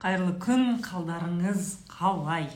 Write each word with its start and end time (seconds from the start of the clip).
қайырлы 0.00 0.38
күн 0.40 0.78
қалдарыңыз 0.80 1.66
қалай? 1.90 2.46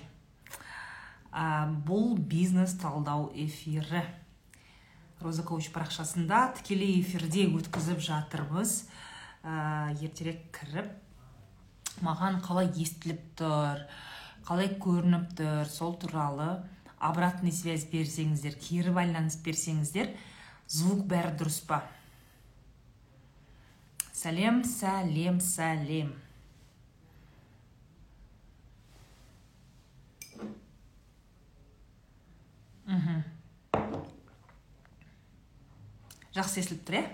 Ә, 1.28 1.68
бұл 1.84 2.16
бизнес 2.16 2.72
талдау 2.80 3.26
эфирі. 3.36 4.00
Роза 5.20 5.44
коуч 5.44 5.68
парақшасында 5.74 6.54
тікелей 6.56 7.02
эфирде 7.02 7.44
өткізіп 7.52 8.00
жатырмыз. 8.00 8.72
Ә, 9.44 9.92
ертерек 10.00 10.46
кіріп 10.56 10.88
маған 12.00 12.40
қалай 12.48 12.72
естіліп 12.80 13.20
тұр 13.36 13.84
қалай 14.48 14.72
көрініп 14.80 15.36
тұр 15.36 15.68
сол 15.68 15.98
туралы 16.00 16.48
обратный 16.96 17.52
связь 17.52 17.84
берсеңіздер 17.92 18.56
кері 18.56 18.96
байланыс 18.96 19.36
берсеңіздер 19.44 20.14
звук 20.64 21.04
бәрі 21.12 21.36
дұрыс 21.36 21.60
па? 21.68 21.84
Сәлем 24.16 24.64
сәлем 24.64 25.44
сәлем. 25.44 26.23
Жақсы 36.34 36.60
естіліп 36.60 36.82
тұр 36.88 36.98
иә 36.98 37.04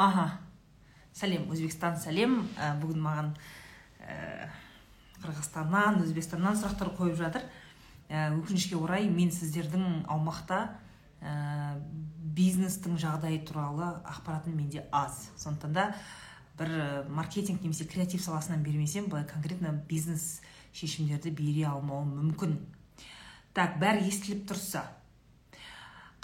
аха 0.00 0.26
сәлем 1.16 1.50
өзбекстан 1.52 1.98
сәлем 2.00 2.38
ә, 2.56 2.74
бүгін 2.80 3.02
маған 3.04 3.30
ә, 4.00 4.48
қырғызстаннан 5.22 6.00
өзбекстаннан 6.04 6.58
сұрақтар 6.60 6.92
қойып 6.96 7.16
жатыр 7.18 7.46
ә, 8.08 8.30
өкінішке 8.36 8.76
орай 8.78 9.08
мен 9.10 9.32
сіздердің 9.34 10.04
аумақта 10.12 10.60
ә, 11.20 11.80
бизнестің 12.36 12.98
жағдайы 13.00 13.40
туралы 13.48 13.94
ақпаратым 14.04 14.56
менде 14.56 14.84
аз 14.92 15.30
сондықтан 15.40 15.72
да 15.72 15.94
бір 16.58 17.08
маркетинг 17.08 17.62
немесе 17.62 17.84
креатив 17.84 18.22
саласынан 18.22 18.62
бермесем 18.62 19.08
былай 19.08 19.26
конкретно 19.26 19.72
бизнес 19.88 20.40
шешімдерді 20.76 21.32
бере 21.36 21.66
алмауым 21.70 22.12
мүмкін. 22.20 22.56
Так 23.56 23.78
бәрі 23.80 24.04
естіліп 24.10 24.44
тұрса. 24.50 24.84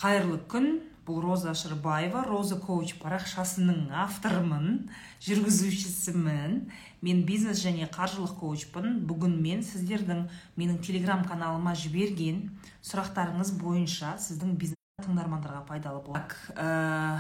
Қайырлы 0.01 0.41
күн 0.51 0.67
бұл 1.07 1.23
роза 1.25 1.55
шырбаева 1.59 2.23
роза 2.29 2.59
коуч 2.63 2.95
парақшасының 3.01 3.91
авторымын 4.05 4.91
жүргізушісімін. 5.25 6.59
Мен 7.03 7.25
бизнес 7.27 7.63
және 7.65 7.89
қаржылық 7.91 8.37
коучпын. 8.39 9.01
Бүгін 9.09 9.39
мен 9.43 9.65
сіздердің 9.67 10.29
менің 10.61 10.79
телеграм 10.87 11.25
каналыма 11.27 11.75
жіберген 11.79 12.45
сұрақтарыңыз 12.87 13.57
бойынша 13.59 14.15
сіздің 14.23 14.55
бизнес 14.61 14.79
тыңдармандарға 15.03 15.65
пайдалы 15.67 16.03
болады 16.05 16.37
ә, 16.55 17.19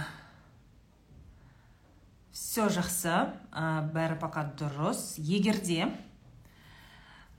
все 2.30 2.68
жақсы. 2.70 3.16
Ә, 3.50 3.82
бәрі 3.90 4.20
пока 4.22 4.46
дұрыс. 4.58 5.16
Егерде 5.18 5.90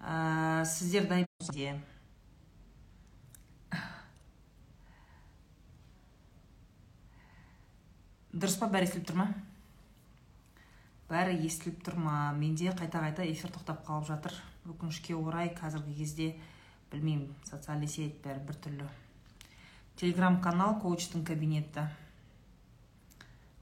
ә, 0.04 0.66
сіздер 0.68 1.08
дайын 1.08 1.82
дұрыс 8.34 8.58
па 8.60 8.68
бәрі 8.68 8.90
естіліп 8.90 9.08
тұр 9.08 9.20
ма? 9.22 9.28
Бәрі 11.08 11.38
естіліп 11.48 11.84
тұр 11.86 11.96
ма. 12.02 12.18
Менде 12.36 12.74
қайта 12.74 13.00
қайта 13.04 13.24
эфир 13.30 13.54
тоқтап 13.54 13.86
қалып 13.88 14.10
жатыр. 14.10 14.36
Өкінішке 14.68 15.16
орай 15.16 15.54
қазіргі 15.56 15.96
кезде 16.02 16.34
білмеймін 16.92 17.32
социальный 17.46 17.88
сеть 17.88 18.20
бәрі 18.26 18.44
біртүрлі 18.50 18.90
телеграм 20.00 20.40
канал 20.42 20.80
коучтың 20.82 21.24
кабинеті. 21.26 21.86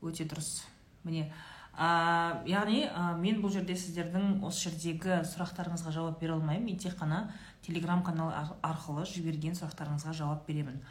Өте 0.02 0.26
дұрыс. 0.26 0.64
Міне 1.03 1.28
ә, 1.77 2.41
яғни 2.50 2.83
ә, 2.88 3.16
мен 3.19 3.41
бұл 3.44 3.53
жерде 3.53 3.75
сіздердің 3.80 4.41
осы 4.45 4.69
жердегі 4.69 5.22
сұрақтарыңызға 5.30 5.94
жауап 5.95 6.19
бере 6.19 6.36
алмаймын. 6.36 6.66
Мен 6.67 6.80
тек 6.80 6.97
қана 7.00 7.25
телеграм 7.66 8.03
канал 8.03 8.33
арқылы 8.61 9.05
жіберген 9.08 9.55
сұрақтарыңызға 9.59 10.15
жауап 10.17 10.48
беремін. 10.48 10.82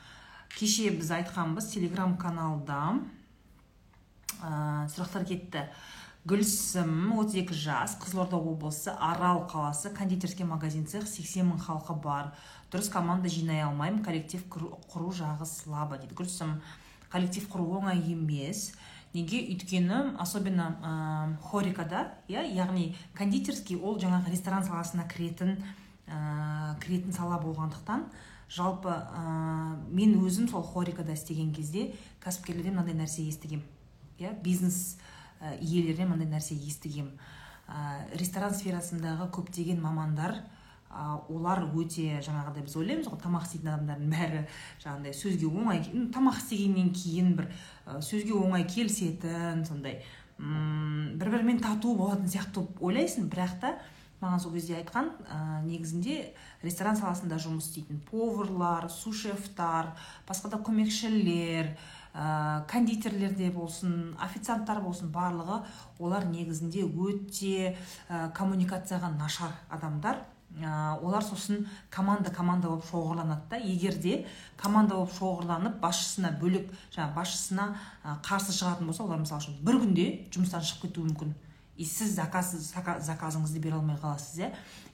Кеше 0.56 0.90
біз 0.96 1.12
айтқанбыз 1.20 1.70
телеграм 1.74 2.16
каналда 2.18 2.98
ә, 4.40 4.86
сұрақтар 4.90 5.26
кетті. 5.28 5.66
Гүлсім 6.28 7.14
32 7.16 7.54
жас 7.56 7.94
қызылорда 7.96 8.36
облысы 8.36 8.92
арал 8.92 9.46
қаласы 9.48 9.88
кондитерский 9.96 10.44
магазин 10.44 10.84
цех 10.84 11.06
80 11.08 11.46
мың 11.48 11.62
халқы 11.64 11.96
бар. 11.96 12.34
Дұрыс 12.70 12.90
команда 12.92 13.30
жинай 13.32 13.62
алмаймын 13.64 14.02
коллектив 14.04 14.44
құру 14.52 15.14
жағы 15.16 15.48
слабо 15.48 15.96
дейді 15.96 16.18
гүлсім. 16.18 16.58
Коллектив 17.08 17.48
құру 17.48 17.64
оңай 17.80 18.04
емес. 18.12 18.74
Неге 19.14 19.42
өйткені 19.52 20.16
особенно 20.22 20.70
ә, 20.80 21.42
хорикада 21.50 22.06
иә 22.28 22.44
яғни 22.54 22.94
кондитерский 23.18 23.76
ол 23.76 23.98
жаңағы 23.98 24.30
ресторан 24.30 24.64
саласына 24.64 25.08
кіретін 25.10 25.56
ә, 26.06 26.76
кіретін 26.84 27.12
сала 27.12 27.40
болғандықтан 27.42 28.06
жалпы 28.48 28.90
ә, 28.90 29.76
мен 29.90 30.18
өзім 30.24 30.48
сол 30.50 30.62
хорикада 30.62 31.12
істеген 31.12 31.52
кезде 31.54 31.92
кәсіпкерлерден 32.24 32.76
мынандай 32.76 32.98
нәрсе 33.02 33.26
естігем 33.26 33.62
иә 34.18 34.34
бизнес 34.42 34.98
иелерінен 35.40 36.12
мынандай 36.12 36.36
нәрсе 36.36 36.54
естігем. 36.54 37.14
Ә, 37.68 38.04
ресторан 38.18 38.54
сферасындағы 38.54 39.30
көптеген 39.32 39.80
мамандар 39.80 40.40
олар 40.90 41.64
өте 41.70 42.18
жаңағыдай 42.24 42.64
біз 42.66 42.76
ойлаймыз 42.80 43.10
ғой 43.12 43.20
тамақ 43.22 43.44
істейтін 43.46 43.72
адамдардың 43.74 44.10
бәрі 44.10 44.40
жаңағыдай 44.82 45.14
сөзге 45.14 45.46
оңай 45.50 45.84
тамақ 46.14 46.40
істегеннен 46.40 46.90
кейін 46.96 47.36
бір 47.38 47.50
сөзге 48.02 48.34
оңай 48.34 48.66
келісетін 48.66 49.64
сондай 49.68 50.00
бір 50.40 51.30
бірімен 51.30 51.60
тату 51.60 51.94
болатын 51.94 52.28
сияқты 52.32 52.64
ойлайсың. 52.80 53.28
Бірақ 53.30 53.58
та 53.60 53.74
маған 54.20 54.40
сол 54.40 54.52
кезде 54.52 54.76
айтқан 54.78 55.10
ә, 55.28 55.60
негізінде 55.64 56.16
ресторан 56.64 56.96
саласында 56.96 57.38
жұмыс 57.40 57.70
істейтін 57.70 58.00
поварлар 58.08 58.88
сушефтар 58.92 59.92
басқа 60.28 60.50
да 60.52 60.60
көмекшілер 60.64 61.70
ә, 62.14 62.64
кондитерлерде 62.72 63.50
болсын 63.52 64.16
официанттар 64.20 64.82
болсын 64.84 65.12
барлығы 65.12 65.62
олар 66.00 66.28
негізінде 66.28 66.84
өте 66.88 67.76
ә, 68.08 68.28
коммуникацияға 68.36 69.12
нашар 69.16 69.56
адамдар. 69.70 70.24
Ә, 70.58 70.98
олар 71.02 71.22
сосын 71.22 71.66
команда 71.90 72.30
команда 72.30 72.68
болып 72.68 72.84
шоғырланады 72.88 73.48
да. 73.50 73.56
Егер 73.56 73.94
де 73.98 74.26
команда 74.56 74.94
болып 74.94 75.12
шоғырланып 75.14 75.78
басшысына 75.80 76.32
бөлек 76.40 76.72
жаңағы 76.94 77.14
басшысына 77.14 77.68
қарсы 78.26 78.56
шығатын 78.56 78.90
болса 78.90 79.04
олар 79.04 79.22
мысалы 79.22 79.44
үшін 79.44 79.62
бір 79.62 79.80
күнде 79.84 80.08
жұмыстан 80.34 80.64
шығып 80.66 80.88
кетуі 80.88 81.10
мүмкін. 81.10 81.34
И 81.80 81.84
сіз 81.88 82.12
заказ, 82.12 82.52
заказыңызды 82.76 83.60
бере 83.62 83.78
алмай 83.78 83.96
қаласыз 83.96 84.42
иә. 84.42 84.50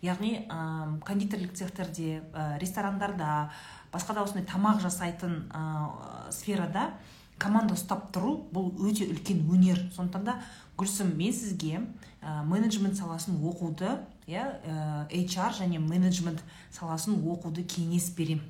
Яғни 0.06 0.46
ә, 0.46 1.00
кондитерлік 1.02 1.56
цехтерде 1.56 2.20
ә, 2.32 2.58
ресторандарда 2.60 3.50
басқа 3.92 4.14
да 4.14 4.22
осындай 4.22 4.46
тамақ 4.46 4.78
жасайтын 4.84 5.48
ә, 5.50 6.30
сферада 6.30 6.92
команда 7.38 7.74
ұстап 7.74 8.12
тұру 8.14 8.36
бұл 8.52 8.70
өте 8.86 9.08
үлкен 9.10 9.42
өнер. 9.50 9.82
Сондықтан 9.96 10.24
да 10.28 10.36
гүлсім 10.78 11.16
мен 11.16 11.34
сізге 11.34 11.80
ә, 12.22 12.44
менеджмент 12.44 12.96
саласын 12.96 13.40
оқуды 13.42 13.96
иә 14.26 14.44
ә, 14.66 15.06
HR 15.10 15.54
және 15.60 15.78
менеджмент 15.78 16.42
саласын 16.74 17.20
оқуды 17.22 17.62
кеңес 17.62 18.10
берем. 18.18 18.42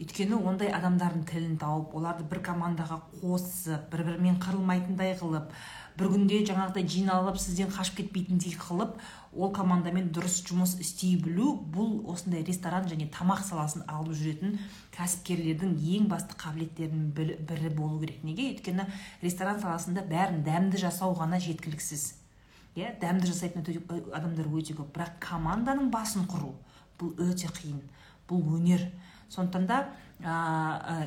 Өйткені 0.00 0.38
ондай 0.48 0.70
адамдардың 0.72 1.26
тілін 1.28 1.56
тауып 1.60 1.92
оларды 1.98 2.24
бір 2.24 2.40
командаға 2.46 3.02
қосып 3.20 3.90
бір 3.92 4.06
бірімен 4.06 4.38
қырылмайтындай 4.40 5.12
қылып 5.20 5.50
бір 6.00 6.08
күнде 6.14 6.38
жаңағыдай 6.48 6.86
жиналып 6.88 7.36
сізден 7.38 7.68
қашып 7.74 7.98
кетпейтіндей 7.98 8.54
қылып 8.56 8.94
ол 9.36 9.52
командамен 9.52 10.08
дұрыс 10.16 10.38
жұмыс 10.48 10.78
істей 10.80 11.18
білу 11.20 11.52
бұл 11.74 11.98
осындай 12.08 12.40
ресторан 12.48 12.88
және 12.88 13.10
тамақ 13.12 13.44
саласын 13.44 13.84
алып 13.92 14.16
жүретін 14.16 14.56
кәсіпкерлердің 14.96 15.76
ең 15.98 16.08
басты 16.08 16.38
қабілеттерінің 16.40 17.12
бірі 17.44 17.74
болу 17.76 18.00
керек. 18.00 18.24
Неге? 18.24 18.54
Өйткені 18.54 18.88
ресторан 19.20 19.60
саласында 19.60 20.06
бәрін 20.08 20.40
дәмді 20.48 20.80
жасау 20.80 21.12
ғана 21.20 21.42
жеткіліксіз. 21.44 22.19
Иә 22.76 22.94
дәмді 23.00 23.30
жасайтын 23.30 23.64
адамдар 24.14 24.46
өте 24.50 24.76
көп. 24.78 24.92
Бірақ 24.94 25.18
команданың 25.24 25.90
басын 25.90 26.28
құру 26.30 26.52
бұл 27.00 27.16
өте 27.30 27.48
қиын 27.48 27.80
бұл 28.28 28.46
өнер. 28.58 28.86
Сондықтан 29.30 29.66
да 29.66 29.82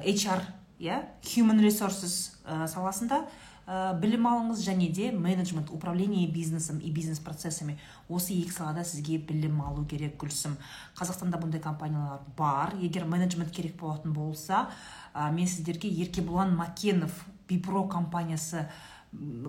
HR 0.03 0.43
иә 0.83 1.01
human 1.23 1.61
resources 1.61 2.33
ә, 2.43 2.65
саласында 2.67 3.23
ә, 3.67 3.93
білім 3.99 4.25
алыңыз 4.27 4.63
және 4.65 4.89
де 4.91 5.11
менеджмент 5.11 5.69
управление 5.71 6.27
бизнесом 6.27 6.79
и 6.79 6.91
бизнес 6.91 7.19
процессами 7.19 7.77
осы 8.09 8.33
екі 8.33 8.51
салада 8.51 8.83
сізге 8.83 9.17
білім 9.17 9.61
алу 9.61 9.85
керек 9.85 10.17
гүлсім. 10.19 10.57
Қазақстанда 10.99 11.39
бұндай 11.39 11.61
компаниялар 11.61 12.19
бар. 12.37 12.75
Егер 12.81 13.05
менеджмент 13.05 13.51
керек 13.51 13.77
болатын 13.79 14.13
болса 14.13 14.67
ә, 15.13 15.31
мен 15.31 15.47
сіздерге 15.47 15.87
еркебұлан 16.03 16.55
макенов 16.55 17.23
бипро 17.47 17.87
компаниясы 17.87 18.67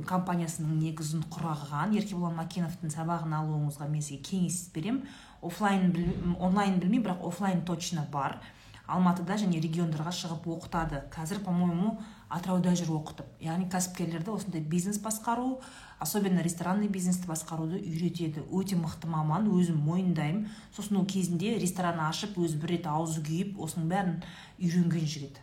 компаниясының 0.08 0.76
негізін 0.80 1.22
құраған 1.32 1.94
еркебұлан 1.98 2.36
макеновтың 2.36 2.92
сабағын 2.92 3.36
алуыңызға 3.38 3.88
мен 3.88 4.02
сізге 4.04 4.20
кеңес 4.28 4.58
беремін 4.74 5.04
офлайн 5.42 5.88
онлайн 6.38 6.78
білмеймін 6.80 7.06
бірақ 7.06 7.24
офлайн 7.28 7.64
точно 7.64 8.06
бар. 8.12 8.40
Алматыда 8.84 9.38
және 9.40 9.62
региондарға 9.64 10.12
шығып 10.12 10.44
оқытады. 10.52 10.98
Қазір 11.08 11.40
по 11.40 11.52
моему 11.56 11.94
атырауда 12.28 12.74
жүр 12.76 12.90
оқытып. 12.98 13.30
Яғни 13.40 13.70
кәсіпкерлерді 13.72 14.34
осындай 14.34 14.60
бизнес 14.60 14.98
басқару 15.00 15.62
особенно 16.04 16.42
ресторанный 16.44 16.88
бизнесті 16.92 17.24
басқаруды 17.30 17.80
үйретеді. 17.80 18.44
Өте 18.52 18.76
мықты 18.76 19.08
маман 19.08 19.48
өзім 19.48 19.80
мойындаймын. 19.86 20.50
Сосын 20.76 21.00
ол 21.00 21.08
кезінде 21.08 21.56
ресторан 21.56 22.02
ашып 22.04 22.36
өзі 22.36 22.60
бір 22.60 22.76
рет 22.76 22.90
аузы 22.92 23.24
күйіп 23.24 23.56
осының 23.56 23.88
бәрін 23.88 24.20
үйренген 24.60 25.08
жігіт. 25.08 25.40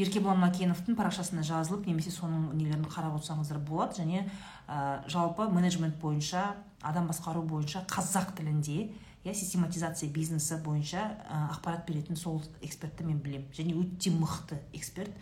Еркебұлан 0.00 0.40
макеновтың 0.42 0.96
парақшасына 0.98 1.44
жазылып 1.46 1.86
немесе 1.86 2.10
соның 2.10 2.48
нелерін 2.58 2.86
қарап 2.90 3.14
отырсаңыздар 3.20 3.60
болады. 3.62 4.00
Және 4.00 4.24
ә, 4.66 5.04
жалпы 5.10 5.46
менеджмент 5.52 6.00
бойынша 6.02 6.56
адам 6.82 7.06
басқару 7.06 7.44
бойынша 7.46 7.84
қазақ 7.90 8.34
тілінде 8.38 8.90
иә 9.24 9.34
систематизация 9.34 10.10
бизнесі 10.10 10.58
бойынша 10.64 11.04
ә, 11.30 11.44
ақпарат 11.54 11.86
беретін 11.86 12.16
сол 12.16 12.42
экспертті 12.60 13.06
мен 13.06 13.22
білемін. 13.22 13.46
Және 13.54 13.76
өте 13.78 14.10
мықты 14.10 14.58
эксперт. 14.72 15.14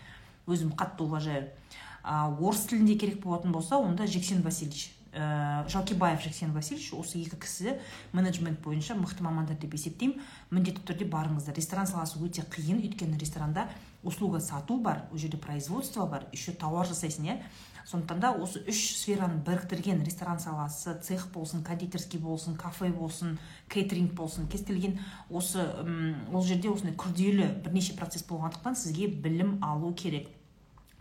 Өзім 0.46 0.72
қатты 0.72 1.04
уважаю. 1.04 1.50
А, 2.02 2.30
орыс 2.32 2.64
тілінде 2.66 2.96
керек 2.98 3.20
болатын 3.22 3.52
болса 3.52 3.76
онда 3.76 4.06
жексен 4.06 4.40
васильевич 4.42 4.90
ә, 5.12 5.68
жалкебаев 5.68 6.22
жексен 6.24 6.52
васильевич 6.52 6.94
осы 6.96 7.20
екі 7.20 7.36
кісі 7.36 7.76
менеджмент 8.12 8.58
бойынша 8.64 8.96
мықты 8.96 9.22
мамандар 9.22 9.56
деп 9.60 9.76
есептеймін. 9.76 10.18
Міндетті 10.50 10.82
түрде 10.88 11.06
барыңыздар. 11.12 11.54
Ресторан 11.54 11.86
саласы 11.86 12.18
өте 12.18 12.42
қиын. 12.42 12.80
Өйткені 12.82 13.20
ресторанда 13.20 13.68
услуга 14.02 14.40
сату 14.40 14.78
бар 14.78 15.04
ол 15.12 15.18
жерде 15.18 15.36
производство 15.36 16.06
бар 16.06 16.26
еще 16.32 16.52
тауар 16.52 16.86
жасайсың 16.86 17.26
иә? 17.26 17.36
Сондықтан 17.86 18.20
да 18.20 18.30
осы 18.32 18.62
үш 18.70 18.78
сфераны 18.98 19.40
біріктірген 19.42 20.04
ресторан 20.06 20.38
саласы 20.38 20.94
цех 21.02 21.26
болсын 21.32 21.64
кондитерский 21.64 22.20
болсын 22.20 22.54
кафе 22.54 22.92
болсын 22.92 23.38
кейтеринг 23.68 24.14
болсын 24.14 24.46
кез 24.46 24.62
келген 24.64 25.00
осы 25.28 25.64
ол 26.32 26.42
жерде 26.46 26.70
осындай 26.70 26.94
күрделі 26.94 27.48
бірнеше 27.64 27.96
процесс 27.98 28.22
болғандықтан 28.28 28.78
сізге 28.78 29.08
білім 29.08 29.58
алу 29.62 29.92
керек. 29.94 30.28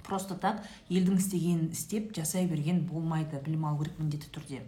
Просто 0.04 0.36
так 0.36 0.66
елдің 0.90 1.22
істегенін 1.22 1.70
істеп 1.72 2.16
жасай 2.18 2.48
берген 2.50 2.82
болмайды 2.90 3.42
білім 3.46 3.70
алу 3.70 3.84
керек 3.84 4.00
міндетті 4.00 4.34
түрде. 4.34 4.64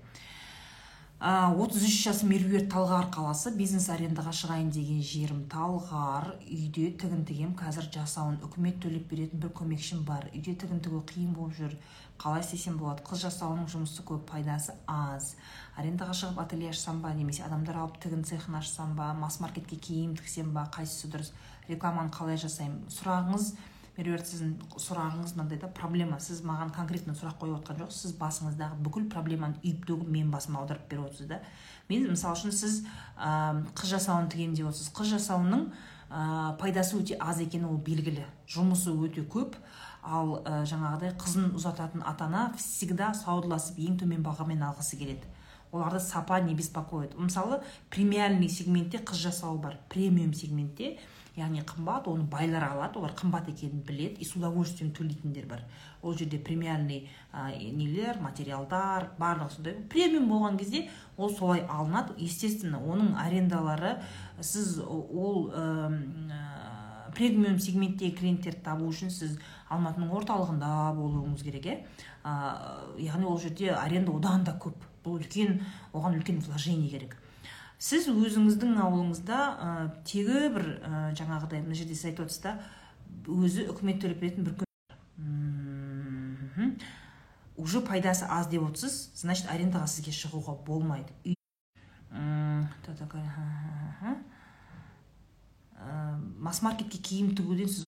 Отыз 1.23 1.85
үш 1.87 2.01
жасым 2.03 2.33
меруерт 2.33 2.65
талғар 2.67 3.05
қаласы 3.07 3.53
бизнес 3.55 3.85
арендаға 3.87 4.33
шығайын 4.35 4.73
деген 4.75 4.99
жерім 4.99 5.45
талғар. 5.47 6.33
Үйде 6.43 6.89
тігін 6.99 7.23
тігем 7.23 7.53
қазір 7.55 7.87
жасауын 7.93 8.41
үкімет 8.43 8.81
төлеп 8.83 9.07
беретін 9.07 9.39
бір 9.39 9.53
көмекшім 9.55 10.01
бар. 10.03 10.27
Үйде 10.35 10.57
тігін 10.59 10.81
тігу 10.83 10.99
қиын 11.07 11.31
болып 11.31 11.55
жүр. 11.55 11.77
Қалай 12.19 12.43
істесем 12.43 12.75
болады? 12.75 13.05
Қыз 13.07 13.23
жасауының 13.23 13.71
жұмысы 13.71 14.03
көп 14.03 14.27
пайдасы 14.27 14.75
аз. 14.85 15.37
Арендаға 15.79 16.11
шығып 16.11 16.43
ателье 16.43 16.73
ашсам 16.75 16.99
ба 16.99 17.13
немесе 17.15 17.47
адамдар 17.47 17.79
алып 17.85 18.01
тігін 18.03 18.27
цехын 18.27 18.59
ашсам 18.59 18.97
ба 18.99 19.13
масс 19.15 19.39
маркетке 19.39 19.79
киім 19.79 20.17
тіксем 20.19 20.51
ба 20.51 20.67
қайсысы 20.75 21.07
дұрыс? 21.07 21.31
Рекламаны 21.71 22.11
қалай 22.11 22.35
жасаймын? 22.35 22.83
Сұрағыңыз 22.91 23.53
меруерт 23.97 24.25
сіздің 24.25 24.53
сұрағыңыз 24.81 25.35
мынандай 25.35 25.59
да 25.61 25.67
проблема. 25.69 26.17
Сіз 26.19 26.41
маған 26.45 26.73
конкретно 26.73 27.13
сұрақ 27.17 27.37
қойып 27.41 27.59
отқан 27.59 27.81
жоқсыз. 27.83 28.07
Сіз 28.07 28.15
басыңыздағы 28.17 28.79
бүкіл 28.85 29.05
проблеманы 29.13 29.59
үйіп 29.61 29.85
төгіп 29.89 30.09
менің 30.09 30.31
басыма 30.33 30.63
аударып 30.63 30.87
беріп 30.89 31.09
отырсыз 31.09 31.29
да. 31.29 31.41
Мен 31.89 32.07
мысалы 32.09 32.39
үшін 32.39 32.55
сіз 32.57 32.79
ә, 33.17 33.61
қыз 33.77 33.93
жасауын 33.93 34.31
тігемін 34.33 34.57
деп 34.57 34.71
отырсыз. 34.71 34.89
Қыз 34.97 35.13
жасауының 35.13 35.67
ә, 36.09 36.57
пайдасы 36.57 36.97
өте 36.97 37.19
аз 37.21 37.43
екені 37.43 37.69
ол 37.69 37.77
белгілі. 37.77 38.25
Жұмысы 38.49 38.95
өте 38.97 39.27
көп. 39.29 39.59
Ал 40.03 40.39
ә, 40.41 40.63
жаңағыдай 40.67 41.13
қызын 41.15 41.53
ұзататын 41.55 42.01
ата 42.03 42.25
ана 42.25 42.49
всегда 42.57 43.13
саудаласып 43.15 43.77
ең 43.79 44.01
төмен 44.01 44.25
бағамен 44.25 44.65
алғысы 44.65 44.97
келеді. 44.99 45.29
Оларды 45.71 45.99
сапа 45.99 46.41
не 46.41 46.53
беспокоит. 46.53 47.15
Мысалы 47.17 47.61
премиальный 47.89 48.49
сегментте 48.49 48.99
қыз 48.99 49.23
жасау 49.29 49.57
бар. 49.57 49.77
Премиум 49.89 50.33
сегментте 50.33 50.99
яғни 51.35 51.63
қымбат 51.65 52.07
оны 52.11 52.27
байлар 52.29 52.67
алады 52.67 52.99
олар 52.99 53.13
қымбат 53.17 53.49
екенін 53.49 53.81
біледі 53.87 54.21
и 54.21 54.25
с 54.25 54.35
удовольствием 54.35 54.91
төлейтіндер 54.93 55.47
бар. 55.49 55.63
Ол 56.01 56.13
жерде 56.13 56.37
премиальный 56.37 57.09
ә, 57.31 57.49
нелер 57.73 58.19
материалдар 58.21 59.09
барлығы 59.17 59.55
сондай. 59.55 59.73
Премиум 59.89 60.29
болған 60.29 60.59
кезде 60.59 60.89
ол 61.17 61.33
солай 61.33 61.65
алынады. 61.65 62.13
Естественно 62.17 62.77
оның 62.77 63.15
арендалары 63.17 63.97
сіз 64.41 64.77
ол 64.85 65.49
ә, 65.49 65.89
премиум 67.15 67.57
сегменттегі 67.59 68.15
клиенттерді 68.19 68.61
табу 68.65 68.91
үшін 68.93 69.09
сіз 69.13 69.39
алматының 69.73 70.13
орталығында 70.13 70.93
болуыңыз 70.97 71.43
керек 71.45 71.65
иә 71.65 71.79
яғни 73.01 73.25
ол 73.25 73.39
жерде 73.41 73.73
аренда 73.73 74.13
одан 74.13 74.45
да 74.45 74.53
көп. 74.53 74.77
Бұл 75.03 75.17
үлкен 75.19 75.57
оған 75.91 76.15
үлкен 76.15 76.39
вложение 76.45 76.89
керек. 76.89 77.17
Сіз 77.83 78.07
өзіңіздің 78.07 78.77
ауылыңызда 78.79 79.39
ә, 79.39 79.71
тегі 80.07 80.47
бір 80.55 80.69
ә, 80.79 81.01
жаңағыдай 81.19 81.65
мына 81.65 81.75
жерде 81.75 81.97
сіз 81.97 82.13
айтып 82.13 82.29
отырсыз 82.29 82.45
да 82.45 82.57
өзі 83.27 83.67
үкімет 83.73 83.99
төлеп 84.03 84.23
беретін 84.23 84.47
бір 84.47 84.63
уже 87.57 87.81
пайдасы 87.81 88.25
аз 88.29 88.47
деп 88.51 88.63
отырсыз 88.65 89.11
значит 89.15 89.47
арендаға 89.51 89.87
сізге 89.87 90.11
шығуға 90.15 90.57
болмайды. 90.65 91.35
Масс 96.39 96.61
маркетке 96.61 96.97
киім 96.97 97.33
тігуден 97.37 97.69
сіз 97.69 97.85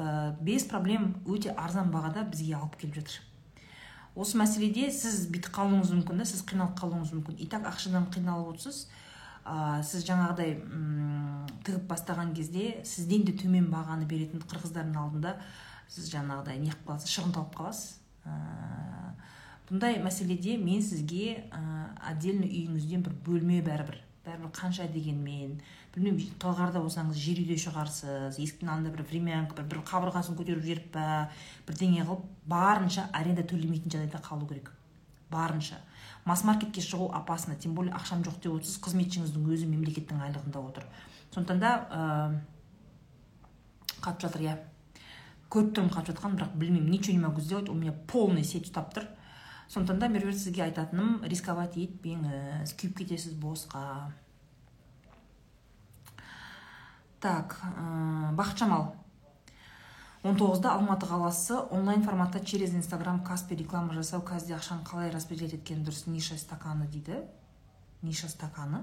ә, 0.00 0.36
без 0.40 0.64
проблем 0.64 1.12
өте 1.28 1.52
арзан 1.52 1.90
бағада 1.92 2.24
бізге 2.30 2.56
алып 2.56 2.78
келіп 2.80 2.96
жатыр. 3.00 3.20
Осы 4.16 4.40
мәселеде 4.40 4.88
сіз 4.90 5.28
бүйтіп 5.30 5.52
қалуыңыз 5.54 5.92
мүмкін 5.94 6.22
да 6.22 6.26
сіз 6.26 6.42
қиналып 6.48 6.74
қалуыңыз 6.80 7.12
мүмкін. 7.14 7.38
И 7.38 7.46
так 7.50 7.68
ақшадан 7.68 8.08
қиналып 8.14 8.54
отырсыз. 8.54 8.88
Ә, 9.44 9.80
сіз 9.86 10.04
жаңағыдай 10.08 10.56
тігіп 11.66 11.86
бастаған 11.90 12.34
кезде 12.36 12.80
сізден 12.84 13.24
де 13.28 13.36
төмен 13.36 13.70
бағаны 13.72 14.08
беретін 14.08 14.42
қырғыздардың 14.50 14.98
алдында 15.00 15.36
сіз 15.88 16.10
жаңағыдай 16.12 16.60
не 16.60 16.72
қылып 16.72 16.90
қаласыз 16.90 17.14
шығын 17.14 17.34
қаласыз. 17.56 17.96
Ә, 18.26 19.14
бұндай 19.70 20.00
мәселеде 20.02 20.58
мен 20.60 20.82
сізге 20.82 21.46
ә, 21.48 21.62
отдельно 22.12 22.48
үйіңізден 22.50 23.06
бір 23.06 23.16
бөлме 23.26 23.62
бәрібір 23.64 24.02
бәрібір 24.26 24.52
қанша 24.52 24.86
дегенмен 24.92 25.60
білмеймін 25.94 26.34
талғарда 26.42 26.80
болсаңыз 26.84 27.18
жер 27.18 27.40
үйде 27.42 27.56
шығарсыз 27.58 28.38
есіктің 28.38 28.68
алдында 28.70 28.92
бір 28.94 29.06
времянка 29.10 29.56
бір, 29.58 29.66
бір 29.72 29.80
қабырғасын 29.88 30.36
көтеріп 30.38 30.62
жіберіп 30.62 30.92
па 30.94 31.06
бірдеңе 31.66 32.04
қылып 32.06 32.28
барынша 32.46 33.08
аренда 33.12 33.42
төлемейтін 33.42 33.90
жағдайда 33.90 34.22
қалу 34.22 34.46
керек. 34.48 34.70
Барынша. 35.30 35.76
Масс 36.24 36.44
маркетке 36.44 36.82
шығу 36.82 37.10
опасно 37.14 37.54
тем 37.56 37.74
более 37.74 37.94
ақшам 37.94 38.22
жоқ 38.26 38.40
деп 38.42 38.56
отырсыз 38.58 38.80
қызметшіңіздің 38.82 39.50
өзі 39.50 39.66
мемлекеттің 39.70 40.22
айлығында 40.26 40.62
отыр. 40.62 40.86
Сондықтан 41.34 41.60
да 41.62 41.70
ә, 41.90 42.40
қатып 44.00 44.26
жатыр 44.26 44.44
иә. 44.46 44.56
Көріп 45.50 45.70
тұрмын 45.76 45.94
қатып 45.94 46.14
жатқанын 46.14 46.36
бірақ 46.38 46.56
білмеймін 46.58 46.90
ничего 46.90 47.14
не 47.16 47.22
могу 47.24 47.40
сделать 47.40 47.68
у 47.68 47.74
меня 47.74 47.92
полный 47.92 48.44
сеть 48.44 48.66
ұстап 48.66 48.90
тұр. 48.94 49.06
Сондықтан 49.68 50.00
да 50.00 50.08
меруерт 50.08 50.38
сізге 50.38 50.64
айтатыным 50.66 51.22
рисковать 51.22 51.78
етпеңіз 51.78 52.74
күйіп 52.74 52.98
кетесіз 52.98 53.38
босқа. 53.38 54.12
Так 57.20 57.60
ә, 57.62 58.32
бақытжамал 58.34 58.94
он 60.22 60.36
тоғызда 60.36 60.74
алматы 60.76 61.06
қаласы 61.08 61.56
онлайн 61.72 62.02
форматта 62.04 62.44
через 62.44 62.74
инстаграм 62.74 63.22
каспи 63.24 63.56
реклама 63.56 63.94
жасау 63.96 64.20
қазір 64.20 64.58
ақшаны 64.58 64.84
қалай 64.84 65.10
распределять 65.10 65.54
еткен 65.56 65.80
дұрыс 65.80 66.10
ниша 66.12 66.36
стаканы 66.36 66.88
дейді. 66.92 67.22
Ниша 68.02 68.28
стаканы. 68.28 68.82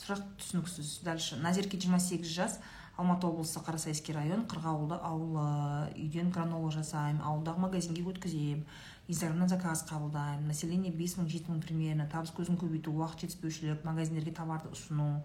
Сұрақ 0.00 0.22
түсініксіз. 0.40 1.02
Дальше. 1.04 1.36
Назерке 1.36 1.76
28 1.76 2.24
жас 2.24 2.56
алматы 2.96 3.26
облысы 3.26 3.60
қарасайский 3.60 4.16
район 4.16 4.46
қырғауылды 4.48 4.96
ауылы. 4.96 5.92
Үйден 5.92 6.32
гранола 6.32 6.72
жасаймын 6.72 7.20
ауылдағы 7.20 7.60
магазинге 7.60 8.08
өткіземін. 8.08 8.64
Инстаграмнан 9.08 9.52
заказ 9.52 9.84
қабылдаймын. 9.90 10.48
Население 10.48 10.92
бес 10.92 11.18
мың 11.18 11.28
жеті 11.28 11.52
мың 11.52 11.60
примерно. 11.60 12.08
Табыс 12.08 12.32
көзін 12.32 12.56
көбейту 12.56 12.96
уақыт 12.96 13.26
жетіспеушілік 13.26 13.84
магазиндерге 13.84 14.32
товарды 14.32 14.72
ұсыну. 14.72 15.20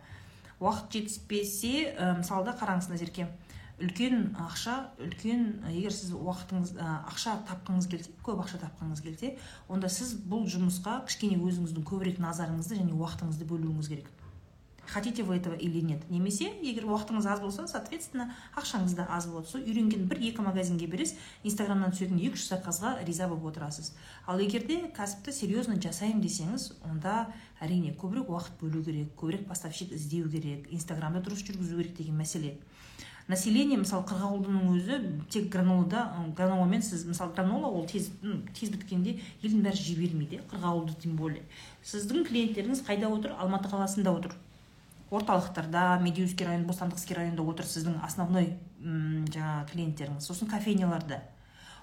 Уақыт 0.59 0.97
жетіспесе 0.97 1.93
ә, 1.95 2.17
мысалы 2.19 2.45
да 2.47 2.55
қараңыз 2.59 2.89
назерке 2.91 3.27
үлкен 3.79 4.33
ақша 4.35 4.75
үлкен 4.99 5.43
егер 5.71 5.93
сіз 5.95 6.11
уақытыңыз 6.17 6.73
ақша 6.83 7.37
тапқыңыз 7.47 7.87
келсе 7.91 8.11
көп 8.25 8.41
ақша 8.43 8.59
тапқыңыз 8.65 9.03
келсе 9.05 9.35
онда 9.71 9.87
сіз 9.91 10.17
бұл 10.19 10.43
жұмысқа 10.51 10.99
кішкене 11.07 11.39
өзіңіздің 11.39 11.85
көбірек 11.87 12.19
назарыңызды 12.19 12.81
және 12.81 12.97
уақытыңызды 12.97 13.47
бөлуіңіз 13.47 13.91
керек. 13.93 14.11
Хотите 14.91 15.23
вы 15.23 15.37
этого 15.37 15.53
или 15.53 15.81
нет. 15.81 16.09
Немесе 16.09 16.51
егер 16.61 16.85
уақытыңыз 16.85 17.27
аз 17.27 17.39
болса 17.39 17.67
соответственно 17.67 18.33
ақшаңыз 18.57 18.95
да 18.95 19.05
аз 19.09 19.27
болады 19.27 19.47
сол 19.47 19.61
үйренген 19.61 20.07
бір 20.09 20.21
екі 20.31 20.41
магазинге 20.41 20.87
бересіз 20.87 21.17
инстаграмнан 21.43 21.93
түсетін 21.93 22.17
екі 22.17 22.39
үш 22.39 22.47
заказға 22.49 22.97
риза 23.05 23.27
болып 23.27 23.51
отырасыз. 23.51 23.93
Ал 24.25 24.39
егерде 24.39 24.89
кәсіпті 24.95 25.33
серьезно 25.33 25.77
жасаймын 25.79 26.23
десеңіз 26.25 26.73
онда 26.89 27.29
әрине 27.61 27.93
көбірек 27.93 28.33
уақыт 28.33 28.57
бөлу 28.61 28.83
керек 28.83 29.13
көбірек 29.15 29.45
поставщик 29.47 29.93
іздеу 29.93 30.29
керек 30.29 30.67
инстаграмды 30.73 31.21
дұрыс 31.21 31.45
жүргізу 31.45 31.77
керек 31.77 31.97
деген 31.97 32.17
мәселе. 32.17 32.57
Население 33.29 33.77
мысалы 33.77 34.07
қырғауылдының 34.09 34.71
өзі 34.73 34.95
тек 35.29 35.51
гранолада 35.53 36.07
граноламен 36.35 36.81
сіз 36.81 37.03
мысалы 37.05 37.35
гранола 37.37 37.69
ол 37.69 37.85
тез 37.85 38.09
тез 38.57 38.71
біткенде 38.73 39.19
елдің 39.43 39.61
бәрі 39.67 39.77
жей 39.77 39.99
бермейді 39.99 40.41
қырғауылды 40.49 40.97
тем 41.03 41.13
более. 41.19 41.43
Сіздің 41.85 42.25
клиенттеріңіз 42.25 42.81
қайда 42.87 43.13
отыр? 43.13 43.37
Алматы 43.37 43.69
қаласында 43.69 44.15
отыр. 44.17 44.33
Орталықтарда 45.11 45.99
медеуский 46.01 46.45
район 46.45 46.65
бостандықский 46.67 47.15
районда 47.15 47.43
отыр 47.43 47.65
сіздің 47.65 47.99
основной 48.05 48.57
жаңағы 48.79 49.71
клиенттеріңіз. 49.71 50.25
Сосын 50.25 50.49
кофейняларда 50.51 51.23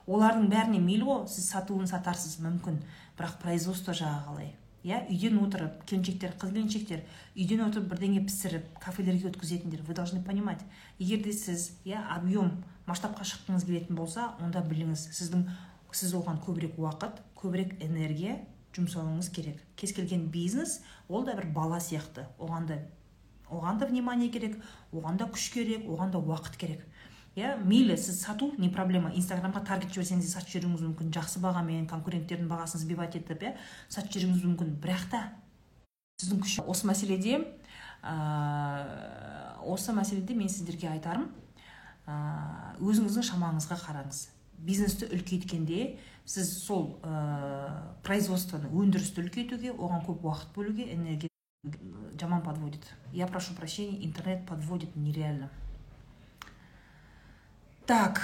олардың 0.06 0.46
бәріне 0.52 0.78
мейлі 0.80 1.08
ғой 1.08 1.26
сіз 1.28 1.50
сатуын 1.50 1.90
сатарсыз 1.90 2.38
мүмкін. 2.44 2.78
Бірақ 3.18 3.40
производство 3.42 3.92
жағы 3.96 4.22
қалай. 4.28 4.54
Иә 4.86 5.00
үйден 5.10 5.40
отырып 5.42 5.80
келіншектер 5.90 6.36
қыз 6.38 6.52
келіншектер 6.54 7.00
үйден 7.34 7.64
отырып 7.66 7.88
бірдеңе 7.90 8.20
пісіріп 8.28 8.68
кафелерге 8.78 9.32
өткізетіндер. 9.32 9.82
Вы 9.82 9.94
должны 9.94 10.22
понимать 10.22 10.62
егер 10.98 11.24
де 11.24 11.32
сіз 11.32 11.72
иә 11.84 12.04
объем 12.14 12.62
масштабқа 12.86 13.26
шыққыңыз 13.26 13.66
келетін 13.66 13.96
болса 13.96 14.36
онда 14.38 14.62
біліңіз 14.62 15.08
сіздің 15.10 15.48
сіз 15.90 16.14
оған 16.14 16.38
көбірек 16.44 16.78
уақыт 16.78 17.18
көбірек 17.34 17.80
энергия 17.82 18.44
жұмсауыңыз 18.76 19.32
керек. 19.32 19.58
Кез 19.74 19.92
келген 19.96 20.28
бизнес 20.30 20.82
ол 21.08 21.24
да 21.24 21.34
бір 21.34 21.50
бала 21.50 21.80
сияқты. 21.80 22.28
Оған 22.38 22.66
да 22.68 22.78
оған 23.50 23.78
да 23.78 23.86
внимание 23.86 24.30
керек 24.30 24.58
оған 24.92 25.18
да 25.18 25.26
күш 25.30 25.52
керек 25.54 25.86
оған 25.86 26.10
да 26.10 26.18
уақыт 26.18 26.56
керек. 26.56 26.86
Иә 27.36 27.56
мейлі 27.60 27.96
сіз 28.00 28.22
сату 28.24 28.52
не 28.58 28.70
проблема. 28.72 29.10
Инстаграмға 29.12 29.60
таргет 29.66 29.92
жіберсеңіз 29.92 30.24
де 30.24 30.30
сатып 30.30 30.54
жіберуіңіз 30.54 30.84
мүмкін. 30.86 31.10
Жақсы 31.12 31.42
бағамен 31.44 31.84
конкуренттердің 31.90 32.48
бағасын 32.48 32.80
сбивать 32.80 33.18
етіп 33.18 33.44
иә 33.44 33.52
сатып 33.92 34.16
жіберуіңіз 34.16 34.46
мүмкін. 34.46 34.70
Бірақ 34.80 35.04
та 35.12 35.20
сіздің 36.22 36.40
күш 36.46 36.54
осы 36.64 36.88
мәселеде 36.88 37.42
ә, 38.00 38.16
осы 39.68 39.92
мәселеде 39.92 40.34
мен 40.34 40.48
сіздерге 40.48 40.88
айтарым 40.94 41.28
ә, 42.08 42.16
өзіңіздің 42.80 43.28
шамаңызға 43.34 43.82
қараңыз. 43.84 44.24
Бизнесті 44.56 45.12
үлкейткенде 45.12 45.98
сіз 46.24 46.56
сол 46.64 46.96
ә, 47.04 47.92
производствоны 48.06 48.72
өндірісті 48.72 49.26
үлкейтуге 49.26 49.76
оған 49.76 50.06
көп 50.08 50.24
уақыт 50.24 50.56
бөлуге 50.56 50.88
энергия 50.96 51.28
жаман 52.20 52.42
подводит. 52.42 52.84
Я 53.12 53.26
прошу 53.26 53.54
прощения 53.54 54.04
интернет 54.04 54.46
подводит 54.46 54.94
нереально. 54.96 55.50
Так. 57.86 58.20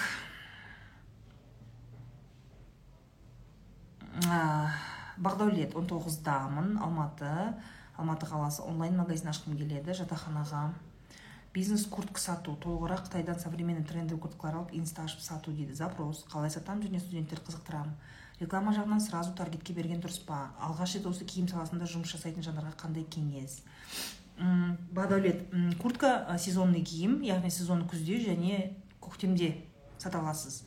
Бақдәулет 5.19 5.75
он 5.77 5.87
тоғыздамын 5.87 6.79
алматы 6.83 7.55
алматы 7.97 8.27
қаласы 8.27 8.63
онлайн 8.63 8.97
магазин 8.97 9.29
ашқым 9.31 9.57
келеді 9.57 9.95
жатақханаға. 9.97 10.73
Бизнес 11.53 11.85
куртка 11.85 12.21
сату 12.21 12.55
толығырақ 12.57 13.07
қытайдан 13.07 13.39
современный 13.39 13.85
трендовый 13.85 14.21
курткалар 14.23 14.57
алып 14.63 14.73
инста 14.73 15.05
ашып 15.05 15.21
сату 15.21 15.53
дейді. 15.53 15.75
Запрос. 15.75 16.25
Қалай 16.33 16.51
сатамын 16.51 16.87
және 16.89 17.01
студенттер 17.01 17.43
қызықтырамын. 17.45 17.93
Реклама 18.43 18.75
жағынан 18.75 19.01
сразу 19.01 19.33
таргетке 19.39 19.73
берген 19.73 20.03
дұрыс 20.03 20.19
па? 20.27 20.51
Алғаш 20.61 20.97
рет 20.99 21.07
осы 21.09 21.25
киім 21.25 21.49
саласында 21.49 21.87
жұмыс 21.89 22.13
жасайтын 22.17 22.45
жандарға 22.45 22.75
қандай 22.83 23.07
кеңес? 23.07 23.61
Бадәулет 24.93 25.47
куртка 25.81 26.37
сезонный 26.43 26.83
киім 26.83 27.21
яғни 27.23 27.51
сезон 27.51 27.87
күзде 27.89 28.19
және 28.27 28.75
көктемде 29.01 29.55
сата 30.03 30.19
аласыз. 30.19 30.63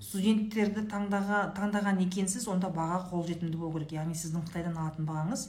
Студенттерді 0.00 0.84
таңдаға, 0.88 1.52
таңдаған 1.56 1.98
екенсіз 2.04 2.46
онда 2.48 2.70
баға 2.72 3.00
қолжетімді 3.10 3.58
болу 3.58 3.80
керек. 3.80 3.96
Яғни 3.98 4.14
сіздің 4.16 4.44
қытайдан 4.46 4.78
алатын 4.78 5.08
бағаңыз 5.08 5.48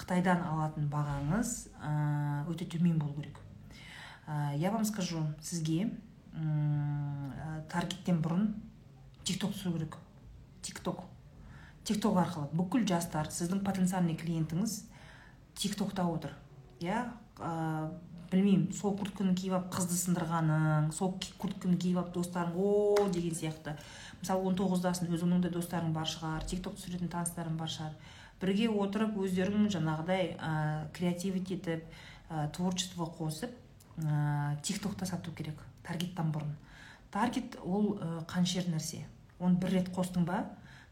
қытайдан 0.00 0.44
алатын 0.48 0.86
бағаңыз 0.92 1.54
өте 2.48 2.68
төмен 2.68 2.98
болу 3.00 3.14
керек. 3.16 3.40
Я 4.56 4.70
вам 4.70 4.84
скажу 4.84 5.24
сізге 5.42 5.90
таргеттен 7.72 8.20
бұрын 8.22 8.54
тикток 9.24 9.56
түсіру 9.56 9.78
керек. 9.78 9.96
Тикток 10.62 11.04
тикток 11.84 12.18
арқылы 12.20 12.50
бүкіл 12.54 12.84
жастар 12.86 13.30
сіздің 13.32 13.64
потенциальный 13.64 14.16
клиентіңіз 14.18 14.76
тиктокта 15.58 16.04
отыр. 16.06 16.36
Иә 16.80 17.08
білмеймін 18.30 18.70
сол 18.76 18.94
куртканы 18.98 19.34
киіп 19.34 19.56
алып 19.56 19.72
қызды 19.74 19.96
сындырғаның 19.98 20.92
сол 20.94 21.16
куртканы 21.40 21.78
киіп 21.80 21.98
алып 21.98 22.12
достарың 22.14 22.54
о 22.54 23.08
деген 23.10 23.34
сияқты. 23.34 23.74
Мысалы 24.20 24.46
он 24.46 24.58
тоғыздасың 24.60 25.10
өзіңнің 25.10 25.42
де 25.46 25.50
достарың 25.50 25.92
бар 25.96 26.06
шығар 26.06 26.46
тикток 26.46 26.76
түсіретін 26.78 27.10
таныстарың 27.10 27.56
бар 27.58 27.72
шығар. 27.72 27.96
Бірге 28.40 28.68
отырып 28.70 29.18
өздерің 29.20 29.66
жаңағыдай 29.74 30.36
ә, 30.36 30.52
креативить 30.96 31.50
етіп 31.50 31.82
ә, 32.30 32.46
творчество 32.54 33.08
қосып 33.18 33.50
ә, 33.98 34.56
тиктокта 34.62 35.06
сату 35.10 35.32
керек 35.32 35.58
таргеттан 35.82 36.30
бұрын. 36.32 36.54
Таргет 37.10 37.58
ол 37.64 37.96
ә, 37.98 38.22
қаншер 38.30 38.70
нәрсе. 38.70 39.02
Оны 39.40 39.58
бір 39.58 39.70
рет 39.80 39.88
қостың 39.96 40.24
ба? 40.28 40.44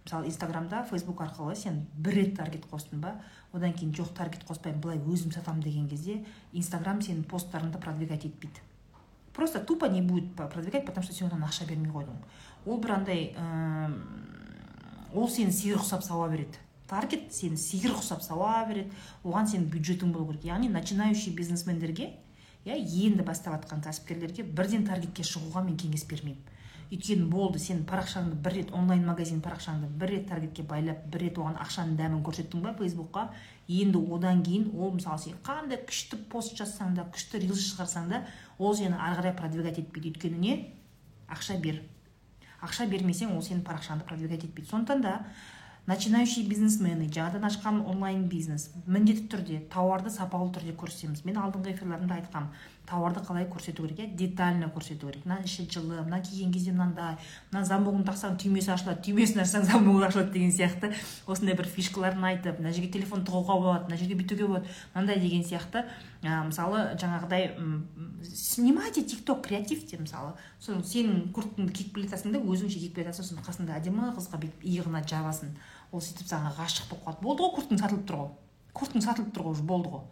Мысалы 0.05 0.27
инстаграмда 0.27 0.85
фейсбук 0.89 1.21
арқылы 1.21 1.55
сен 1.57 1.87
бір 1.97 2.15
рет 2.17 2.37
таргет 2.37 2.65
қостың 2.71 3.01
ба? 3.03 3.21
Одан 3.53 3.73
кейін 3.73 3.93
жоқ 3.93 4.15
таргет 4.17 4.45
қоспаймын 4.49 4.81
былай 4.81 4.99
өзім 4.99 5.33
сатамын 5.33 5.63
деген 5.63 5.89
кезде 5.89 6.25
инстаграм 6.53 7.01
сенің 7.01 7.25
посттарыңды 7.29 7.79
продвигать 7.81 8.25
етпейді. 8.25 8.61
Просто 9.35 9.61
тупо 9.61 9.87
не 9.87 10.03
будет 10.03 10.35
продвигать 10.35 10.87
потому 10.87 11.05
что 11.05 11.15
сен 11.15 11.29
оған 11.29 11.45
ақша 11.45 11.69
бермей 11.69 11.93
қойдың. 11.93 12.17
Ол 12.67 12.79
бір 12.81 12.91
андай 12.97 13.37
ол 15.15 15.29
сені 15.29 15.53
сиыр 15.53 15.79
құсап 15.79 16.03
сауа 16.03 16.29
береді. 16.29 16.59
Таргет 16.89 17.33
сені 17.35 17.57
сиыр 17.57 17.93
құсап 17.93 18.21
сауа 18.23 18.65
береді. 18.69 18.91
Оған 19.25 19.47
сенің 19.47 19.69
бюджетің 19.71 20.13
болу 20.13 20.33
керек. 20.33 20.45
Яғни 20.45 20.69
начинающий 20.69 21.33
бизнесмендерге 21.37 22.15
иә 22.65 22.77
енді 22.77 23.23
бастап 23.23 23.61
жатқан 23.61 23.85
кәсіпкерлерге 23.85 24.43
бірден 24.43 24.85
таргетке 24.85 25.23
шығуға 25.23 25.65
мен 25.65 25.77
кеңес 25.77 26.05
бермеймін. 26.09 26.43
Өйткені 26.89 27.27
болды 27.29 27.61
сен 27.61 27.83
парақшаңды 27.89 28.39
бір 28.45 28.55
рет 28.57 28.71
онлайн 28.73 29.05
магазин 29.05 29.43
парақшаңды 29.45 29.91
бір 30.01 30.13
рет 30.15 30.29
таргетке 30.31 30.63
байлап 30.63 31.03
бір 31.13 31.27
рет 31.27 31.41
оған 31.41 31.59
ақшаның 31.61 31.99
дәмін 31.99 32.23
көрсеттің 32.25 32.63
ба 32.65 32.73
фейсбукқа? 32.79 33.27
Енді 33.69 34.01
одан 34.15 34.41
кейін 34.43 34.71
ол 34.73 34.95
мысалы 34.97 35.21
сен 35.21 35.37
қандай 35.45 35.83
күшті 35.85 36.17
пост 36.33 36.57
жазсаң 36.57 36.97
да 36.97 37.05
күшті 37.13 37.43
рилс 37.45 37.67
шығарсаң 37.75 38.09
да 38.09 38.23
ол 38.57 38.75
сені 38.75 38.97
ары 38.97 39.21
қарай 39.21 39.37
продвигать 39.37 39.83
етпейді. 39.83 40.15
Өйткені 40.15 40.41
не? 40.41 40.57
Ақша 41.29 41.59
бер. 41.61 41.83
Ақша 42.65 42.89
бермесең 42.89 43.37
ол 43.37 43.45
сенің 43.45 43.67
парақшаңды 43.69 44.09
продвигать 44.09 44.49
етпейді. 44.49 44.71
Сондықтан 44.71 45.03
да 45.05 45.15
начинающий 45.89 46.49
бизнесмены 46.49 47.07
жаңадан 47.09 47.45
ашқан 47.49 47.85
онлайн 47.89 48.27
бизнес 48.29 48.71
міндетті 48.87 49.29
түрде 49.33 49.61
тауарды 49.73 50.11
сапалы 50.13 50.51
түрде 50.53 50.75
көрсетеміз. 50.77 51.25
Мен 51.25 51.37
алдыңғы 51.41 51.73
эфирлерімде 51.73 52.19
айтқанмын 52.19 52.53
тауарды 52.89 53.21
қалай 53.21 53.45
көрсету 53.47 53.85
керек 53.85 53.99
иә? 54.01 54.17
детально 54.17 54.71
көрсету 54.75 55.09
керек. 55.09 55.25
Мына 55.27 55.43
іші 55.45 55.67
жылы 55.71 56.01
мына 56.03 56.21
киген 56.25 56.53
кезде 56.53 56.73
мынандай 56.73 57.19
мына 57.53 57.65
замогын 57.69 58.05
тақсаң 58.09 58.39
түймесі 58.41 58.73
ашылады 58.73 59.05
түймесін 59.05 59.43
ашсаң 59.45 59.67
замогы 59.69 60.07
ашылады 60.07 60.33
деген 60.33 60.53
сияқты. 60.53 60.93
Осындай 61.27 61.57
бір 61.59 61.69
фишкаларын 61.69 62.25
айтып 62.31 62.61
мына 62.63 62.73
жерге 62.73 62.93
телефон 62.97 63.25
тығуға 63.29 63.59
болады 63.61 63.89
мына 63.91 64.01
жерге 64.01 64.17
бүйтуге 64.23 64.49
болады 64.49 64.73
мынандай 64.95 65.21
деген 65.21 65.45
сияқты. 65.45 65.85
Ә, 66.23 66.43
мысалы 66.49 66.97
жаңағыдай 66.99 67.53
снимайте 68.25 69.05
тик 69.05 69.25
ток 69.25 69.45
креативте 69.47 70.01
мысалы. 70.01 70.33
Соны 70.59 70.83
сенің 70.83 71.29
курткаңды 71.37 71.73
киіп 71.77 71.95
келе 71.95 72.09
жатасың 72.09 72.35
да 72.35 72.43
өзің 72.43 72.73
ше 72.73 72.81
киіп 72.81 72.97
келе 72.97 73.13
жатасың 73.13 73.39
сосын 73.39 73.45
қасыңда 73.47 73.79
әдемі 73.79 74.11
қызға 74.17 74.41
бүйтіп 74.43 74.67
иығына 74.67 75.05
жабасың. 75.07 75.55
Ол 75.93 76.03
сөйтіп 76.03 76.27
саған 76.33 76.57
ғашық 76.59 76.91
болып 76.91 77.07
қалады. 77.07 77.23
Болды 77.23 77.45
ғой 77.45 77.55
курткаң 77.55 77.83
сатылып 77.85 78.09
тұр 78.09 78.19
ғой. 78.25 78.33
Курткаң 78.75 79.05
сатылып 79.07 79.31
тұр 79.37 79.47
ғой 79.47 79.55
уже 79.55 79.69
болды 79.69 79.95
ғой. 79.95 80.03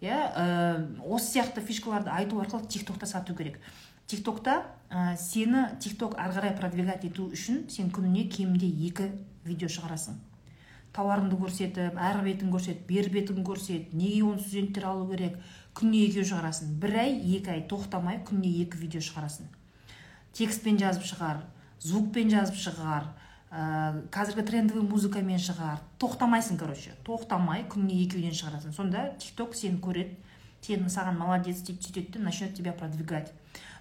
Иә 0.00 0.18
ә, 0.32 1.04
осы 1.04 1.36
сияқты 1.36 1.60
фишкаларды 1.60 2.10
айту 2.10 2.40
арқылы 2.40 2.66
тиктокта 2.66 3.06
сату 3.06 3.34
керек. 3.34 3.60
Тиктокта 4.06 4.64
ә, 4.88 5.16
сені 5.16 5.76
тикток 5.80 6.16
ары 6.18 6.32
қарай 6.34 6.56
продвигать 6.56 7.04
ету 7.04 7.28
үшін 7.30 7.68
сен 7.70 7.92
күніне 7.92 8.28
кемінде 8.32 8.66
екі 8.88 9.10
видео 9.44 9.68
шығарасың. 9.68 10.18
Тауарыңды 10.96 11.36
көрсетіп 11.38 11.98
ар 12.00 12.18
бетін 12.24 12.50
көрсет 12.50 12.82
бер 12.88 13.10
бетін 13.12 13.44
көрсет 13.46 13.92
неге 13.94 14.24
оны 14.26 14.40
студенттер 14.40 14.88
алу 14.90 15.06
керек 15.12 15.36
күніне 15.78 16.08
екеу 16.08 16.24
шығарасың. 16.32 16.74
Бір 16.82 16.96
ай 17.04 17.14
екі 17.36 17.54
ай 17.54 17.62
тоқтамай 17.70 18.18
күніне 18.26 18.64
екі 18.64 18.80
видео 18.80 19.04
шығарасың. 19.04 19.46
Текстпен 20.34 20.80
жазып 20.80 21.06
шығар 21.06 21.44
звукпен 21.80 22.30
жазып 22.32 22.58
шығар 22.58 23.06
ә, 23.50 24.06
қазіргі 24.14 24.44
трендовый 24.46 24.86
музыкамен 24.86 25.40
шығар. 25.42 25.82
Тоқтамайсың 25.98 26.58
короче. 26.58 26.94
Тоқтамай 27.06 27.64
күніне 27.70 28.04
екі 28.04 28.20
видео 28.20 28.36
шығарасың. 28.38 28.74
Сонда 28.76 29.10
тикток 29.18 29.56
сені 29.58 29.80
көреді. 29.82 30.16
Сені 30.62 30.90
саған 30.92 31.18
молодец 31.18 31.62
деп 31.66 31.82
сөйтеді 31.82 32.12
де 32.12 32.18
начнет 32.18 32.54
тебя 32.54 32.72
продвигать. 32.72 33.32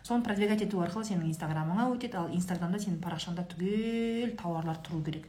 Соны 0.03 0.23
продвигать 0.23 0.61
ету 0.63 0.79
арқылы 0.81 1.05
сенің 1.05 1.27
инстаграмыңа 1.29 1.89
өтеді. 1.93 2.17
Ал 2.17 2.33
инстаграмда 2.33 2.79
сенің 2.79 3.01
парақшаңда 3.03 3.45
түгел 3.51 4.35
тауарлар 4.39 4.79
тұру 4.81 5.03
керек. 5.03 5.27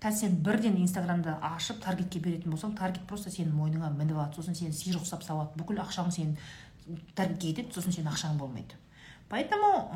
Қазір 0.00 0.28
сен 0.28 0.36
бірден 0.44 0.76
инстаграмды 0.80 1.34
ашып 1.42 1.80
таргетке 1.82 2.20
беретін 2.20 2.52
болсаң 2.52 2.76
таргет 2.76 3.02
просто 3.08 3.32
сенің 3.32 3.56
мойныңа 3.56 3.90
мініп 3.96 4.16
алады. 4.16 4.36
Сосын 4.36 4.54
сені 4.54 4.76
сиыр 4.76 5.00
ұқсап 5.00 5.24
сауады 5.24 5.58
бүкіл 5.60 5.80
ақшаң 5.82 6.12
сенің 6.14 6.36
таргетке 7.16 7.50
кетеді 7.50 7.74
сосын 7.74 7.96
сенің 7.96 8.12
ақшаң 8.12 8.38
болмайды. 8.38 8.76
Поэтому 9.28 9.90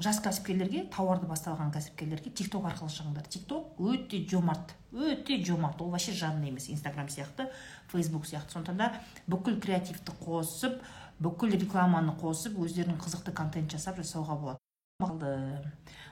жас 0.00 0.20
кәсіпкерлерге 0.24 0.86
тауарды 0.92 1.26
басталған 1.28 1.72
кәсіпкерлерге 1.74 2.30
тикток 2.30 2.64
арқылы 2.70 2.92
шығыңдар. 2.94 3.28
Тикток 3.28 3.80
өте 3.80 4.24
жомарт 4.30 4.76
өте 4.92 5.42
жомарт. 5.44 5.80
Ол 5.80 5.90
вообще 5.90 6.12
жадный 6.12 6.48
емес 6.48 6.68
инстаграм 6.70 7.08
сияқты 7.08 7.48
фейсбук 7.88 8.26
сияқты. 8.26 8.52
Сондықтан 8.52 8.76
да 8.76 8.92
бүкіл 9.26 9.60
креативті 9.60 10.12
қосып 10.20 10.82
бүкіл 11.22 11.56
рекламаны 11.56 12.12
қосып 12.20 12.58
өздерінің 12.60 13.00
қызықты 13.00 13.32
контент 13.32 13.72
жасап 13.72 13.96
жасауға 14.00 14.58
болады. 15.00 15.62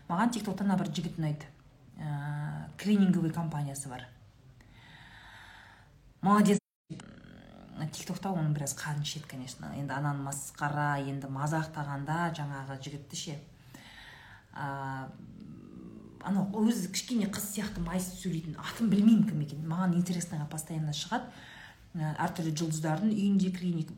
Маған 0.09 0.33
тиктоктан 0.33 0.73
бір 0.77 0.91
жігіт 0.95 1.19
ұнайды 1.21 1.47
ә, 1.99 2.71
клининговый 2.79 3.31
компаниясы 3.31 3.89
бар. 3.89 4.07
Молодец. 6.23 6.59
Тиктокта 7.93 8.33
оның 8.33 8.53
біраз 8.55 8.75
қаны 8.77 9.03
ішеді 9.03 9.29
конечно. 9.29 9.73
Енді 9.77 9.93
ананы 9.93 10.25
масқара 10.25 10.99
енді 11.01 11.31
мазақтағанда 11.33 12.33
жаңағы 12.37 12.81
жігітті 12.85 13.17
ше 13.17 13.39
анау 14.55 16.47
өзі 16.65 16.91
кішкене 16.93 17.31
қыз 17.33 17.45
сияқты 17.55 17.83
майысып 17.85 18.19
сөйлейтін 18.25 18.59
атын 18.61 18.91
білмеймін 18.93 19.29
кім 19.29 19.41
екенін. 19.45 19.69
Маған 19.71 19.95
интересныйға 20.01 20.47
постоянно 20.51 20.93
шығады. 20.97 21.31
Әртүрлі 21.97 22.55
жұлдыздардың 22.61 23.15
үйінде 23.15 23.51
клиник 23.57 23.91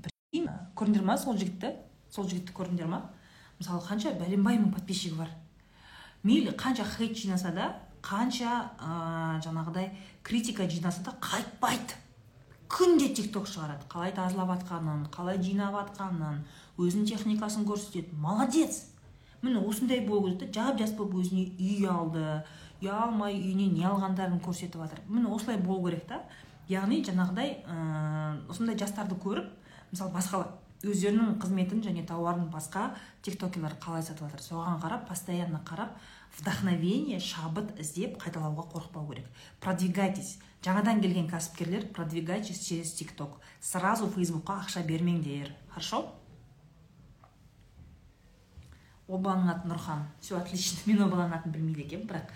көрдіңдер 0.79 1.05
ма 1.05 1.19
сол 1.21 1.37
жігітті? 1.37 1.75
Сол 2.11 2.29
жігітті 2.29 2.55
көрдіңдер 2.57 2.89
ма? 2.89 3.03
Мысалы 3.59 3.83
қанша 3.85 4.15
бәленбай 4.17 4.57
мың 4.61 4.73
подписчигі 4.77 5.19
бар. 5.19 5.33
Мейлі 6.23 6.55
қанша 6.57 6.87
хейт 6.89 7.17
жинаса 7.19 7.53
да 7.53 7.67
қанша 8.03 8.71
ә, 8.79 9.43
жаңағыдай 9.45 9.91
критика 10.23 10.69
жинаса 10.71 11.03
да 11.05 11.13
қайтпайды. 11.21 11.99
Күнде 12.73 13.13
тик 13.15 13.33
ток 13.35 13.47
шығарады. 13.51 13.85
Қалай 13.93 14.15
тазалап 14.17 14.55
жатқанын 14.55 15.05
қалай 15.13 15.43
жинап 15.43 15.77
жатқанын 15.77 16.41
өзінің 16.81 17.11
техникасын 17.13 17.67
көрсетеді. 17.69 18.17
Молодец! 18.17 18.92
Міне 19.43 19.61
осындай 19.61 20.01
керек 20.29 20.41
та 20.41 20.53
жап 20.61 20.79
жас 20.79 20.93
болып 20.97 21.21
өзіне 21.23 21.51
үй 21.59 21.87
алды 21.87 22.43
үй 22.83 22.91
алмай 22.91 23.37
үйіне 23.37 23.69
не 23.73 23.85
алғандарын 23.87 24.41
көрсетіп 24.43 24.81
жатыр. 24.83 25.03
Міне 25.09 25.31
осылай 25.31 25.59
болу 25.59 25.87
керек 25.87 26.07
та. 26.09 26.23
Яғни 26.69 27.03
жаңағыдай 27.07 27.63
осындай 28.51 28.79
жастарды 28.79 29.19
көріп 29.23 29.51
мысалы 29.93 30.13
басқалар 30.15 30.55
өздерінің 30.83 31.37
қызметін 31.43 31.83
және 31.85 32.03
тауарын 32.07 32.49
басқа 32.51 32.93
тиктокерлер 33.23 33.77
қалай 33.83 34.03
сатып 34.03 34.27
жатыр? 34.27 34.43
Соған 34.43 34.81
қарап 34.83 35.07
постоянно 35.07 35.61
қарап 35.67 35.95
вдохновение 36.39 37.21
шабыт 37.21 37.71
іздеп 37.79 38.17
қайталауға 38.23 38.67
қорықпау 38.73 39.07
керек. 39.11 39.29
Продвигайтесь. 39.61 40.39
Жаңадан 40.63 41.03
келген 41.03 41.29
кәсіпкерлер 41.31 41.89
продвигайтесь 41.93 42.67
через 42.67 42.93
тикток 42.95 43.41
сразу 43.61 44.09
фейсбукқа 44.09 44.63
ақша 44.65 44.83
бермеңдер. 44.87 45.55
Хорошо? 45.71 46.07
Ол 49.13 49.21
баланың 49.21 49.53
аты 49.53 49.69
нұрхан. 49.69 50.07
Все 50.21 50.39
отлично 50.39 50.81
мен 50.91 51.05
ол 51.05 51.13
баланың 51.13 51.37
атын 51.39 51.53
білмейді 51.53 51.85
екенмін 51.85 52.09
бірақ 52.09 52.33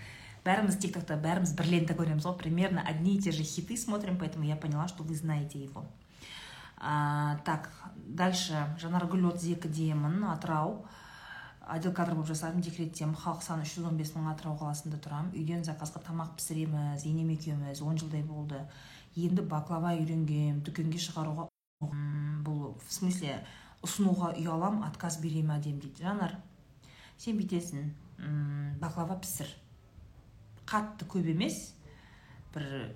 бәріміз 0.47 0.77
тик 0.83 0.95
токта 0.95 1.17
бәріміз 1.21 1.55
бір 1.59 1.71
лента 1.73 1.97
көреміз 1.99 2.29
ғой 2.29 2.37
примерно 2.39 2.85
одни 2.87 3.17
и 3.17 3.23
те 3.23 3.33
же 3.33 3.43
хиты 3.43 3.77
смотрим 3.77 4.19
поэтому 4.19 4.45
я 4.45 4.57
поняла 4.57 4.89
что 4.89 5.03
вы 5.03 5.15
знаете 5.15 5.59
его. 5.63 5.87
А, 6.77 7.39
так 7.45 7.73
дальше. 7.97 8.69
Жанаргүл 8.79 9.31
отыз 9.33 9.49
екідемін 9.57 10.25
атырау 10.29 10.85
отдел 11.67 11.93
кадр 11.93 12.15
болып 12.15 12.29
жасадым 12.31 12.61
декреттемін 12.63 13.17
халық 13.19 13.43
саны 13.43 13.65
үш 13.67 13.75
жүз 13.75 13.89
он 13.89 13.97
бес 13.99 14.13
мың 14.15 14.29
атырау 14.31 14.55
қаласында 14.61 15.01
тұрамын 15.03 15.33
үйден 15.35 15.65
заказға 15.67 16.05
тамақ 16.07 16.37
пісіреміз 16.39 17.07
енем 17.09 17.33
екеуміз 17.35 17.83
он 17.83 17.99
жылдай 17.99 18.23
болды. 18.23 18.61
Енді 19.17 19.43
баклава 19.43 19.97
үйренгем 19.97 20.61
дүкенге 20.63 21.01
шығаруға 21.03 21.49
бұл 22.47 22.77
в 22.77 22.93
смысле 22.93 23.41
ұсынуға 23.83 24.37
ұяламын 24.37 24.87
отказ 24.87 25.19
бере 25.23 25.43
ма 25.43 25.59
дейді. 25.59 25.91
Жанар 25.99 26.37
сен 27.19 27.39
бүйтесің 27.41 27.91
баклава 28.81 29.19
пісір. 29.21 29.51
Қатты 30.67 31.07
көп 31.09 31.29
емес. 31.31 31.75
Бір 32.55 32.95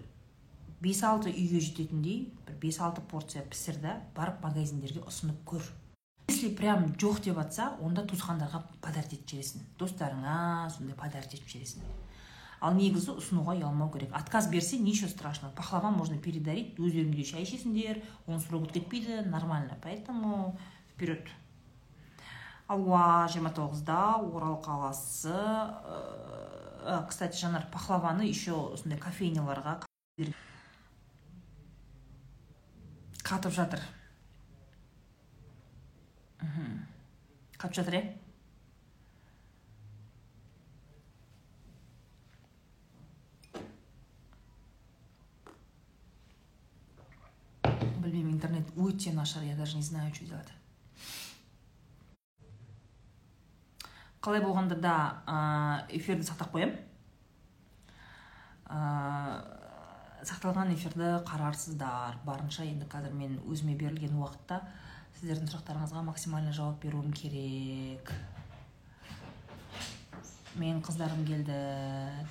бес 0.80 1.02
алты 1.04 1.30
үйге 1.30 1.60
жететіндей 1.60 2.22
бір 2.46 2.56
бес 2.62 2.80
алты 2.80 3.02
порция 3.04 3.44
пісір 3.44 3.80
да 3.82 3.98
барып 4.16 4.40
магазиндерге 4.44 5.04
ұсынып 5.04 5.44
көр. 5.44 5.64
Если 6.30 6.54
прям 6.54 6.92
жоқ 6.94 7.24
деп 7.24 7.36
жатса 7.36 7.72
онда 7.82 8.04
туысқандарға 8.06 8.62
подарить 8.80 9.16
етіп 9.16 9.34
жібересің. 9.34 9.66
Достарыңа 9.80 10.70
сондай 10.70 10.96
подарить 10.96 11.34
етіп 11.34 11.50
жібересің. 11.50 11.84
Ал 12.60 12.76
негізі 12.76 13.16
ұсынуға 13.16 13.56
ұялмау 13.56 13.90
керек. 13.92 14.12
Отказ 14.14 14.48
берсе 14.52 14.78
ничего 14.78 15.08
страшного. 15.08 15.52
Пахлава 15.56 15.90
можно 15.90 16.18
передарить 16.18 16.78
өздерің 16.78 17.24
шай 17.24 17.46
ішесіңдер 17.46 18.02
оның 18.26 18.40
срогі 18.44 18.72
кетпейді 18.74 19.22
нормально. 19.28 19.78
Поэтому 19.82 20.58
вперед. 20.94 21.26
Алуа 22.70 23.26
жиырма 23.26 23.50
тоғызда 23.50 23.98
орал 24.22 24.60
қаласы 24.62 25.34
ә, 25.34 27.00
кстати 27.08 27.40
жанар 27.40 27.66
пахлаваны 27.72 28.28
еще 28.28 28.54
осындай 28.76 28.98
кофейняларға 28.98 29.80
қатып 33.26 33.54
жатыр. 33.54 33.82
Қатып 37.58 37.76
жатыр 37.80 37.98
иә? 37.98 38.04
Білмеймін 48.00 48.32
интернет 48.32 48.70
өте 48.76 49.12
нашар 49.12 49.42
я 49.42 49.56
даже 49.56 49.76
не 49.76 49.82
знаю 49.82 50.14
что 50.14 50.24
делать. 50.24 50.59
Қалай 54.20 54.42
болғанда 54.44 54.76
да 54.76 54.94
эфирді 55.88 56.26
сақтап 56.28 56.52
қоямын. 56.52 56.76
Сақталған 60.28 60.74
эфирді 60.74 61.14
қарарсыздар. 61.24 62.18
Барынша 62.26 62.66
енді 62.68 62.88
қазір 62.92 63.14
мен 63.16 63.38
өзіме 63.48 63.76
берілген 63.80 64.18
уақытта 64.20 64.60
сіздердің 65.16 65.48
сұрақтарыңызға 65.48 66.04
максимально 66.04 66.52
жауап 66.52 66.82
беруім 66.84 67.14
керек. 67.16 68.12
Менің 70.60 70.84
қыздарым 70.84 71.24
келді. 71.24 71.56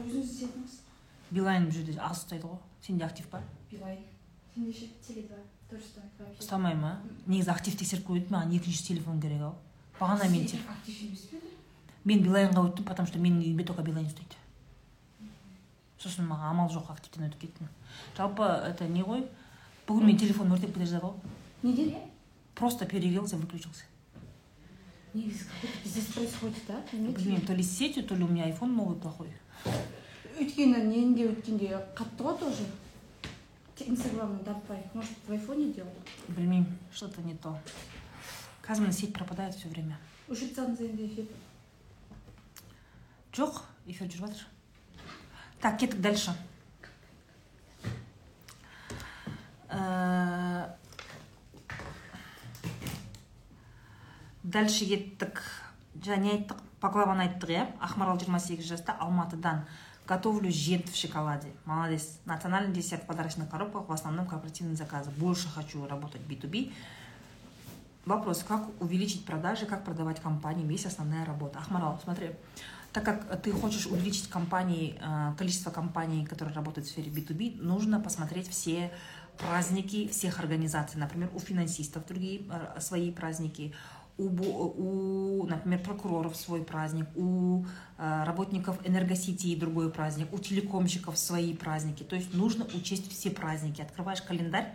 Өзіңіз 0.00 0.78
бұл 1.30 1.74
жерде 1.74 2.00
аз 2.00 2.24
ұстайды 2.24 2.48
ғой. 2.48 2.58
Сенде 2.82 3.04
актив 3.06 3.28
па? 3.30 3.42
Билайн. 3.70 4.00
Сенде 4.60 4.72
ше 4.72 4.88
теле 5.06 5.22
два. 5.28 5.36
Тоже 5.70 5.84
ұстамайды 5.84 6.18
вообще. 6.18 6.42
Ұстамай 6.42 6.74
ма? 6.74 7.00
Негізі 7.26 7.50
актив 7.50 7.76
тексеріп 7.78 8.06
көрейін 8.08 8.30
маған 8.34 8.54
екінші 8.56 8.86
телефон 8.88 9.20
керек 9.20 9.42
ау. 9.46 9.54
Бағана 10.00 10.28
мен 10.28 10.44
актив 10.44 11.02
емес 11.06 11.26
пе 11.30 11.40
мен 12.04 12.22
билайнға 12.24 12.64
өттім 12.68 12.84
потому 12.84 13.06
что 13.08 13.18
менің 13.18 13.42
үйімде 13.44 13.64
только 13.68 13.82
билайн 13.82 14.06
ұстайды 14.08 14.38
сосын 16.00 16.24
маған 16.24 16.54
амал 16.54 16.70
жоқ 16.72 16.90
активтен 16.94 17.26
өтіп 17.28 17.42
кеттім 17.44 17.68
жалпы 18.16 18.46
это 18.70 18.88
не 18.88 19.04
ғой 19.04 19.26
бүгін 19.86 20.08
менің 20.08 20.20
телефоным 20.22 20.56
өртеп 20.56 20.72
кете 20.72 20.86
жаздады 20.86 21.10
ғой 21.10 21.14
неделя 21.62 22.00
просто 22.54 22.86
перегрелся 22.86 23.36
выключился. 23.36 23.84
Негізі 25.12 25.44
пиздец 25.82 26.04
происходит 26.14 26.62
да? 26.68 26.80
Білмеймін 26.92 27.46
то 27.46 27.52
ли 27.52 27.62
с 27.62 27.76
сетью 27.76 28.04
то 28.04 28.14
ли 28.14 28.24
у 28.24 28.28
меня 28.28 28.44
айфон 28.44 28.74
новый 28.74 28.96
плохой. 28.96 29.28
Өйткені 30.38 30.84
ненде 30.86 31.28
өткенде 31.28 31.84
қатты 31.98 32.24
ғой 32.24 32.38
тоже. 32.38 32.64
Инстаграмнан 33.88 34.44
таппай 34.44 34.82
может 34.94 35.12
в 35.26 35.32
айфоне 35.32 35.72
делал 35.72 35.92
білмеймін 36.28 36.78
что 36.92 37.08
то 37.08 37.22
не 37.22 37.34
то. 37.34 37.58
Қазір 38.62 38.80
міне 38.80 38.92
сеть 38.92 39.12
пропадает 39.12 39.54
все 39.54 39.68
время. 39.68 39.98
Өшіріп 40.28 40.54
тастадыңыз 40.54 40.80
енді 40.80 41.06
эфир. 41.06 41.26
Жоқ 43.32 43.62
эфир 43.86 44.06
жүріп 44.06 44.26
жатыр 44.26 44.46
так 45.60 45.78
кеттік 45.78 46.00
дальше. 46.00 46.34
Э, 49.68 50.66
дальше 54.42 54.86
кеттік 54.86 55.42
және 56.00 56.32
айттық 56.34 56.62
баклаваны 56.80 57.28
айттық 57.28 57.52
иә? 57.52 57.66
Ақмарал 57.78 58.18
28 58.18 58.64
жаста 58.64 58.96
алматыдан. 58.98 59.66
Готовлю 60.10 60.50
жент 60.50 60.88
в 60.88 60.96
шоколаде. 60.96 61.48
Молодец. 61.64 62.18
Национальный 62.24 62.74
десерт 62.74 63.04
в 63.04 63.06
подарочных 63.06 63.48
коробках 63.48 63.88
в 63.88 63.92
основном 63.92 64.26
корпоративные 64.26 64.76
заказы. 64.76 65.10
Больше 65.16 65.48
хочу 65.48 65.86
работать 65.86 66.20
B2B 66.28 66.72
Вопрос, 68.06 68.42
как 68.48 68.62
увеличить 68.80 69.26
продажи, 69.26 69.66
как 69.66 69.84
продавать 69.84 70.20
компаниям, 70.20 70.68
есть 70.70 70.86
основная 70.86 71.24
работа. 71.24 71.58
Ахмарал, 71.58 72.00
смотри, 72.02 72.30
так 72.92 73.04
как 73.04 73.42
ты 73.42 73.52
хочешь 73.52 73.86
увеличить 73.86 74.28
компании, 74.28 74.98
э, 75.00 75.34
количество 75.36 75.70
компаний, 75.70 76.24
которые 76.24 76.54
работают 76.54 76.88
в 76.88 76.90
сфере 76.90 77.10
B2B, 77.10 77.62
нужно 77.62 78.00
посмотреть 78.00 78.48
все 78.48 78.90
праздники 79.36 80.08
всех 80.08 80.40
организаций. 80.40 80.98
Например, 80.98 81.30
у 81.34 81.38
финансистов 81.38 82.06
другие 82.06 82.42
э, 82.50 82.80
свои 82.80 83.12
праздники, 83.12 83.74
у, 84.28 85.42
у, 85.42 85.46
например, 85.46 85.80
прокуроров 85.80 86.36
свой 86.36 86.62
праздник, 86.62 87.06
у 87.16 87.64
э, 87.98 88.24
работников 88.24 88.78
энергосети 88.86 89.54
другой 89.56 89.90
праздник, 89.90 90.32
у 90.32 90.38
телекомщиков 90.38 91.18
свои 91.18 91.54
праздники. 91.54 92.02
То 92.02 92.16
есть 92.16 92.34
нужно 92.34 92.66
учесть 92.74 93.10
все 93.10 93.30
праздники. 93.30 93.80
Открываешь 93.80 94.22
календарь, 94.22 94.74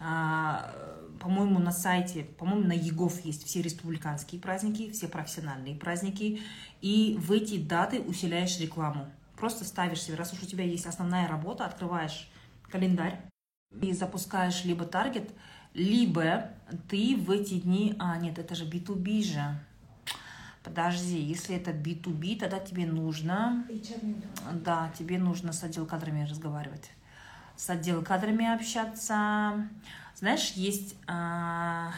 а, 0.00 0.72
по-моему, 1.20 1.58
на 1.58 1.72
сайте, 1.72 2.24
по-моему, 2.24 2.66
на 2.66 2.72
ЕГОВ 2.72 3.24
есть 3.24 3.44
все 3.44 3.60
республиканские 3.60 4.40
праздники, 4.40 4.90
все 4.90 5.08
профессиональные 5.08 5.74
праздники, 5.74 6.40
и 6.80 7.16
в 7.20 7.30
эти 7.32 7.58
даты 7.58 8.00
усиляешь 8.00 8.58
рекламу. 8.58 9.10
Просто 9.36 9.64
ставишь 9.64 10.02
себе, 10.02 10.16
раз 10.16 10.32
уж 10.32 10.42
у 10.42 10.46
тебя 10.46 10.64
есть 10.64 10.86
основная 10.86 11.28
работа, 11.28 11.66
открываешь 11.66 12.30
календарь 12.70 13.20
и 13.80 13.92
запускаешь 13.92 14.64
либо 14.64 14.86
таргет, 14.86 15.30
либо 15.74 16.50
ты 16.88 17.16
в 17.16 17.30
эти 17.30 17.58
дни... 17.60 17.94
А, 17.98 18.16
нет, 18.18 18.38
это 18.38 18.54
же 18.54 18.64
B2B 18.64 19.22
же. 19.22 19.58
Подожди, 20.62 21.18
если 21.18 21.56
это 21.56 21.70
B2B, 21.70 22.38
тогда 22.38 22.58
тебе 22.58 22.86
нужно... 22.86 23.66
Да, 24.52 24.90
тебе 24.98 25.18
нужно 25.18 25.52
с 25.52 25.62
отдел 25.64 25.86
кадрами 25.86 26.24
разговаривать. 26.24 26.90
С 27.56 27.70
отдел 27.70 28.02
кадрами 28.02 28.52
общаться. 28.52 29.68
Знаешь, 30.14 30.52
есть 30.52 30.96
а, 31.06 31.92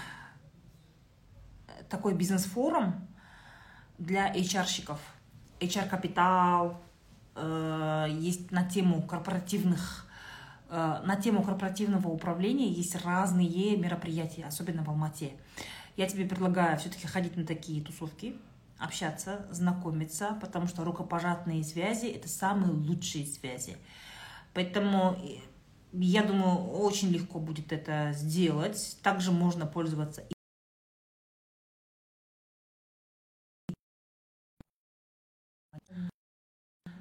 такой 1.89 2.15
бизнес-форум 2.15 2.95
для 3.99 4.33
HR-щиков. 4.33 4.99
HR-капитал, 5.61 6.81
э, 7.35 8.07
есть 8.19 8.51
на 8.51 8.65
тему 8.65 9.03
корпоративных 9.03 10.07
на 10.73 11.17
тему 11.17 11.43
корпоративного 11.43 12.09
управления 12.09 12.69
есть 12.69 12.97
разные 13.05 13.77
мероприятия, 13.77 14.45
особенно 14.45 14.83
в 14.83 14.89
Алмате. 14.89 15.33
Я 15.97 16.09
тебе 16.09 16.25
предлагаю 16.25 16.79
все-таки 16.79 17.07
ходить 17.07 17.37
на 17.37 17.45
такие 17.45 17.85
тусовки, 17.85 18.37
общаться, 18.79 19.47
знакомиться, 19.51 20.39
потому 20.41 20.67
что 20.67 20.85
рукопожатные 20.85 21.63
связи– 21.63 22.07
это 22.17 22.29
самые 22.29 22.73
лучшие 22.73 23.27
связи. 23.27 23.77
Поэтому 24.55 25.17
э, 25.23 25.41
я 25.93 26.23
думаю, 26.23 26.57
очень 26.71 27.11
легко 27.11 27.39
будет 27.39 27.73
это 27.73 28.13
сделать. 28.15 28.99
Также 29.03 29.31
можно 29.31 29.67
пользоваться 29.67 30.23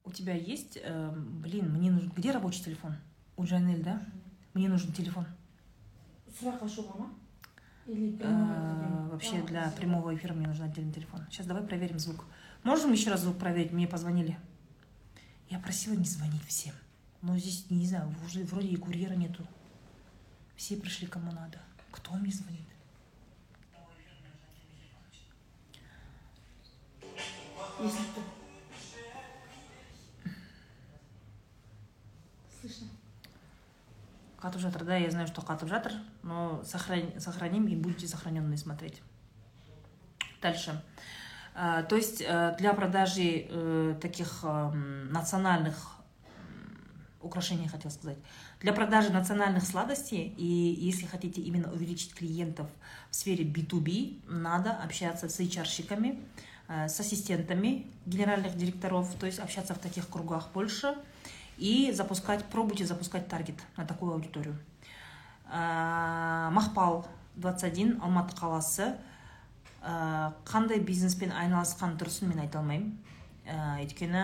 У 0.04 0.14
тебя 0.14 0.34
есть, 0.34 0.78
э, 0.82 1.12
блин, 1.16 1.70
мне 1.72 1.90
нужен, 1.90 2.10
где 2.10 2.32
рабочий 2.32 2.62
телефон? 2.62 2.98
У 3.42 3.44
Джанель, 3.44 3.82
да? 3.82 4.06
Мне 4.54 4.70
нужен 4.70 4.94
телефон. 4.94 5.26
Э, 7.88 9.08
вообще 9.12 9.42
для 9.42 9.72
прямого 9.72 10.16
эфира 10.16 10.36
мне 10.36 10.46
нужен 10.46 10.66
отдельный 10.66 10.94
телефон. 10.94 11.26
Сейчас 11.32 11.48
давай 11.48 11.64
проверим 11.64 11.98
звук. 11.98 12.26
Можем 12.62 12.92
еще 12.92 13.10
раз 13.10 13.22
звук 13.22 13.40
проверить? 13.40 13.72
Мне 13.72 13.88
позвонили. 13.88 14.38
Я 15.50 15.58
просила 15.58 15.96
не 15.96 16.06
звонить 16.06 16.46
всем. 16.46 16.76
Но 17.24 17.36
здесь, 17.36 17.66
не 17.72 17.88
знаю, 17.88 18.14
уже 18.28 18.44
вроде 18.44 18.68
и 18.68 18.76
курьера 18.76 19.16
нету. 19.16 19.44
Все 20.56 20.78
пришли 20.78 21.08
кому 21.08 21.32
надо. 21.32 21.58
Кто 21.90 22.14
мне 22.14 22.32
звонит? 22.32 22.68
Если 27.82 28.04
кто. 28.12 28.22
Қатып 34.42 34.60
жатыр, 34.60 34.84
да, 34.86 34.98
я 34.98 35.12
знаю, 35.12 35.28
что 35.28 35.42
қатып 35.42 35.68
жатыр, 35.68 35.94
но 36.24 36.64
сохран... 36.64 37.20
сохраним 37.20 37.68
и 37.68 37.76
будете 37.76 38.08
сохраненные 38.08 38.58
смотреть. 38.58 39.02
Дальше. 40.42 40.82
А, 41.54 41.84
то 41.84 41.96
есть 41.96 42.24
э, 42.26 42.56
для 42.58 42.74
продажи 42.74 43.46
э, 43.48 43.96
таких 44.02 44.44
национальных 45.12 46.02
украшения 47.22 47.68
хотел 47.68 47.92
сказать. 47.92 48.18
Для 48.60 48.74
продажи 48.74 49.12
национальных 49.12 49.64
сладостей 49.64 50.34
и 50.38 50.46
если 50.80 51.06
хотите 51.06 51.42
именно 51.42 51.72
увеличить 51.72 52.14
клиентов 52.14 52.68
в 53.10 53.16
сфере 53.16 53.46
B2B, 53.46 54.22
надо 54.28 54.72
общаться 54.72 55.30
с 55.30 55.40
HR-щиками, 55.40 56.20
э, 56.68 56.88
с 56.88 57.00
ассистентами 57.00 57.88
генеральных 58.06 58.58
директоров, 58.58 59.14
то 59.20 59.26
есть 59.26 59.40
общаться 59.40 59.74
в 59.74 59.80
таких 59.80 60.10
кругах 60.10 60.50
больше 60.54 60.96
и 61.62 61.92
запускать, 61.94 62.44
пробуйте 62.46 62.86
запускать 62.86 63.28
таргет 63.28 63.62
на 63.78 63.86
такую 63.86 64.14
аудиторию. 64.14 64.58
Махпал 65.46 67.06
21 67.36 68.02
Алматы 68.02 68.36
қаласы. 68.36 68.98
Қандай 69.82 70.80
бизнеспен 70.82 71.32
айналысқан 71.32 71.98
дұрысын 72.02 72.34
мен 72.34 72.40
айта 72.42 72.60
алмаймын. 72.60 72.98
Өйткені 73.46 74.24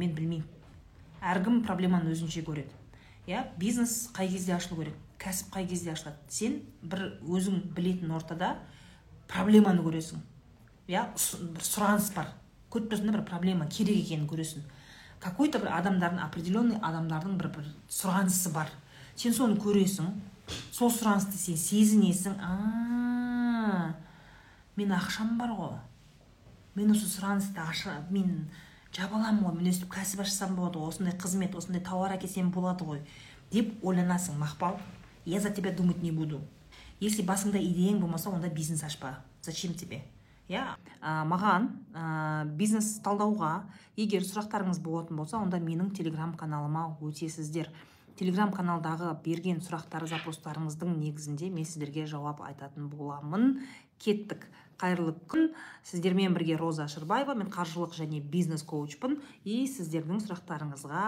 мен 0.00 0.14
білмеймін. 0.16 0.48
Әркім 1.20 1.60
проблеманы 1.66 2.12
өзінше 2.14 2.40
көреді. 2.46 2.72
Иә 3.28 3.44
бизнес 3.60 4.08
қай 4.16 4.28
кезде 4.32 4.54
ашылу 4.56 4.80
керек? 4.80 4.96
Кәсіп 5.20 5.52
қай 5.52 5.68
кезде 5.68 5.92
ашылады? 5.92 6.16
Сен 6.28 6.62
бір 6.80 7.18
өзің 7.20 7.74
білетін 7.76 8.12
ортада 8.16 8.56
проблеманы 9.28 9.84
көресің. 9.84 10.20
Иә 10.88 11.08
бір 11.12 11.64
сұраныс 11.68 12.12
бар. 12.14 12.32
Көріп 12.70 12.92
тұрсың 12.92 13.10
да 13.10 13.18
бір 13.18 13.24
проблема 13.28 13.66
керек 13.66 13.96
екенін 14.06 14.28
көресің. 14.30 14.62
Какой 15.20 15.50
то 15.50 15.58
бір 15.58 15.72
адамдардың 15.78 16.22
определенный 16.24 16.78
адамдардың 16.82 17.38
бір 17.38 17.48
бір 17.56 17.68
сұранысы 17.90 18.52
бар. 18.54 18.70
Сен 19.16 19.34
соны 19.34 19.58
көресің 19.60 20.12
сол 20.72 20.92
сұранысты 20.94 21.38
сен 21.38 21.58
сезінесің. 21.58 22.38
А 22.40 23.94
мен 24.76 24.92
ақшам 24.94 25.36
бар 25.38 25.54
ғой. 25.58 25.76
Мен 26.74 26.92
осы 26.94 27.08
сұранысты 27.10 27.58
аша 27.64 27.98
мен 28.10 28.46
жаба 28.94 29.18
аламын 29.18 29.44
ғой 29.48 29.58
мен 29.58 29.72
өстіп 29.72 29.90
кәсіп 29.96 30.22
ашсам 30.22 30.54
болады 30.56 30.78
ғой 30.78 30.94
осындай 30.94 31.16
қызмет 31.18 31.56
осындай 31.58 31.82
тауар 31.82 32.14
әкелсем 32.14 32.52
болады 32.54 32.86
ғой 32.86 33.02
деп 33.50 33.84
ойланасың 33.84 34.38
мақпал. 34.38 34.78
Я 35.24 35.40
за 35.40 35.50
тебя 35.50 35.72
думать 35.72 36.02
не 36.02 36.12
буду. 36.12 36.40
Если 37.00 37.22
басыңда 37.22 37.60
идеяң 37.62 38.00
болмаса 38.00 38.30
онда 38.30 38.48
бизнес 38.48 38.82
ашпа. 38.82 39.18
Зачем 39.42 39.74
тебе? 39.74 40.02
Иә. 40.48 40.64
Маған 41.00 41.68
ә, 41.92 42.44
бизнес 42.58 42.96
талдауға 43.04 43.68
егер 43.96 44.24
сұрақтарыңыз 44.26 44.80
болатын 44.82 45.20
болса 45.20 45.38
онда 45.38 45.60
менің 45.60 45.92
телеграм 45.96 46.34
каналыма 46.36 46.88
өтесіздер 47.04 47.70
телеграм 48.18 48.50
каналдағы 48.50 49.12
берген 49.22 49.60
сұрақтар 49.62 50.08
запростарыңыздың 50.10 50.96
негізінде 50.98 51.52
мен 51.54 51.66
сіздерге 51.68 52.06
жауап 52.10 52.42
айтатын 52.46 52.88
боламын. 52.90 53.60
Кеттік. 54.02 54.48
Қайырлы 54.78 55.14
күн. 55.30 55.52
Сіздермен 55.86 56.34
бірге 56.34 56.56
роза 56.58 56.84
ашырбаева 56.86 57.34
мен 57.38 57.50
қаржылық 57.50 57.96
және 57.98 58.20
бизнес 58.20 58.62
коучпын. 58.66 59.18
И 59.44 59.64
сіздердің 59.70 60.22
сұрақтарыңызға 60.26 61.04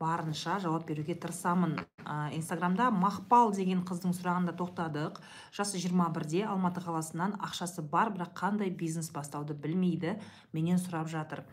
барынша 0.00 0.58
жауап 0.62 0.86
беруге 0.88 1.14
тырысамын. 1.14 1.76
Ә, 2.04 2.30
инстаграмда 2.36 2.88
мақпал 2.94 3.54
деген 3.56 3.82
қыздың 3.86 4.14
сұрағында 4.16 4.54
тоқтадық. 4.58 5.20
Жасы 5.56 5.80
21-де 5.82 6.44
алматы 6.46 6.82
қаласынан 6.84 7.36
ақшасы 7.42 7.82
бар 7.82 8.12
бірақ 8.14 8.34
қандай 8.38 8.70
бизнес 8.70 9.10
бастауды 9.10 9.54
білмейді 9.54 10.16
менен 10.52 10.78
сұрап 10.82 11.08
жатыр. 11.12 11.44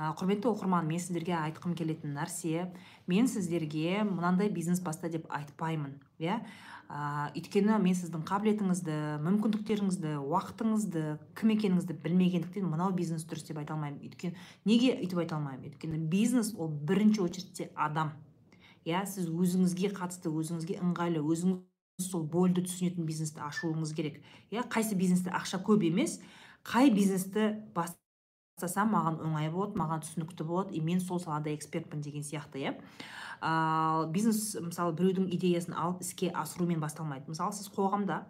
Ә, 0.00 0.14
құрметті 0.16 0.48
оқырман 0.48 0.88
мен 0.88 1.02
сіздерге 1.02 1.36
айтқым 1.36 1.74
келетін 1.76 2.14
нәрсе 2.16 2.70
мен 3.06 3.28
сіздерге 3.28 4.02
мынандай 4.08 4.48
бизнес 4.48 4.80
баста 4.80 5.10
деп 5.12 5.26
айтпаймын 5.28 5.98
иә? 6.18 6.40
Ә, 6.90 7.30
өйткені 7.38 7.76
мен 7.78 7.94
сіздің 7.94 8.24
қабілетіңізді 8.26 8.96
мүмкіндіктеріңізді 9.22 10.14
уақытыңызды 10.26 11.04
кім 11.38 11.52
екеніңізді 11.54 11.96
білмегендіктен 12.02 12.66
мынау 12.66 12.90
бизнес 12.96 13.22
дұрыс 13.30 13.46
деп 13.46 13.60
айта 13.62 13.76
алмаймын. 13.76 14.02
Өйткені 14.02 14.34
неге 14.66 14.96
өйтіп 14.98 15.22
айта 15.22 15.38
алмаймын? 15.38 15.70
Өйткені 15.70 16.02
бизнес 16.10 16.52
ол 16.58 16.68
бірінші 16.68 17.22
очередьте 17.28 17.70
адам. 17.76 18.12
Иә 18.84 19.04
сіз 19.06 19.30
өзіңізге 19.30 19.92
қатысты 19.94 20.32
өзіңізге 20.34 20.80
ыңғайлы 20.82 21.22
өзіңіз 21.22 22.08
сол 22.10 22.24
больді 22.26 22.64
түсінетін 22.66 23.06
бизнесті 23.06 23.44
ашуыңыз 23.44 23.94
керек. 23.94 24.22
Иә 24.50 24.64
қайсы 24.66 24.96
бизнесте 24.98 25.30
ақша 25.30 25.60
көп 25.62 25.84
емес 25.86 26.18
қай 26.66 26.90
бизнесті 26.90 27.52
бастасам 27.76 28.94
маған 28.96 29.20
оңай 29.28 29.50
болады 29.52 29.78
маған 29.78 30.02
түсінікті 30.06 30.46
болады 30.48 30.74
и 30.74 30.80
мен 30.80 31.00
сол 31.00 31.20
салада 31.20 31.52
экспертпін 31.54 32.00
деген 32.00 32.24
сияқты 32.24 32.64
иә. 32.64 32.74
Ал 33.40 34.06
бизнес 34.12 34.54
мысалы 34.60 34.94
біреудің 34.96 35.30
идеясын 35.36 35.74
алып 35.74 36.02
іске 36.04 36.30
асырумен 36.30 36.80
басталмайды. 36.80 37.30
Мысалы 37.32 37.56
сіз 37.56 37.70
қоғамда 37.74 38.22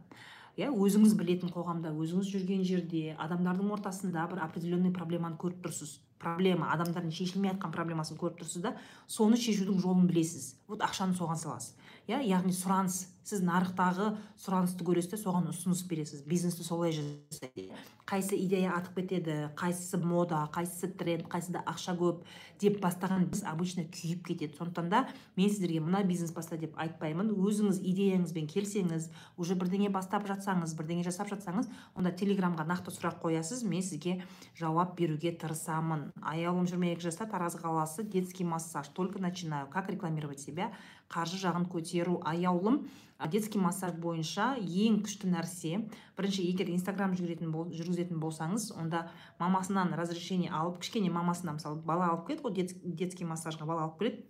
иә 0.58 0.70
өзіңіз 0.70 1.16
білетін 1.18 1.52
қоғамда 1.54 1.92
өзіңіз 1.94 2.30
жүрген 2.30 2.62
жерде 2.66 3.16
адамдардың 3.18 3.72
ортасында 3.76 4.26
бір 4.30 4.44
определенный 4.46 4.94
проблеманы 4.94 5.38
көріп 5.40 5.62
тұрсыз. 5.66 5.98
Проблема 6.20 6.68
адамдардың 6.74 7.14
шешілмей 7.16 7.54
жатқан 7.54 7.72
проблемасын 7.72 8.18
көріп 8.20 8.42
тұрсыз 8.42 8.62
да 8.66 8.74
соны 9.08 9.38
шешудің 9.40 9.80
жолын 9.80 10.04
білесіз. 10.10 10.56
Вот 10.68 10.84
ақшаны 10.84 11.16
соған 11.16 11.40
саласыз. 11.40 11.78
Иә 12.10 12.20
яғни 12.26 12.52
сұраныс. 12.52 13.06
Сіз 13.24 13.40
нарықтағы 13.46 14.10
сұранысты 14.42 14.84
көресіз 14.84 15.22
соған 15.22 15.48
ұсыныс 15.52 15.84
бересіз. 15.88 16.24
Бизнесті 16.26 16.64
солай 16.66 16.92
жасайды 16.92 17.70
қайсы 18.10 18.34
идея 18.42 18.72
атып 18.74 18.96
кетеді 18.98 19.34
қайсысы 19.54 20.00
мода 20.02 20.42
қайсысы 20.50 20.88
тренд 20.98 21.28
қайсыда 21.30 21.62
ақша 21.70 21.94
көп 21.94 22.24
деп 22.58 22.80
бастаған 22.82 23.28
біз 23.30 23.44
обычно 23.46 23.84
күйіп 23.86 24.24
кетеді. 24.26 24.56
Сондықтан 24.58 24.88
да 24.90 25.04
мен 25.36 25.50
сіздерге 25.50 25.80
мына 25.80 26.02
бизнес 26.04 26.32
баста 26.34 26.58
деп 26.58 26.74
айтпаймын. 26.74 27.30
Өзіңіз 27.30 27.78
идеяңызбен 27.86 28.48
келсеңіз 28.50 29.10
уже 29.38 29.54
бірдеңе 29.54 29.92
бастап 29.94 30.26
жатсаңыз 30.26 30.74
бірдеңе 30.78 31.06
жасап 31.06 31.30
жатсаңыз 31.30 31.70
онда 31.94 32.10
телеграмға 32.10 32.66
нақты 32.66 32.90
сұрақ 32.96 33.20
қоясыз 33.22 33.62
мен 33.62 33.84
сізге 33.86 34.18
жауап 34.58 34.96
беруге 34.98 35.30
тырысамын. 35.30 36.10
Аяулым 36.20 36.66
жиырма 36.66 36.90
екі 36.96 37.06
жаста 37.06 37.28
тараз 37.30 37.54
қаласы 37.54 38.02
детский 38.02 38.44
массаж. 38.44 38.88
Только 38.88 39.20
начинаю. 39.20 39.68
Как 39.68 39.88
рекламировать 39.88 40.40
себя? 40.40 40.72
Қаржы 41.08 41.38
жағын 41.38 41.70
көтеру. 41.70 42.20
Аяулым 42.24 42.88
детский 43.28 43.60
массаж 43.60 43.92
бойынша 44.00 44.54
ең 44.60 45.02
күшті 45.04 45.28
нәрсе 45.30 45.84
бірінші 46.16 46.44
егер 46.48 46.70
инстаграм 46.72 47.12
жүргізетін, 47.12 47.52
бол, 47.52 47.68
жүргізетін 47.68 48.20
болсаңыз 48.22 48.70
онда 48.78 49.08
мамасынан 49.38 49.92
разрешение 49.98 50.50
алып 50.50 50.80
кішкене 50.80 51.10
мамасынан 51.12 51.58
мысалы 51.58 51.82
бала 51.84 52.10
алып 52.14 52.28
келеді 52.28 52.46
ғой 52.46 52.94
детский 52.96 53.28
массажға 53.28 53.66
бала 53.68 53.88
алып 53.88 53.98
келеді 53.98 54.24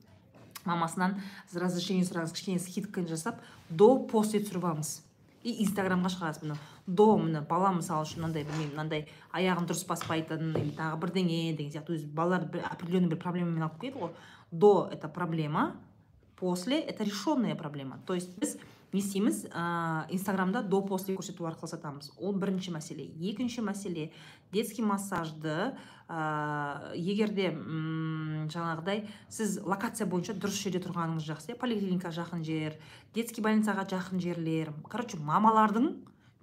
мамасынан 0.65 1.21
разрешение 1.55 2.05
сұраңыз 2.05 2.35
кішкене 2.35 2.59
скидка 2.61 3.05
жасап 3.09 3.41
до 3.69 3.95
после 4.11 4.41
түсіріп 4.43 4.67
алыңыз. 4.73 5.01
И 5.41 5.55
инстаграмға 5.65 6.11
шығарасыз 6.13 6.43
міне 6.45 6.57
до 6.87 7.15
міне 7.17 7.41
бала 7.49 7.71
мысалы 7.73 8.05
үшін 8.05 8.21
мынандай 8.21 8.45
білмеймін 8.45 8.75
мынандай 8.75 9.07
аяғын 9.33 9.69
дұрыс 9.71 9.87
баспайтын 9.89 10.51
или 10.61 10.75
тағы 10.77 10.99
бірдеңе 11.01 11.55
деген 11.57 11.73
сияқты. 11.73 11.97
Өзі 11.97 12.11
балалар 12.13 12.45
бір 12.53 12.67
определенный 12.69 13.09
бір 13.15 13.23
проблемамен 13.23 13.65
алып 13.65 13.81
келеді 13.81 14.03
ғой. 14.03 14.13
До 14.51 14.91
это 14.93 15.09
проблема 15.09 15.77
после 16.37 16.81
это 16.81 17.05
решенная 17.05 17.55
проблема. 17.55 18.01
То 18.07 18.15
есть 18.15 18.37
біз 18.39 18.59
не 18.93 19.01
істейміз. 19.01 19.47
Ә, 19.51 20.07
инстаграмда 20.11 20.63
до 20.63 20.83
после 20.83 21.15
көрсету 21.15 21.47
арқылы 21.47 21.71
сатамыз. 21.71 22.11
Ол 22.19 22.35
бірінші 22.35 22.75
мәселе. 22.75 23.07
Екінші 23.21 23.63
мәселе 23.67 24.11
детский 24.53 24.83
массажды 24.83 25.75
ә, 26.11 26.93
егер 26.99 27.31
де 27.35 27.51
жаңағыдай 28.51 29.05
сіз 29.31 29.61
локация 29.63 30.09
бойынша 30.11 30.35
дұрыс 30.35 30.59
жерде 30.59 30.83
тұрғаныңыз 30.83 31.27
жақсы 31.29 31.57
поликлиника 31.61 32.11
жақын 32.15 32.43
жер 32.47 32.79
детский 33.15 33.45
больницаға 33.47 33.87
жақын 33.95 34.23
жерлер 34.23 34.73
короче 34.91 35.21
мамалардың 35.23 35.93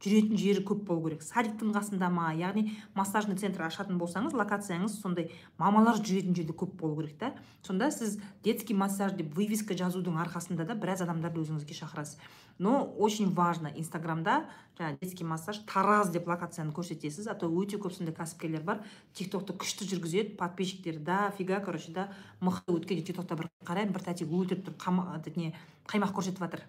жүретін 0.03 0.37
жері 0.37 0.63
көп 0.67 0.83
болу 0.87 1.07
керек. 1.07 1.23
Садиктің 1.25 1.73
қасында 1.75 2.09
ма? 2.13 2.29
Яғни 2.37 2.77
массажный 2.95 3.37
центр 3.39 3.65
ашатын 3.65 3.97
болсаңыз 3.97 4.35
локацияңыз 4.37 4.99
сондай 5.01 5.31
мамалар 5.57 5.97
жүретін 6.01 6.35
жерде 6.37 6.53
көп 6.53 6.75
болу 6.77 7.01
керек 7.01 7.17
та. 7.17 7.33
Сонда 7.65 7.89
сіз 7.91 8.19
детский 8.45 8.77
массаж 8.77 9.15
деп 9.17 9.33
вывеска 9.35 9.73
жазудың 9.77 10.19
арқасында 10.21 10.67
да 10.69 10.77
біраз 10.77 11.01
адамдарды 11.01 11.41
өзіңізге 11.41 11.77
шақырасыз. 11.81 12.21
Но 12.59 12.83
очень 12.97 13.33
важно 13.33 13.69
инстаграмда 13.75 14.47
жаңағы 14.79 14.97
детский 15.01 15.25
массаж 15.25 15.59
тараз 15.65 16.09
деп 16.09 16.27
локацияны 16.29 16.73
көрсетесіз 16.73 17.29
а 17.29 17.35
то 17.37 17.49
өте 17.49 17.77
көп 17.77 17.93
сондай 17.93 18.15
кәсіпкерлер 18.17 18.63
бар. 18.65 18.81
Тик 19.13 19.29
токты 19.33 19.53
күшті 19.53 19.85
жүргізеді 19.89 20.37
подписчиктері 20.37 21.01
дофига 21.05 21.59
короче 21.61 21.91
да 21.93 22.09
мықты 22.41 22.73
өткенде 22.73 23.05
тик 23.05 23.17
токта 23.17 23.37
бір 23.37 23.49
қараймын 23.65 23.93
бір 23.93 24.05
тәте 24.09 24.25
өлтіріп 24.25 24.65
тұрып 24.69 25.37
не 25.37 25.53
қаймақ 25.85 26.17
көрсетіп 26.17 26.41
жатыр. 26.41 26.65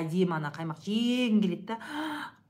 Әдемі 0.00 0.38
ана 0.38 0.50
қаймақ 0.54 0.82
жегің 0.82 1.42
келеді 1.42 1.66
да. 1.70 1.78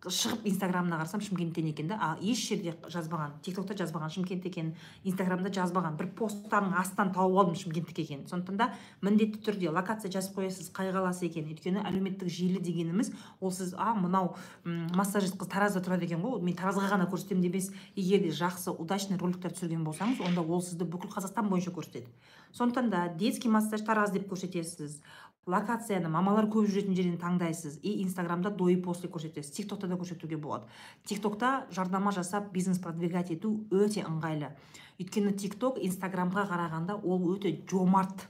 Шығып 0.08 0.46
инстаграмына 0.48 0.96
қарасам 0.96 1.20
шымкенттен 1.20 1.66
екен 1.68 1.90
да. 1.90 1.98
А 2.00 2.16
еш 2.24 2.40
жерде 2.48 2.72
жазбаған 2.88 3.34
тик 3.44 3.56
токта 3.58 3.74
жазбаған 3.76 4.08
шымкент 4.14 4.46
екенін 4.48 4.72
инстаграмда 5.04 5.52
жазбаған 5.52 5.98
бір 5.98 6.08
посттардың 6.16 6.72
астынан 6.80 7.12
тауып 7.12 7.36
алдым 7.42 7.58
шымкенттікі 7.60 8.06
екенін 8.06 8.24
сондықтан 8.30 8.56
да 8.56 8.70
міндетті 9.04 9.42
түрде 9.44 9.68
локация 9.68 10.08
жазып 10.10 10.38
қоясыз 10.40 10.70
қай 10.72 10.88
қаласы 10.94 11.28
екенін 11.28 11.52
өйткені 11.52 11.84
әлеуметтік 11.84 12.32
желі 12.32 12.62
дегеніміз 12.64 13.12
ол 13.40 13.52
сіз 13.52 13.74
а 13.76 13.92
мынау 13.92 14.32
массажист 14.64 15.36
қыз 15.36 15.52
таразда 15.52 15.84
тұрады 15.84 16.08
екен 16.08 16.24
ғой 16.24 16.40
мен 16.40 16.56
таразға 16.56 16.88
ғана 16.94 17.10
көрсетемін 17.12 17.44
деп 17.44 17.60
емес 17.60 17.68
егер 17.94 18.24
де 18.24 18.32
жақсы 18.32 18.72
удачный 18.72 19.20
роликтер 19.20 19.52
түсірген 19.52 19.84
болсаңыз 19.84 20.24
онда 20.24 20.40
ол 20.40 20.64
сізді 20.64 20.88
бүкіл 20.88 21.12
қазақстан 21.12 21.52
бойынша 21.52 21.76
көрсетеді. 21.76 22.08
Сондықтан 22.52 22.90
да 22.90 23.08
детский 23.14 23.48
массаж 23.50 23.84
тараз 23.86 24.10
деп 24.10 24.26
көрсетесіз 24.32 25.00
локацияны 25.46 26.10
мамалар 26.12 26.48
көп 26.50 26.68
жүретін 26.68 26.96
жерден 26.96 27.18
таңдайсыз. 27.20 27.78
И 27.82 28.02
инстаграмда 28.02 28.50
до 28.50 28.68
и 28.68 28.76
после 28.76 29.08
көрсетесіз 29.08 29.52
тик 29.52 29.68
токта 29.68 29.88
да 29.88 29.96
көрсетуге 29.96 30.36
болады. 30.36 30.66
Тик 31.04 31.22
токта 31.22 31.66
жарнама 31.70 32.12
жасап 32.12 32.52
бизнес 32.52 32.78
продвигать 32.78 33.30
ету 33.30 33.66
өте 33.70 34.04
ыңғайлы. 34.04 34.52
Өйткені 35.00 35.32
тик 35.36 35.56
ток 35.58 35.78
инстаграмға 35.78 36.44
қарағанда 36.50 37.00
ол 37.02 37.24
өте 37.34 37.56
жомарт. 37.70 38.28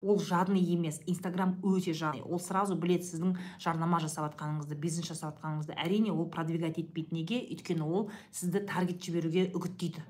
Ол 0.00 0.18
жадный 0.18 0.60
емес 0.60 1.00
инстаграм 1.06 1.58
өте 1.62 1.92
жадный. 1.92 2.22
Ол 2.22 2.40
сразу 2.40 2.76
білет 2.76 3.04
сіздің 3.04 3.34
жарнама 3.60 4.00
жасап 4.00 4.30
жатқаныңызды 4.30 4.78
бизнес 4.80 5.10
жасап 5.10 5.34
жатқаныңызды 5.34 5.76
әрине 5.76 6.12
ол 6.12 6.30
продвигать 6.30 6.78
етпейді 6.78 7.14
неге? 7.18 7.42
Өйткені 7.50 7.84
ол 7.84 8.10
сізді 8.32 8.64
таргет 8.70 9.02
жіберуге 9.04 9.50
үгіттейді. 9.52 10.00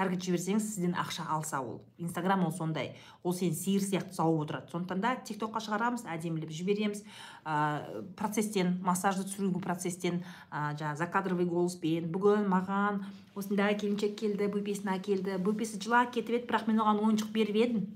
Таргет 0.00 0.24
жіберсеңіз 0.24 0.64
сізден 0.64 0.94
ақша 0.96 1.26
алса 1.28 1.60
ол. 1.60 1.82
Инстаграм 2.00 2.46
ол 2.46 2.52
сондай. 2.56 2.94
Ол 3.22 3.34
сені 3.36 3.52
сиыр 3.52 3.84
сияқты 3.84 4.16
сауып 4.16 4.46
отырады. 4.46 4.70
Сондықтан 4.72 5.02
да 5.04 5.12
тик 5.20 5.36
токқа 5.42 5.60
шығарамыз 5.60 6.06
әдемілеп 6.08 6.50
жібереміз. 6.56 7.02
Ә, 7.44 8.14
процесстен 8.16 8.78
массажды 8.84 9.26
түсіру 9.28 9.60
процесстен 9.60 10.22
ә, 10.48 10.72
жаңағы 10.80 11.02
закадровый 11.02 11.48
голоспен 11.50 12.08
бүгін 12.12 12.48
маған 12.48 13.04
осындай 13.36 13.76
келіншек 13.76 14.16
келді 14.18 14.48
бөпесін 14.56 14.94
әкелді. 14.96 15.36
Бөпесі 15.44 15.82
жылап 15.82 16.14
кетіп 16.16 16.40
еді 16.40 16.48
бірақ 16.48 16.68
мен 16.70 16.80
оған 16.80 17.04
ойыншық 17.04 17.32
беріп 17.36 17.60
едім. 17.60 17.88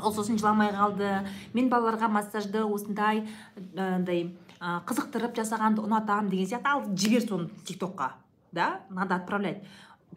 Ол 0.00 0.12
сосын 0.12 0.40
жыламай 0.40 0.72
қалды. 0.72 1.22
Мен 1.52 1.70
балаларға 1.72 2.08
массажды 2.12 2.64
осындай 2.64 3.26
андай 3.76 4.30
қызықтырып 4.60 5.36
жасағанды 5.36 5.84
ұнатамын 5.84 6.32
деген 6.32 6.48
сияқты. 6.48 6.72
Ал 6.72 6.84
жібер 6.96 7.28
соны 7.28 7.50
тик 7.64 7.80
токқа 7.80 8.14
да 8.52 8.80
надо 8.90 9.16
отправлять. 9.16 9.62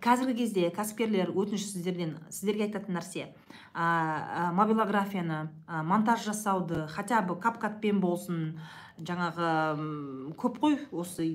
Қазіргі 0.04 0.36
кезде 0.42 0.70
кәсіпкерлер 0.74 1.34
өтініш 1.34 1.66
сіздерден 1.72 2.18
сіздерге 2.30 2.68
айтатын 2.68 2.98
нәрсе. 2.98 3.30
Ә, 3.74 4.50
мобилографияны 4.58 5.50
ә, 5.68 5.82
монтаж 5.84 6.24
жасауды 6.28 6.88
хотя 6.92 7.22
бы 7.22 7.38
капкатпен 7.40 8.00
болсын 8.00 8.60
жаңағы 9.00 10.34
көп 10.40 10.58
қой 10.60 10.78
осы 10.92 11.28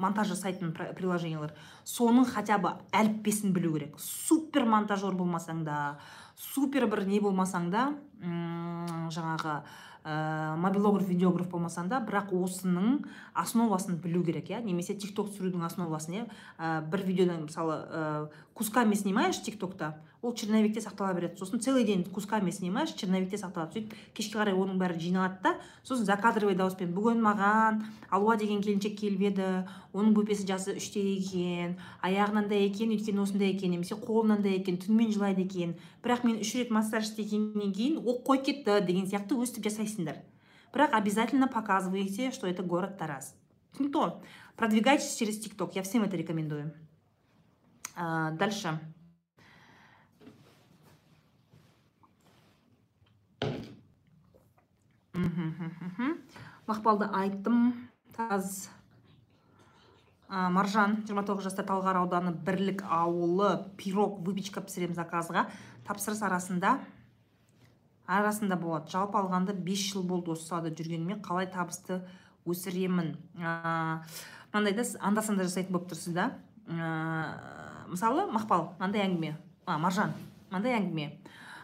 монтаж 0.00 0.32
жасайтын 0.32 0.72
приложениялар. 0.96 1.52
Соның 1.84 2.28
хотя 2.30 2.58
бы 2.58 2.72
әліппесін 2.96 3.52
білу 3.56 3.74
керек. 3.76 3.98
Супер 4.00 4.64
монтажер 4.64 5.16
болмасаң 5.18 5.64
да 5.66 5.98
супер 6.36 6.86
бір 6.88 7.06
не 7.08 7.20
болмасаң 7.20 7.70
да 7.72 7.88
жаңағы 9.12 9.60
ә, 10.06 10.56
мобилограф 10.62 11.08
видеограф 11.10 11.50
болмасаң 11.50 11.90
да 11.90 11.98
бірақ 12.06 12.30
осының 12.38 13.00
основасын 13.34 13.98
білу 14.02 14.22
керек 14.24 14.52
иә. 14.52 14.62
Немесе 14.62 14.94
тик 14.94 15.14
ток 15.16 15.32
түсірудің 15.32 15.66
основасын 15.66 16.20
иә. 16.20 16.26
Ә, 16.58 16.80
бір 16.86 17.02
видеодан 17.08 17.46
мысалы 17.48 17.80
ә, 17.90 18.04
кусками 18.54 18.94
снимаешь 18.94 19.42
тик 19.42 19.58
токта 19.58 19.96
ол 20.26 20.34
черновикте 20.34 20.80
сақтала 20.80 21.14
береді. 21.14 21.38
Сосын 21.38 21.60
целый 21.60 21.84
день 21.84 22.04
кусками 22.04 22.50
снимаешь 22.50 22.92
черновикте 22.92 23.36
сақталады. 23.36 23.72
Сөйтіп 23.78 23.94
кешке 24.14 24.38
қарай 24.38 24.54
оның 24.54 24.78
бәрі 24.80 24.98
жиналады 24.98 25.38
да 25.42 25.52
сосын 25.84 26.04
закадровый 26.04 26.56
дауыспен 26.58 26.90
бүгін 26.94 27.22
маған 27.22 27.84
алуа 28.10 28.36
деген 28.36 28.60
келіншек 28.64 28.98
келіп 28.98 29.22
еді 29.30 29.46
оның 29.94 30.14
бөпесі 30.16 30.46
жасы 30.48 30.74
үште 30.76 31.00
екен 31.14 31.76
аяғы 32.02 32.34
мынандай 32.34 32.66
екен 32.66 32.90
өйткені 32.96 33.22
осындай 33.22 33.54
екен 33.54 33.70
немесе 33.76 33.94
қолы 33.94 34.26
мынандай 34.26 34.58
екен 34.58 34.80
түнімен 34.82 35.14
жылайды 35.14 35.46
екен 35.46 35.76
бірақ 36.02 36.26
мен 36.26 36.40
үш 36.42 36.54
рет 36.58 36.74
массаж 36.74 37.06
істегеннен 37.10 37.72
кейін 37.72 38.02
ол 38.02 38.18
қойып 38.26 38.50
кетті 38.50 38.80
деген 38.86 39.06
сияқты 39.06 39.38
өстіп 39.38 39.70
жасайсыңдар. 39.70 40.18
Бірақ 40.74 40.92
обязательно 40.92 41.46
показывайте 41.46 42.32
что 42.32 42.46
это 42.46 42.62
город 42.62 42.98
тараз 42.98 43.34
түсінікті 43.76 44.02
ғой 44.02 44.12
продвигайтесь 44.56 45.14
через 45.16 45.38
тик 45.38 45.56
ток 45.56 45.76
я 45.76 45.82
всем 45.82 46.02
это 46.02 46.16
рекомендую. 46.16 46.72
А, 47.94 48.30
дальше. 48.32 48.78
Мақпалды 56.66 57.08
айттым. 57.12 57.88
Таз 58.16 58.68
ә, 60.28 60.48
маржан 60.48 61.02
29 61.04 61.44
жаста 61.44 61.64
талғар 61.66 62.00
ауданы 62.00 62.32
бірлік 62.32 62.84
ауылы 62.88 63.66
пирог 63.76 64.20
выпечка 64.24 64.62
пісіремін 64.64 64.96
заказға. 64.96 65.48
Тапсырыс 65.86 66.22
арасында 66.24 66.78
арасында 68.06 68.56
болады. 68.56 68.90
Жалпы 68.90 69.18
алғанда 69.20 69.54
5 69.66 69.84
жыл 69.92 70.06
болды 70.06 70.32
осы 70.34 70.46
салада 70.46 70.72
жүргеніме. 70.74 71.18
Қалай 71.24 71.50
табысты 71.50 72.00
өсіремін? 72.46 73.16
Мынандай 73.36 74.76
да 74.78 74.86
анда 75.00 75.22
санда 75.22 75.46
жасайтын 75.46 75.74
болып 75.74 75.90
тұрсыз 75.90 76.14
да. 76.16 76.30
Мысалы 77.90 78.28
мақпал 78.32 78.72
мынандай 78.78 79.06
әңгіме. 79.06 79.36
А, 79.66 79.78
маржан 79.78 80.14
мынандай 80.50 80.78
әңгіме. 80.78 81.10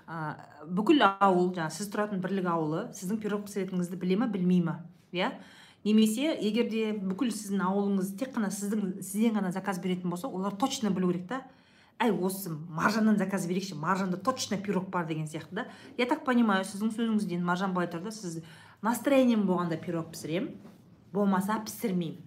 Ә, 0.06 0.36
бүкіл 0.66 1.02
ауыл 1.06 1.52
жаңағы 1.54 1.76
сіз 1.76 1.90
тұратын 1.92 2.22
бірлік 2.22 2.48
ауылы 2.50 2.82
сіздің 2.96 3.20
пирог 3.22 3.44
пісіретініңізді 3.46 3.98
біле 4.00 4.18
ма 4.20 4.28
білмей 4.32 4.62
ма? 4.64 4.78
Иә? 5.12 5.32
Немесе 5.84 6.32
егер 6.38 6.68
де 6.70 6.92
бүкіл 6.94 7.32
сіздің 7.34 7.62
ауылыңыз 7.66 8.12
тек 8.18 8.34
қана 8.36 8.52
сіздің 8.54 9.00
сізден 9.02 9.38
ғана 9.38 9.52
заказ 9.54 9.80
беретін 9.82 10.10
болса 10.10 10.28
олар 10.28 10.54
точно 10.58 10.90
білу 10.94 11.12
керек 11.12 11.28
та? 11.28 11.42
Әй 12.02 12.10
осы 12.10 12.50
маржаннан 12.50 13.18
заказ 13.18 13.46
берейікші 13.46 13.78
маржанда 13.78 14.16
точно 14.16 14.58
пирог 14.58 14.88
бар 14.90 15.06
деген 15.06 15.26
сияқты 15.26 15.54
да? 15.54 15.66
Я 15.98 16.06
так 16.06 16.24
понимаю 16.24 16.64
сіздің 16.64 16.94
сөзіңізден 16.96 17.42
маржан 17.44 17.74
былай 17.74 17.90
тұр 17.90 18.02
да 18.06 18.12
сіз 18.14 18.40
настроением 18.82 19.46
болғанда 19.46 19.78
пирог 19.78 20.10
пісіремін 20.10 20.54
болмаса 21.12 21.60
пісірмеймін. 21.62 22.18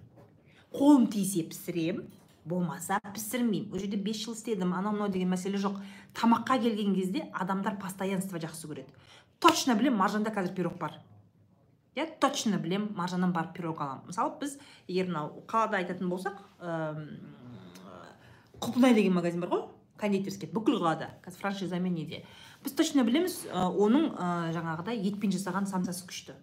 Қолым 0.75 1.07
тисе 1.11 1.43
пісіремін 1.47 2.05
болмаса 2.45 2.99
пісірмеймін. 3.13 3.73
Ол 3.73 3.79
жерде 3.79 3.97
бес 3.97 4.21
жыл 4.21 4.33
істедім 4.37 4.73
анау 4.77 4.93
мынау 4.93 5.09
деген 5.09 5.33
мәселе 5.33 5.57
жоқ. 5.57 5.81
Тамаққа 6.13 6.59
келген 6.61 6.95
кезде 6.95 7.25
адамдар 7.33 7.75
постоянство 7.81 8.37
жақсы 8.37 8.69
көреді. 8.69 8.93
Точно 9.39 9.75
білем 9.75 9.97
маржанда 9.97 10.29
қазір 10.31 10.53
пирог 10.55 10.77
бар. 10.77 10.99
Иә 11.95 12.07
точно 12.19 12.57
білем 12.59 12.89
маржаннан 12.95 13.33
барып 13.33 13.53
пирог 13.57 13.81
аламын. 13.81 14.07
Мысалы 14.07 14.39
біз 14.39 14.57
егер 14.87 15.07
мынау 15.07 15.43
қалада 15.47 15.81
айтатын 15.81 16.09
болсақ 16.09 16.37
құлпынай 18.61 18.93
деген 18.93 19.13
магазин 19.13 19.41
бар 19.41 19.49
ғой 19.49 19.63
кондитерский 19.99 20.49
бүкіл 20.51 20.79
қалада 20.79 21.13
қазір 21.25 21.39
франшизамен 21.41 21.93
неде. 21.93 22.25
Біз 22.63 22.73
точно 22.75 23.03
білеміз 23.07 23.45
оның 23.53 24.11
жаңағыдай 24.55 24.99
етпен 25.07 25.31
жасаған 25.31 25.67
самсасы 25.71 26.05
күшті. 26.07 26.35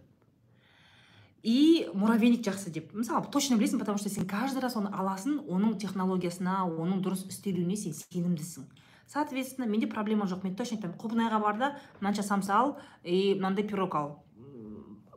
И 1.43 1.89
муравейник 1.95 2.45
жақсы 2.47 2.71
деп. 2.71 2.93
Мысалы 2.95 3.27
точно 3.31 3.57
білесің 3.59 3.81
потому 3.81 3.99
что 3.99 4.09
сен 4.09 4.27
каждый 4.27 4.61
раз 4.63 4.77
оны 4.77 4.91
аласың 4.95 5.43
оның 5.51 5.77
технологиясына 5.83 6.63
оның 6.71 7.03
дұрыс 7.03 7.27
істелуіне 7.29 7.77
сен 7.77 7.95
сенімдісің. 7.95 8.69
Соответственно 9.07 9.67
менде 9.67 9.87
проблема 9.87 10.27
жоқ. 10.27 10.45
Мен 10.45 10.55
точно 10.57 10.79
айтамын 10.79 10.97
құлпынайға 10.99 11.41
бар 11.43 11.59
да 11.59 11.77
мынанша 12.01 12.23
самса 12.23 12.55
ал 12.55 12.79
и 13.03 13.35
мынандай 13.35 13.67
пирог 13.67 13.95
ал. 13.95 14.23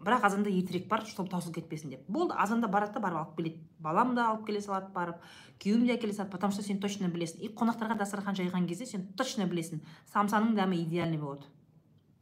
Бірақ 0.01 0.25
азанда 0.25 0.49
етірек 0.49 0.87
бар 0.89 1.05
чтобы 1.05 1.29
таусылып 1.29 1.55
кетпесін 1.61 1.89
деп. 1.89 2.07
Болды 2.07 2.33
азанда 2.37 2.67
барады 2.67 2.93
да 2.93 2.99
барып 2.99 3.17
алып 3.17 3.37
келеді. 3.37 3.61
Балам 3.79 4.15
да 4.15 4.29
алып 4.31 4.45
келе 4.47 4.61
салады 4.61 4.91
барып 4.93 5.21
күйеуім 5.61 5.85
де 5.85 5.95
әкеле 5.95 6.13
салады 6.13 6.31
потому 6.31 6.53
что 6.53 6.61
сен 6.61 6.79
точно 6.79 7.07
білесің. 7.07 7.41
И 7.41 7.49
қонақтарға 7.53 7.97
дастархан 7.97 8.35
жайған 8.35 8.67
кезде 8.67 8.85
сен 8.85 9.07
точно 9.17 9.45
білесің 9.45 9.81
самсаның 10.13 10.53
дәмі 10.57 10.83
идеальный 10.83 11.17
болады. 11.17 11.45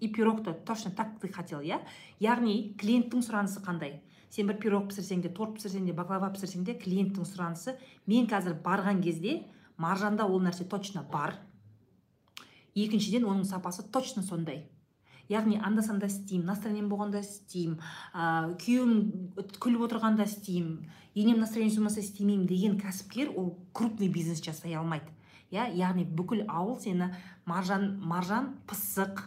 И 0.03 0.09
пирог 0.09 0.43
то 0.43 0.53
точно 0.53 0.91
так 0.91 1.19
ты 1.21 1.29
хотел 1.31 1.61
иә 1.63 1.79
яғни 2.19 2.75
клиенттің 2.75 3.23
сұранысы 3.23 3.63
қандай? 3.63 4.01
Сен 4.29 4.49
бір 4.49 4.57
пирог 4.59 4.89
пісірсең 4.89 5.21
де 5.23 5.29
торт 5.31 5.55
пісірсең 5.55 5.85
де 5.87 5.93
баклава 5.95 6.27
пісірсең 6.35 6.65
де 6.67 6.75
клиенттің 6.75 7.23
сұранысы. 7.29 7.77
Мен 8.09 8.27
қазір 8.27 8.57
барған 8.65 8.99
кезде 9.05 9.45
маржанда 9.77 10.25
ол 10.25 10.41
нәрсе 10.43 10.65
точно 10.67 11.05
бар. 11.11 11.37
Екіншіден 12.75 13.23
оның 13.29 13.45
сапасы 13.47 13.85
точно 13.93 14.23
сондай. 14.25 14.65
Яғни 15.29 15.55
анда 15.63 15.85
санда 15.85 16.09
істеймін 16.11 16.49
настроением 16.49 16.89
болғанда 16.91 17.21
істеймін 17.23 17.77
ә, 18.11 18.57
күйеуім 18.59 19.37
күліп 19.63 19.85
отырғанда 19.87 20.25
істеймін 20.27 20.89
енем 21.15 21.39
настроениесі 21.39 21.79
болмаса 21.79 22.01
істемеймін 22.03 22.49
деген 22.49 22.75
кәсіпкер 22.81 23.31
ол 23.37 23.53
крупный 23.71 24.09
бизнес 24.09 24.43
жасай 24.43 24.75
алмайды. 24.75 25.13
Иә 25.53 25.69
яғни 25.77 26.03
бүкіл 26.03 26.43
ауыл 26.49 26.79
сені 26.81 27.13
маржан 27.45 28.01
маржан 28.01 28.55
пысық. 28.67 29.21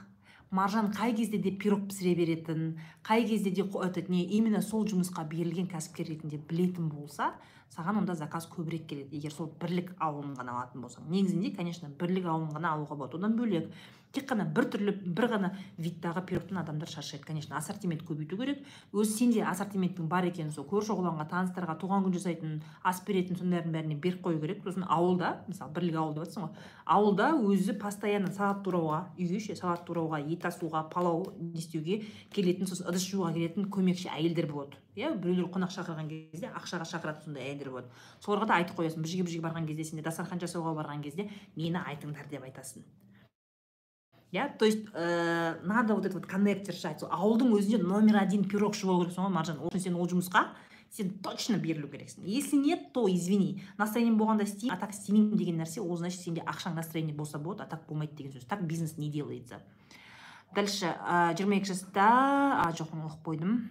Маржан 0.51 0.93
қай 0.93 1.15
кезде 1.17 1.39
де 1.39 1.51
пирог 1.51 1.89
пісіре 1.89 2.15
беретін 2.15 2.79
қай 3.05 3.27
кезде 3.27 3.51
де 3.51 3.63
этот 3.63 4.09
не 4.09 4.25
именно 4.25 4.63
сол 4.63 4.87
жұмысқа 4.87 5.27
берілген 5.29 5.69
кәсіпкер 5.69 6.09
ретінде 6.09 6.39
білетін 6.39 6.89
болса 6.89 7.35
саған 7.75 7.99
онда 8.03 8.15
заказ 8.15 8.47
көбірек 8.49 8.87
келеді. 8.87 9.17
Егер 9.19 9.33
сол 9.35 9.51
бірлік 9.61 9.93
ауылын 9.99 10.37
ғана 10.39 10.55
алатын 10.55 10.85
болсаң. 10.85 11.09
Негізінде 11.11 11.51
конечно 11.57 11.91
бірлік 12.01 12.27
ауылын 12.31 12.55
ғана 12.55 12.73
алуға 12.77 12.97
болады. 12.97 13.19
Одан 13.19 13.37
бөлек 13.37 13.73
тек 14.17 14.29
қана 14.31 14.47
бір 14.49 14.69
түрлі 14.73 14.95
бір 15.05 15.29
ғана 15.35 15.53
видтағы 15.79 16.25
пирогтан 16.27 16.63
адамдар 16.63 16.89
шаршайды. 16.89 17.27
Конечно 17.29 17.57
ассортимент 17.57 18.03
көбейту 18.09 18.39
керек. 18.41 18.65
Өзі 18.93 19.13
сенде 19.13 19.45
ассортименттің 19.45 20.09
бар 20.09 20.31
екенін 20.31 20.53
сол 20.55 20.67
көрші 20.67 20.97
қолаңға 20.97 21.29
таныстарға 21.31 21.77
туған 21.81 22.07
күн 22.07 22.17
жасайтын 22.17 22.57
ас 22.83 23.03
беретін 23.07 23.37
сондайлардың 23.37 23.77
бәріне 23.77 24.01
беріп 24.01 24.25
қою 24.25 24.41
керек. 24.41 24.65
Сосын 24.65 24.89
ауылда 24.89 25.45
мысалы 25.47 25.77
бірлік 25.77 26.01
ауыл 26.01 26.15
деп 26.17 26.25
жатрсың 26.25 26.47
ғой 26.47 26.67
ауылда 26.97 27.29
өзі 27.43 27.77
постоянно 27.81 28.33
салат 28.33 28.63
турауға 28.65 29.01
үйге 29.19 29.41
ше 29.43 29.57
салат 29.59 29.85
турауға 29.87 30.21
ет 30.23 30.45
асуға 30.47 30.85
палау 30.93 31.25
не 31.39 31.61
істеуге 31.61 32.03
келетін 32.33 32.69
сосын 32.71 32.91
ыдыс 32.91 33.07
жууға 33.11 33.33
келетін 33.35 33.71
көмекші 33.71 34.11
әйелдер 34.15 34.47
болады. 34.53 34.79
Иә 34.97 35.13
біреулер 35.19 35.51
қонақ 35.53 35.75
шақырған 35.75 36.09
кезде 36.09 36.53
ақшаға 36.57 36.87
шақыратын 36.89 37.29
сондай 37.29 37.51
әйелдер 37.51 37.73
болады. 37.75 37.91
Соларға 38.25 38.49
да 38.53 38.61
айтып 38.63 38.79
қоясың. 38.79 39.03
Бір 39.03 39.13
жерге 39.13 39.27
бір 39.27 39.35
жерге 39.35 39.49
барған 39.49 39.67
кезде 39.69 39.85
сендер 39.91 40.09
дастархан 40.09 40.41
жасауға 40.41 40.73
барған 40.79 41.03
кезде 41.05 41.29
мені 41.57 41.83
айтыңдар 41.83 42.31
деп 42.31 42.49
айтасың. 42.49 42.87
Иә 44.33 44.49
то 44.59 44.65
есть 44.65 44.87
ә, 44.93 45.61
надо 45.63 45.95
вот 45.95 46.05
этот 46.05 46.15
вот 46.15 46.27
коннект 46.27 46.67
держать. 46.67 47.01
Сол 47.01 47.09
ауылдың 47.11 47.53
өзінде 47.57 47.79
номер 47.79 48.19
один 48.23 48.45
пирогшы 48.45 48.87
болу 48.87 49.05
керексің 49.05 49.27
ғой 49.29 49.33
маржан. 49.33 49.61
Ол 49.61 49.71
сен 49.79 49.95
ол 49.95 50.07
жұмысқа 50.07 50.49
сен 50.91 51.11
точно 51.23 51.57
берілу 51.57 51.89
керексің. 51.89 52.25
Если 52.25 52.57
нет 52.57 52.93
то 52.93 53.07
извини. 53.09 53.63
Настроением 53.79 54.19
болғанда 54.19 54.45
істеймін 54.45 54.75
а 54.75 54.81
так 54.81 54.93
істемеймін 54.95 55.37
деген 55.37 55.61
нәрсе 55.61 55.81
ол 55.81 55.97
значит 55.97 56.21
сенде 56.21 56.43
ақшаң 56.43 56.75
настроение 56.75 57.15
болса 57.15 57.39
болады 57.39 57.63
а 57.63 57.67
так 57.67 57.87
болмайды 57.89 58.17
деген 58.17 58.33
сөз. 58.33 58.47
Так 58.47 58.67
бизнес 58.67 58.97
не 58.99 59.11
делается. 59.11 59.63
Дальше 60.55 60.95
жиырма 61.37 61.59
екі 61.61 61.73
жаста 61.73 62.63
а 62.65 62.71
жоқ 62.73 62.95
оқып 62.95 63.23
қойдым. 63.25 63.71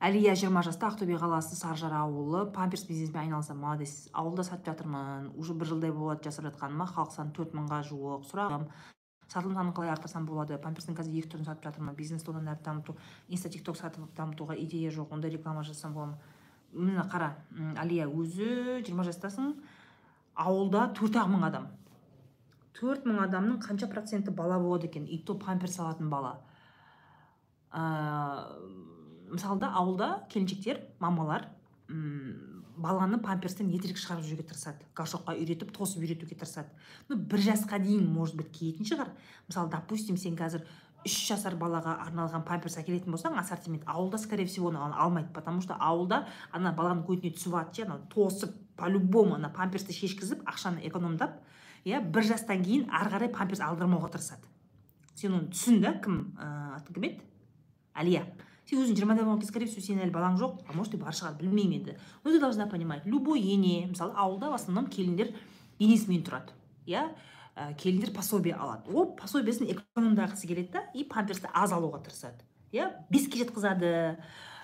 Әлия 0.00 0.34
жиырма 0.36 0.60
жаста 0.62 0.90
ақтөбе 0.90 1.16
қаласы 1.16 1.56
саржара 1.56 2.02
ауылы 2.04 2.44
памперс 2.52 2.84
бизнесімен 2.84 3.22
айналысамын 3.22 3.62
молодец 3.62 4.08
ауылда 4.12 4.44
сатып 4.44 4.66
жатырмын. 4.68 5.30
Уже 5.36 5.54
бір 5.54 5.66
жылдай 5.70 5.92
болады 5.92 6.28
жасап 6.28 6.44
жатқаныма 6.50 6.86
халық 6.90 7.14
саны 7.14 7.32
төрт 7.32 7.54
мыңға 7.56 7.80
жуық. 7.88 8.26
Сұрағым 8.28 8.66
сатылым 9.32 9.56
санын 9.56 9.72
қалай 9.72 9.90
арттырсам 9.94 10.26
болады. 10.28 10.58
Памперстің 10.60 10.98
қазір 10.98 11.16
екі 11.16 11.32
түрін 11.32 11.48
сатып 11.48 11.64
жатырмын. 11.70 11.96
Бизнесті 11.96 12.30
одан 12.30 12.50
әрі 12.52 12.62
дамыту 12.64 12.96
инста 13.28 13.48
тик 13.48 13.64
ток 13.64 13.76
сатып 13.80 14.04
дамытуға 14.16 14.58
идея 14.60 14.92
жоқ. 14.92 15.14
Ондай 15.16 15.30
реклама 15.32 15.64
жасасам 15.64 15.94
бола 15.94 16.06
ма 16.06 16.18
міне 16.72 17.06
қара 17.08 17.32
әлия 17.80 18.06
өзі 18.06 18.82
жиырма 18.84 19.04
жастасың. 19.08 19.54
Ауылда 20.36 20.90
төрт 20.92 21.16
ақ 21.16 21.32
мың 21.32 21.46
адам. 21.48 21.70
Төрт 22.76 23.06
мың 23.08 23.22
адамның 23.24 23.62
қанша 23.64 23.88
проценті 23.88 24.30
бала 24.30 24.58
болады 24.60 24.86
екен? 24.86 25.06
И 25.06 25.18
то 25.18 25.34
памперс 25.34 25.78
алатын 25.80 26.10
бала. 26.10 26.42
Мысалы 27.72 28.95
да 29.60 29.72
ауылда 29.74 30.26
келіншектер 30.30 30.80
мамалар 31.00 31.48
м 31.88 32.64
баланы 32.76 33.18
памперстен 33.18 33.70
ертерек 33.72 33.96
шығарып 33.96 34.24
жіберуге 34.24 34.48
тырысады 34.50 34.84
горшокқа 34.94 35.32
үйретіп 35.32 35.72
тосып 35.72 36.02
үйретуге 36.02 36.36
тырысады. 36.36 36.68
Ну 37.08 37.16
бір 37.16 37.40
жасқа 37.40 37.78
дейін 37.80 38.12
может 38.12 38.36
быть 38.36 38.50
киетін 38.52 38.84
шығар. 38.84 39.08
Мысалы 39.48 39.70
допустим 39.70 40.16
сен 40.16 40.36
қазір 40.36 40.66
үш 41.06 41.16
жасар 41.28 41.54
балаға 41.56 41.96
арналған 42.04 42.44
памперс 42.44 42.76
әкелетін 42.80 43.14
болсаң 43.14 43.38
ассортимент 43.38 43.84
ауылда 43.86 44.18
скорее 44.18 44.46
всего 44.46 44.68
оны 44.68 44.80
алмайды 44.92 45.32
потому 45.32 45.60
что 45.60 45.76
ауылда 45.78 46.26
ана 46.52 46.72
баланың 46.72 47.04
көтіне 47.06 47.32
түсіп 47.36 47.54
алады 47.54 47.76
ше 47.76 47.84
анау 47.86 48.00
тосып 48.12 48.54
по 48.76 48.90
любому 48.90 49.36
ана 49.36 49.48
памперсті 49.48 49.94
шешкізіп 49.94 50.42
ақшаны 50.44 50.82
экономдап 50.88 51.38
иә 51.84 52.02
бір 52.02 52.26
жастан 52.26 52.64
кейін 52.64 52.90
ары 52.90 53.12
қарай 53.14 53.32
памперс 53.32 53.62
алдырмауға 53.62 54.10
тырысады. 54.16 54.50
Сен 55.14 55.38
оны 55.38 55.52
түсін 55.54 55.80
да 55.80 55.94
кім 56.02 56.18
ыыы 56.34 56.76
аты 56.80 56.92
кім 56.92 57.08
еді? 57.08 57.22
Әлия. 57.94 58.26
Сен 58.66 58.82
өзің 58.82 58.96
жиырмада 58.98 59.22
болған 59.22 59.40
кезде 59.40 59.52
скорее 59.52 59.70
всего 59.70 59.84
сенің 59.86 60.06
әлі 60.06 60.14
балаң 60.14 60.38
жоқ 60.40 60.64
а 60.66 60.76
может 60.76 60.94
и 60.94 61.00
бар 61.00 61.14
шығар 61.14 61.36
білмеймін 61.38 61.80
енді 61.80 61.98
но 62.24 62.38
должна 62.38 62.66
понимать 62.66 63.06
любой 63.06 63.40
ене 63.40 63.86
мысалы 63.86 64.12
ауылда 64.16 64.50
в 64.50 64.54
основном 64.54 64.86
келіндер 64.90 65.34
енесімен 65.78 66.24
тұрады. 66.24 66.54
Иә 66.86 67.10
ә, 67.56 67.74
келіндер 67.78 68.12
пособие 68.14 68.54
алады. 68.54 68.92
Ол 68.92 69.12
пособиесін 69.18 69.68
экономдағысы 69.74 70.48
келеді 70.48 70.76
да 70.76 70.84
и 70.94 71.04
памперсті 71.04 71.50
аз 71.52 71.72
алуға 71.76 72.02
тырысады. 72.06 72.44
Иә 72.72 72.90
беске 73.10 73.42
жеткізады. 73.42 74.16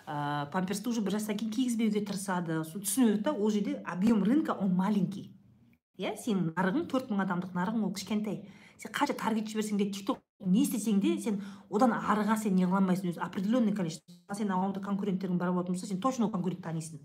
Ә, 0.06 0.50
памперсті 0.52 0.88
уже 0.90 1.02
бір 1.02 1.18
жастан 1.18 1.38
кейін 1.38 1.52
кигізбеуге 1.52 2.04
тырысады. 2.06 2.62
Түсіну 2.64 3.12
керек 3.12 3.24
та 3.24 3.32
ол 3.32 3.50
жерде 3.50 3.76
объем 3.84 4.24
рынка 4.24 4.56
он 4.56 4.74
маленький. 4.74 5.32
Иә 5.98 6.16
сенің 6.16 6.54
нарығың 6.56 6.88
төрт 6.90 7.12
мың 7.12 7.26
адамдық 7.26 7.54
нарығың 7.56 7.86
ол 7.86 7.94
кішкентай. 7.94 8.42
Сен 8.82 8.92
қанша 8.92 9.14
таргет 9.14 9.48
жіберсең 9.48 9.78
де 9.78 9.90
тик 9.94 10.10
не 10.42 10.64
істесең 10.64 11.00
де 11.00 11.14
сен 11.22 11.40
одан 11.70 11.94
арыға 11.94 12.36
сен 12.42 12.56
не 12.56 12.66
қыла 12.66 12.80
алмайсың 12.82 13.12
өзі. 13.12 13.20
Определенный 13.22 13.74
количество. 13.74 14.12
Сен 14.34 14.50
ауылда 14.50 14.82
конкуренттерің 14.82 15.38
бар 15.38 15.52
болатын 15.52 15.76
болса 15.76 15.86
сен 15.86 16.00
точно 16.00 16.26
ол 16.26 16.32
конкурентті 16.32 16.66
танисың. 16.66 16.98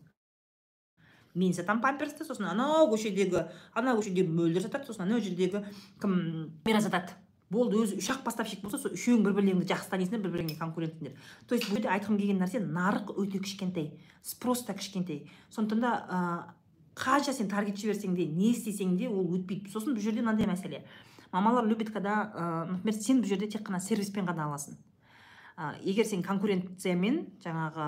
Мен 1.38 1.54
сатамын 1.54 1.84
памперсті 1.84 2.26
сосын 2.26 2.50
анау 2.50 2.90
көшедегі 2.90 3.46
анау 3.78 4.02
көшедегі 4.02 4.34
мөлдір 4.34 4.66
сатады 4.66 4.90
сосын 4.90 5.06
анау 5.06 5.22
жердегі 5.22 5.62
кім 6.02 6.18
мира 6.66 6.82
сатады. 6.82 7.14
Болды 7.50 7.78
өзі 7.80 8.02
үш 8.02 8.10
ақ 8.12 8.26
поставщик 8.26 8.64
болса 8.64 8.80
сол 8.82 8.98
үшеуің 8.98 9.22
бір 9.24 9.38
бірлеріңді 9.38 9.70
жақсы 9.70 9.88
танисыңдар 9.94 10.20
бір 10.26 10.34
біріңе 10.34 10.58
конкурентсіңдер 10.60 11.14
то 11.48 11.56
есть 11.56 11.70
бұл 11.70 11.78
жерде 11.78 11.88
айтқым 11.94 12.18
келген 12.20 12.42
нәрсе 12.42 12.60
нарық 12.60 13.14
өте 13.22 13.40
кішкентай 13.40 13.94
спрос 14.28 14.66
та 14.66 14.74
кішкентай. 14.74 15.30
Сондықтан 15.50 15.80
да 15.80 15.92
ә, 16.12 16.20
қанша 17.00 17.32
сен 17.32 17.48
таргет 17.48 17.80
жіберсең 17.80 18.18
де 18.18 18.26
не 18.26 18.52
істесең 18.52 18.98
де 19.00 19.08
ол 19.08 19.30
өтпейді. 19.38 19.72
Сосын 19.72 19.96
бұл 19.96 20.04
жерде 20.04 20.26
мынандай 20.26 20.50
мәселе. 20.50 20.84
Мамалар 21.32 21.66
любит 21.66 21.92
когда 21.92 22.32
ә, 22.34 22.66
например 22.72 22.96
сен 23.00 23.22
бұл 23.22 23.28
жерде 23.28 23.48
тек 23.48 23.64
қана 23.68 23.80
сервиспен 23.80 24.28
ғана 24.28 24.48
аласың. 24.48 24.78
Ә, 25.58 25.74
егер 25.82 26.06
сен 26.06 26.24
конкуренциямен 26.24 27.20
жаңағы 27.44 27.88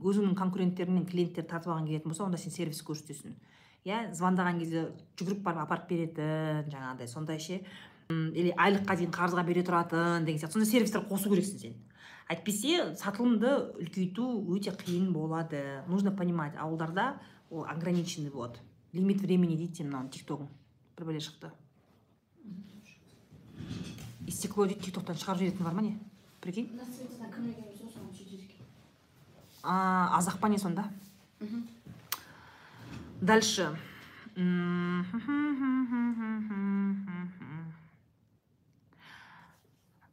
өзіңнің 0.00 0.34
конкуренттеріңнен 0.38 1.06
клиенттер 1.10 1.44
тартып 1.44 1.72
алған 1.74 1.86
келетін 1.88 2.12
болса 2.12 2.24
онда 2.24 2.38
сен 2.38 2.54
сервис 2.54 2.82
көрсетесің. 2.86 3.36
Иә 3.84 4.10
звондаған 4.14 4.58
кезде 4.60 4.86
жүгіріп 5.20 5.44
барып 5.44 5.64
апарып 5.66 5.88
беретін 5.88 6.72
жаңағыдай 6.72 7.08
сондай 7.08 7.38
ше. 7.40 7.60
Или 8.10 8.54
айлыққа 8.56 8.96
дейін 8.98 9.12
қарызға 9.14 9.44
бере 9.46 9.62
тұратын 9.62 10.26
деген 10.26 10.40
сияқты. 10.40 10.58
Сондай 10.58 10.70
сервистер 10.72 11.06
қосу 11.06 11.30
керексің 11.30 11.62
сен. 11.62 11.78
Әйтпесе 12.30 12.94
сатылымды 12.98 13.52
үлкейту 13.80 14.26
өте 14.50 14.74
қиын 14.74 15.12
болады. 15.12 15.84
Нужно 15.86 16.10
понимать 16.10 16.56
ауылдарда 16.56 17.20
ол 17.50 17.64
ограниченный 17.64 18.30
болады 18.30 18.58
лимит 18.92 19.20
времени 19.20 19.56
дейді 19.56 19.76
сен 19.76 19.90
мынау 19.90 20.08
тик 20.10 20.26
тогың 20.26 20.48
бір 20.98 21.06
бәле 21.10 21.20
шықты. 21.22 21.50
И 24.30 24.32
стекло 24.32 24.66
дейді 24.70 24.86
тик 24.86 24.94
токтан 24.94 25.18
шығарып 25.18 25.42
жіберетін 25.42 25.66
бар 25.66 25.74
ма 25.74 25.82
не 25.82 25.98
прикинь 26.38 26.70
азақ 29.66 30.38
па 30.38 30.48
не 30.48 30.58
сонда 30.62 30.86
дальше. 33.20 33.66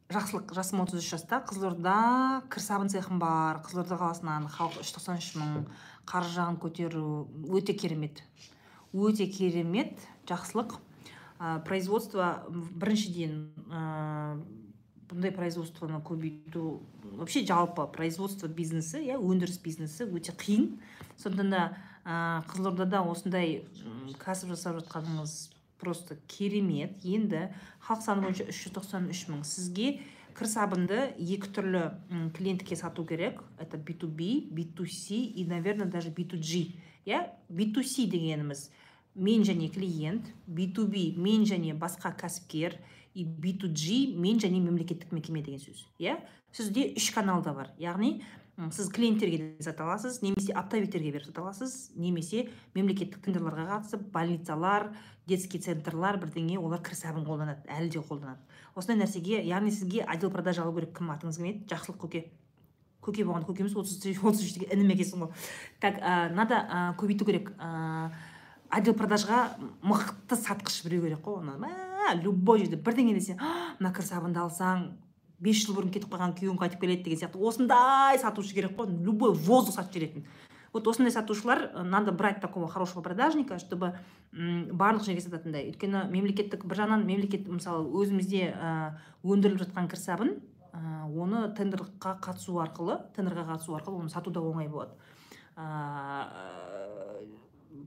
Жақсылық 0.08 0.52
жасым 0.56 0.80
отыз 0.82 1.02
үш 1.02 1.10
жаста 1.12 1.38
қызылорда 1.44 1.94
кір 2.50 2.64
сабын 2.64 2.90
цехым 2.90 3.20
бар 3.20 3.60
қызылорда 3.64 4.00
қаласынан 4.00 4.48
халық 4.50 4.80
үш 4.82 4.92
тоқсан 4.96 5.20
үш 5.20 5.30
мың 5.36 5.66
қаржы 6.08 6.34
жағын 6.40 6.56
көтеру 6.64 7.28
өте 7.52 7.76
керемет. 7.76 8.24
Өте 8.92 9.28
керемет 9.28 10.00
жақсылық. 10.26 10.78
Производство 11.66 12.46
біріншіден 12.50 13.34
бұндай 15.08 15.32
производствоны 15.32 16.00
көбейту 16.04 16.82
вообще 17.16 17.44
жалпы 17.46 17.86
производство 17.94 18.48
бизнесі 18.48 19.00
иә 19.06 19.16
өндіріс 19.16 19.60
бизнесі 19.64 20.04
өте 20.04 20.34
қиын. 20.36 20.74
Сондықтан 21.16 21.50
да 21.50 21.62
ә, 22.04 22.44
қызылордада 22.50 23.00
осындай 23.08 23.62
кәсіп 24.20 24.52
жасап 24.52 24.82
жатқаныңыз 24.82 25.50
просто 25.80 26.18
керемет. 26.28 27.00
Енді 27.04 27.48
халық 27.86 28.04
саны 28.04 28.26
бойынша 28.26 28.48
үш 28.52 28.64
жүз 28.66 28.76
тоқсан 28.76 29.08
үш 29.08 29.24
мың. 29.30 29.44
Сізге 29.48 30.02
кір 30.36 30.50
сабынды 30.50 31.00
екі 31.16 31.48
түрлі 31.56 31.84
клиентке 32.36 32.76
сату 32.76 33.06
керек. 33.06 33.40
Это 33.58 33.78
b2b 33.78 34.50
b2c 34.52 35.16
и 35.40 35.46
наверное 35.48 35.86
даже 35.86 36.10
b2g 36.10 36.74
иә 37.06 37.24
b2c 37.48 38.10
дегеніміз. 38.10 38.68
Мен 39.18 39.42
және 39.42 39.68
клиент 39.74 40.30
b2b 40.46 41.18
мен 41.18 41.44
және 41.44 41.74
басқа 41.78 42.14
кәсіпкер 42.16 42.78
и 43.14 43.24
b2g 43.26 44.16
мен 44.16 44.38
және 44.38 44.62
мемлекеттік 44.62 45.12
мекеме 45.12 45.42
деген 45.42 45.60
сөз 45.60 45.84
иә? 45.98 46.20
Сізде 46.52 46.94
үш 46.96 47.10
каналда 47.12 47.52
бар. 47.52 47.72
Яғни 47.78 48.22
сіз 48.72 48.88
клиенттерге 48.94 49.38
де 49.38 49.62
сата 49.62 49.84
аласыз 49.84 50.22
немесе 50.22 50.54
оптовиктерге 50.56 51.12
беріп 51.12 51.28
сата 51.28 51.42
аласыз 51.42 51.90
немесе 51.94 52.48
мемлекеттік 52.74 53.20
тендерларға 53.26 53.66
қатысып 53.74 54.08
больницалар 54.14 54.88
детский 55.28 55.60
центрлар 55.60 56.18
бірдеңе 56.18 56.58
олар 56.58 56.80
кір 56.82 56.96
сабын 56.98 57.26
қолданады 57.28 57.68
әлі 57.68 57.92
де 57.92 58.00
қолданады. 58.00 58.40
Осындай 58.74 59.04
нәрсеге 59.04 59.42
яғни 59.44 59.70
сізге 59.70 60.06
отдел 60.08 60.32
продажа 60.32 60.64
алу 60.64 60.74
керек 60.74 60.96
кім? 60.96 61.12
Атыңыз 61.14 61.38
кім 61.38 61.50
еді? 61.52 61.66
Жақсылық 61.70 62.00
көке. 62.06 62.24
Көке 63.04 63.24
болғанда 63.24 63.46
көкеміз 63.48 63.76
отыз 63.78 64.00
отыз 64.18 64.42
үштегі 64.42 64.72
інім 64.74 64.90
екенсің 64.96 65.22
ғой. 65.22 65.30
Так 65.80 66.00
надо 66.34 66.64
көбейту 66.98 67.28
керек. 67.28 67.52
Отдел 68.70 68.94
продажға 68.94 69.58
мықты 69.82 70.36
сатқыш 70.36 70.82
біреу 70.84 71.02
керек 71.06 71.22
қой. 71.24 71.40
Оны 71.40 72.20
любой 72.22 72.60
жерде 72.60 72.76
бірдеңе 72.76 73.14
десе 73.16 73.36
мына 73.78 73.92
кір 73.94 74.04
сабынды 74.04 74.40
алсаң 74.42 74.90
бес 75.40 75.62
жыл 75.62 75.76
бұрын 75.76 75.92
кетіп 75.94 76.12
қалған 76.12 76.34
күйеуің 76.38 76.58
қайтып 76.60 76.80
келеді 76.82 77.04
деген 77.04 77.18
сияқты. 77.22 77.38
Осындай 77.38 78.18
сатушы 78.18 78.54
керек 78.54 78.76
қой. 78.76 78.90
Любой 79.04 79.32
воздух 79.32 79.74
сатып 79.74 79.92
жіберетін. 79.94 80.26
Вот 80.72 80.86
осындай 80.86 81.12
сатушылар 81.12 81.82
надо 81.84 82.12
брать 82.12 82.40
такого 82.40 82.68
хорошего 82.68 83.00
продажника 83.00 83.58
чтобы 83.58 83.96
барлық 84.32 85.04
жерге 85.04 85.20
сататындай. 85.20 85.70
Өйткені 85.70 86.10
мемлекеттік 86.12 86.64
бір 86.64 86.82
жағынан 86.82 87.06
мемлекет 87.06 87.48
мысалы 87.48 87.88
өзімізде 87.88 88.52
өндіріліп 89.24 89.64
жатқан 89.64 89.88
кірсабын 89.88 90.36
оны 91.08 91.48
тендерға 91.56 92.18
қатысу 92.20 92.60
арқылы 92.60 93.00
тендерға 93.16 93.46
қатысу 93.54 93.78
арқылы 93.78 94.04
оны 94.04 94.10
сату 94.12 94.30
да 94.30 94.40
оңай 94.44 94.68
болады. 94.68 94.92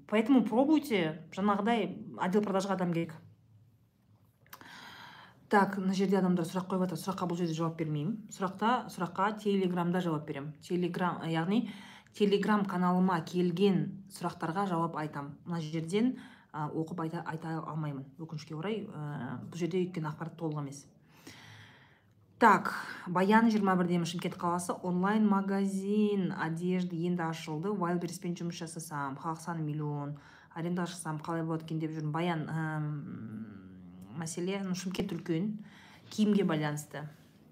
Поэтому 0.08 0.44
пробуйте. 0.46 1.22
Жаңағыдай 1.36 1.90
отдел 2.18 2.46
продажға 2.46 2.78
адам 2.80 2.94
керек 2.94 3.14
так 5.52 5.76
мына 5.76 5.92
жерде 5.92 6.16
адамдар 6.16 6.46
сұрақ 6.48 6.70
қойып 6.72 6.86
жатыр 6.86 7.00
сұраққа 7.02 7.26
бұл 7.28 7.40
жерде 7.42 7.54
жауап 7.58 7.74
бермеймін 7.76 8.14
сұрақта 8.32 8.86
сұраққа 8.94 9.26
телеграмда 9.44 10.00
жауап 10.00 10.24
беремін 10.24 10.54
телеграм 10.64 11.18
яғни 11.28 11.66
телеграм 12.18 12.66
каналыма 12.68 13.20
келген 13.28 13.84
сұрақтарға 14.12 14.68
жауап 14.72 14.98
айтам. 15.00 15.36
Мына 15.46 15.62
жерден 15.64 16.16
ә, 16.52 16.68
оқып 16.68 17.06
айта, 17.06 17.24
айта 17.26 17.58
алмаймын. 17.60 18.06
Өкінішке 18.20 18.56
орай 18.58 18.82
ә, 18.84 19.40
бұл 19.48 19.62
жерде 19.62 19.80
өйткені 19.86 20.12
ақпарат 20.12 20.36
толық 20.40 20.62
емес. 20.64 20.84
Так 22.42 22.74
баян 23.06 23.46
21 23.46 24.06
шымкент 24.06 24.36
қаласы 24.36 24.74
онлайн 24.82 25.28
магазин. 25.30 26.34
Одежды 26.34 26.96
енді 26.98 27.22
ашылды. 27.30 27.70
Вайлберриспен 27.70 28.34
жұмыс 28.34 28.58
жасасам 28.58 29.14
халық 29.22 29.44
саны 29.44 29.62
миллион 29.62 30.16
арендаға 30.58 30.90
шықсам 30.90 31.20
қалай 31.22 31.46
болады 31.46 31.68
екен 31.68 31.78
деп 31.78 31.94
жүрмін. 31.94 32.10
Баян 32.10 32.42
мәселе 34.18 34.58
шымкент 34.74 35.14
үлкен. 35.14 35.52
Киімге 36.10 36.44
байланысты. 36.50 37.06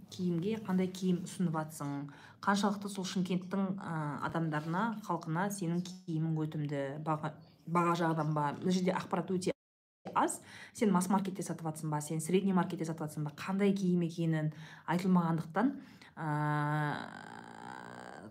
Киімге 0.10 0.58
қандай 0.66 0.90
киім 0.90 1.22
ұсынып 1.30 1.54
жатсың 1.54 2.10
қаншалықты 2.42 2.90
сол 2.90 3.06
шымкенттің 3.06 3.78
адамдарына 4.26 5.04
халқына 5.06 5.52
сенің 5.54 5.86
киімің 5.86 6.34
өтімді? 6.48 6.82
Баға, 7.06 7.36
баға 7.70 7.94
жағынан 8.02 8.34
ба? 8.34 8.50
Мына 8.58 8.74
жерде 8.74 8.98
ақпарат 8.98 9.30
өте 9.38 9.54
аз. 10.20 10.39
Сен 10.74 10.91
масс 10.91 11.09
маркетте 11.09 11.43
сатып 11.43 11.67
жатсың 11.70 11.89
ба 11.89 12.01
сен 12.01 12.22
средний 12.22 12.53
маркетте 12.53 12.86
сатып 12.86 13.07
жатсың 13.07 13.28
ба 13.28 13.34
қандай 13.38 13.74
киім 13.74 14.03
екенін 14.07 14.51
айтылмағандықтан 14.88 15.74
ә, 16.17 16.30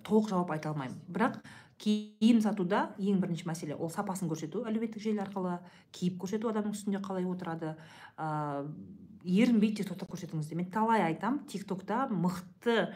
толық 0.04 0.30
жауап 0.30 0.52
айта 0.54 0.72
алмаймын. 0.72 1.00
Бірақ 1.08 1.40
киім 1.78 2.40
сатуда 2.42 2.88
ең 2.98 3.20
бірінші 3.22 3.46
мәселе 3.48 3.76
ол 3.76 3.90
сапасын 3.90 4.30
көрсету 4.30 4.64
әлеуметтік 4.66 5.02
желі 5.02 5.22
арқылы 5.22 5.58
киіп 5.94 6.18
көрсету 6.24 6.50
адамның 6.50 6.74
үстінде 6.74 7.02
қалай 7.04 7.28
отырады. 7.28 7.76
Ә, 8.18 8.66
ерінбей 9.24 9.74
тик 9.74 9.88
токта 9.88 10.06
көрсетіңіздер 10.08 10.58
мен 10.58 10.70
талай 10.72 11.02
айтам 11.06 11.40
тик 11.50 11.66
токта 11.68 12.06
мықты 12.10 12.88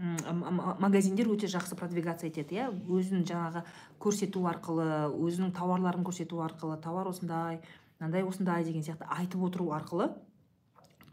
магазиндер 0.00 1.28
өте 1.28 1.48
жақсы 1.52 1.76
продвигация 1.76 2.30
етеді 2.30 2.56
иә. 2.56 2.68
Өзін 2.88 3.26
жаңағы 3.28 3.64
көрсету 4.00 4.46
арқылы 4.48 4.86
өзінің 5.12 5.52
тауарларын 5.56 6.06
көрсету 6.06 6.40
арқылы 6.40 6.78
тауар 6.80 7.10
осындай 7.10 7.60
мынандай 8.00 8.24
осындай 8.24 8.64
деген 8.64 8.82
сияқты 8.82 9.06
айтып 9.12 9.42
отыру 9.44 9.70
арқылы 9.76 10.10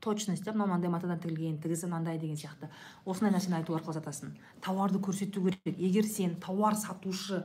точность 0.02 0.46
мынау 0.48 0.68
мынандай 0.68 0.90
матадан 0.90 1.20
тігілген 1.20 1.60
тігісі 1.62 1.90
мынандай 1.90 2.20
деген 2.22 2.38
сияқты 2.40 2.70
осындай 3.06 3.34
нәрсені 3.34 3.58
айту 3.60 3.76
арқылы 3.76 3.98
сатасың. 3.98 4.34
Тауарды 4.62 5.02
көрсету 5.04 5.44
керек. 5.44 5.78
Егер 5.78 6.06
сен 6.06 6.38
тауар 6.40 6.78
сатушы 6.80 7.44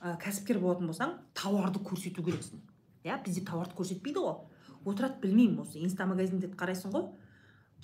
ә, 0.00 0.16
кәсіпкер 0.18 0.58
болатын 0.58 0.90
болсаң 0.90 1.14
тауарды 1.34 1.82
көрсету 1.84 2.24
керексің. 2.24 2.62
Иә 3.04 3.20
бізде 3.24 3.44
тауарды 3.46 3.76
көрсетпейді 3.78 4.24
ғой. 4.24 4.38
Отырады 4.84 5.20
білмеймін 5.22 5.60
осы 5.62 5.84
инстамагазинде 5.84 6.50
қарайсың 6.56 6.94
ғой. 6.96 7.06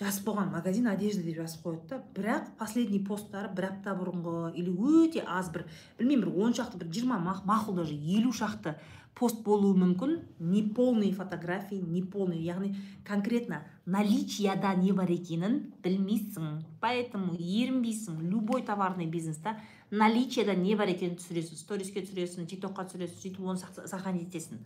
Жазып 0.01 0.28
қойған 0.28 0.53
магазин 0.53 0.86
одежды 0.90 1.22
деп 1.24 1.40
жазып 1.40 1.64
қояды 1.64 1.88
да. 1.88 2.03
Бірақ 2.14 2.53
последний 2.59 3.01
посттары 3.01 3.49
бір 3.55 3.70
апта 3.70 3.97
бұрынғы 3.97 4.53
или 4.55 4.70
өте 4.70 5.24
аз 5.24 5.49
бір 5.55 5.64
білмеймін 5.99 6.26
бір 6.26 6.44
он 6.44 6.55
шақты 6.55 6.82
бір 6.82 6.92
жиырма 6.92 7.18
мақұл 7.47 7.80
даже 7.80 7.94
елу 7.94 8.32
шақты 8.32 8.76
пост 9.16 9.40
болуы 9.42 9.72
мүмкін. 9.80 10.18
Не 10.38 10.62
полный 10.62 11.12
фотографии 11.12 11.80
не 11.80 12.03
полный 12.03 12.42
яғни 12.44 12.76
конкретно 13.05 13.62
наличияда 13.86 14.74
не 14.76 14.92
бар 14.92 15.09
екенін 15.11 15.72
білмейсің. 15.82 16.61
Поэтому 16.80 17.32
ерінбейсің. 17.32 18.20
Любой 18.20 18.62
товарный 18.62 19.07
бизнеста 19.07 19.57
наличияда 19.90 20.55
не 20.55 20.76
бар 20.76 20.92
екенін 20.92 21.16
түсіресің. 21.16 21.57
Сториске 21.57 22.05
түсіресің 22.05 22.47
тик 22.47 22.61
токқа 22.61 22.84
түсіресің 22.90 23.22
сөйтіп 23.22 23.40
оны 23.40 23.88
сохранить 23.88 24.28
етесің. 24.28 24.61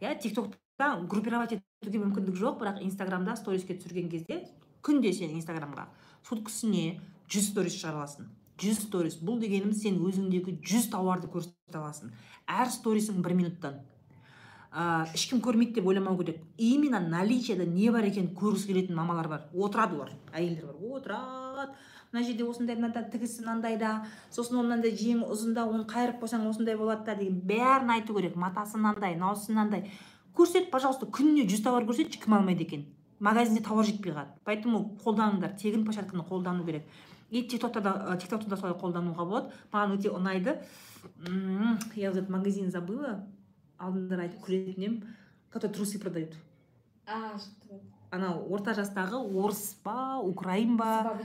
Иә 0.00 0.14
тик 0.22 0.38
группировать 1.10 1.56
етуге 1.82 2.02
мүмкіндік 2.02 2.36
жоқ. 2.38 2.58
Бірақ 2.60 2.82
инстаграмда 2.84 3.36
сториске 3.36 3.76
түсірген 3.78 4.10
кезде 4.12 4.42
күнде 4.82 5.12
сен 5.14 5.34
инстаграмға 5.38 5.88
суткасіне 6.28 7.00
жүз 7.30 7.52
сторис 7.52 7.78
шығара 7.78 8.02
аласың. 8.02 8.28
Жүз 8.62 8.84
сторис. 8.86 9.16
Бұл 9.18 9.40
дегеніміз 9.42 9.80
сен 9.82 9.96
өзіңдегі 10.02 10.58
жүз 10.62 10.90
тауарды 10.92 11.30
көрсете 11.32 11.78
аласың. 11.78 12.12
Әр 12.46 12.70
сторисің 12.70 13.22
бір 13.24 13.34
минуттан. 13.38 13.80
Ә, 14.72 15.04
ешкім 15.12 15.42
көрмейді 15.44 15.80
деп 15.80 15.88
ойламау 15.90 16.16
керек. 16.18 16.38
Именно 16.56 17.00
наличияда 17.00 17.66
не 17.68 17.90
бар 17.90 18.06
екенін 18.08 18.34
көргісі 18.36 18.70
келетін 18.70 18.96
мамалар 18.96 19.28
бар. 19.28 19.42
Отырады 19.52 19.98
олар 19.98 20.12
әйелдер 20.32 20.70
бар. 20.70 20.78
Отырады. 20.96 21.74
Мына 22.12 22.24
жерде 22.24 22.44
осындай 22.44 22.76
мынандай 22.76 23.04
тігісі 23.12 23.40
мынандайда 23.44 23.90
сосын 24.30 24.58
ол 24.60 24.66
мынандай 24.66 24.92
жеңі 24.96 25.28
ұзында 25.32 25.64
оны 25.64 25.84
қайырып 25.88 26.18
қойсаң 26.20 26.48
осындай 26.48 26.76
болады 26.76 27.06
да 27.06 27.14
деген. 27.16 27.38
Бәрін 27.48 27.92
айту 27.94 28.16
керек. 28.16 28.36
Матасы 28.36 28.76
мынандай 28.76 29.16
мынаусы 29.16 29.52
мынандай. 29.52 29.90
Көрсет 30.36 30.70
пожалуйста 30.72 31.06
күніне 31.06 31.46
жүз 31.50 31.62
товар 31.64 31.86
көрсетші 31.88 32.20
кім 32.24 32.38
алмайды 32.38 32.64
екен. 32.66 32.84
Магазинде 33.22 33.62
товар 33.62 33.86
жетпей 33.86 34.12
қалады. 34.12 34.34
Поэтому 34.44 34.96
қолданыңдар 35.04 35.56
тегін 35.60 35.84
площадканы 35.86 36.24
қолдану 36.26 36.64
керек. 36.66 36.86
И 37.30 37.42
тиктокта 37.48 37.80
да 37.80 38.16
тиктокта 38.20 38.50
да 38.50 38.56
солай 38.56 38.74
қолдануға 38.74 39.24
болады. 39.24 39.52
Маған 39.72 39.96
өте 39.96 40.10
ұнайды. 40.10 40.58
Я 41.94 42.10
вот 42.10 42.18
этот 42.18 42.28
магазин 42.28 42.70
забыла. 42.70 43.26
Алдында 43.78 44.18
айтып 44.24 44.42
күлетін 44.44 44.82
едім. 44.82 44.98
Который 45.50 45.72
трусы 45.72 46.00
продают. 46.00 46.34
А 47.06 47.38
анау 48.12 48.42
орта 48.52 48.74
жастағы 48.76 49.16
орыс 49.16 49.78
па 49.82 50.18
украин 50.20 50.76
ба? 50.76 51.16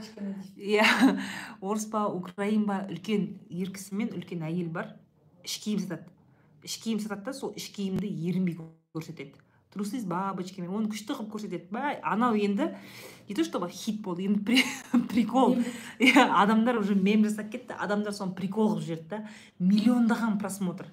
Иә 0.56 0.86
орыс 1.60 1.84
па 1.92 2.06
украин 2.08 2.64
ба? 2.64 2.80
Үлкен 2.88 3.28
ер 3.50 3.72
кісі 3.74 3.98
мен 4.00 4.14
үлкен 4.16 4.46
әйел 4.48 4.72
бар. 4.72 4.94
Іш 5.44 5.58
киім 5.64 5.84
сатады. 5.84 6.08
Іш 6.64 6.80
киім 6.80 7.02
сатады 7.04 7.28
да 7.28 7.36
сол 7.36 7.52
іш 7.56 7.68
киімді 7.74 8.08
ерінбей 8.08 8.56
көрсетеді. 8.94 9.34
Трусы 9.72 10.00
с 10.00 10.04
бабочками 10.08 10.68
оны 10.68 10.88
күшті 10.88 11.12
қылып 11.12 11.32
көрсетеді. 11.34 11.68
Ба 11.70 11.92
анау 12.02 12.34
енді 12.34 12.70
не 13.28 13.34
то 13.34 13.44
чтобы 13.44 13.68
хит 13.68 14.00
болды 14.00 14.24
енді 14.24 14.62
прикол. 15.12 15.58
Иә 15.98 16.24
адамдар 16.24 16.78
уже 16.78 16.94
мем 16.94 17.24
жасап 17.24 17.50
кетті 17.52 17.76
адамдар 17.76 18.16
соны 18.16 18.34
прикол 18.34 18.72
қылып 18.72 18.86
жіберді 18.86 19.08
да. 19.10 19.20
Миллиондаған 19.60 20.38
просмотр. 20.40 20.88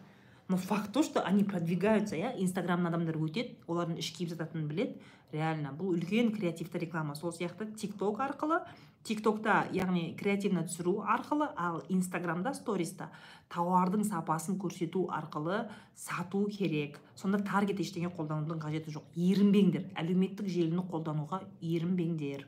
Но 0.48 0.58
факт 0.58 0.92
то 0.92 1.04
что 1.04 1.22
они 1.22 1.44
продвигаются 1.44 2.16
иә 2.16 2.36
инстаграмнан 2.38 2.92
адамдар 2.92 3.16
өтеді 3.18 3.56
олардың 3.68 3.98
іш 4.04 4.12
киім 4.18 4.30
сататынын 4.30 4.68
біледі. 4.68 5.00
Реально 5.36 5.76
бұл 5.76 5.98
үлкен 5.98 6.32
креативті 6.36 6.82
реклама. 6.86 7.16
Сол 7.16 7.36
сияқты 7.36 7.68
тик 7.76 7.98
ток 8.00 8.24
арқылы 8.24 8.62
тик 9.06 9.22
токта 9.22 9.68
яғни 9.76 10.16
креативно 10.18 10.64
түсіру 10.66 11.04
арқылы 11.04 11.52
ал 11.56 11.84
инстаграмда 11.90 12.56
сториста 12.58 13.12
тауардың 13.54 14.08
сапасын 14.08 14.58
көрсету 14.58 15.06
арқылы 15.12 15.68
сату 15.94 16.48
керек. 16.50 17.00
Сонда 17.16 17.44
таргет 17.44 17.84
ештеңе 17.84 18.10
қолданудың 18.16 18.64
қажеті 18.64 18.96
жоқ. 18.98 19.14
Ерінбеңдер 19.14 19.92
әлеуметтік 20.00 20.50
желіні 20.50 20.88
қолдануға 20.90 21.44
ерінбеңдер 21.62 22.48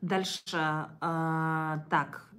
дальше 0.00 0.56
ә, 0.56 1.80
так. 1.90 2.30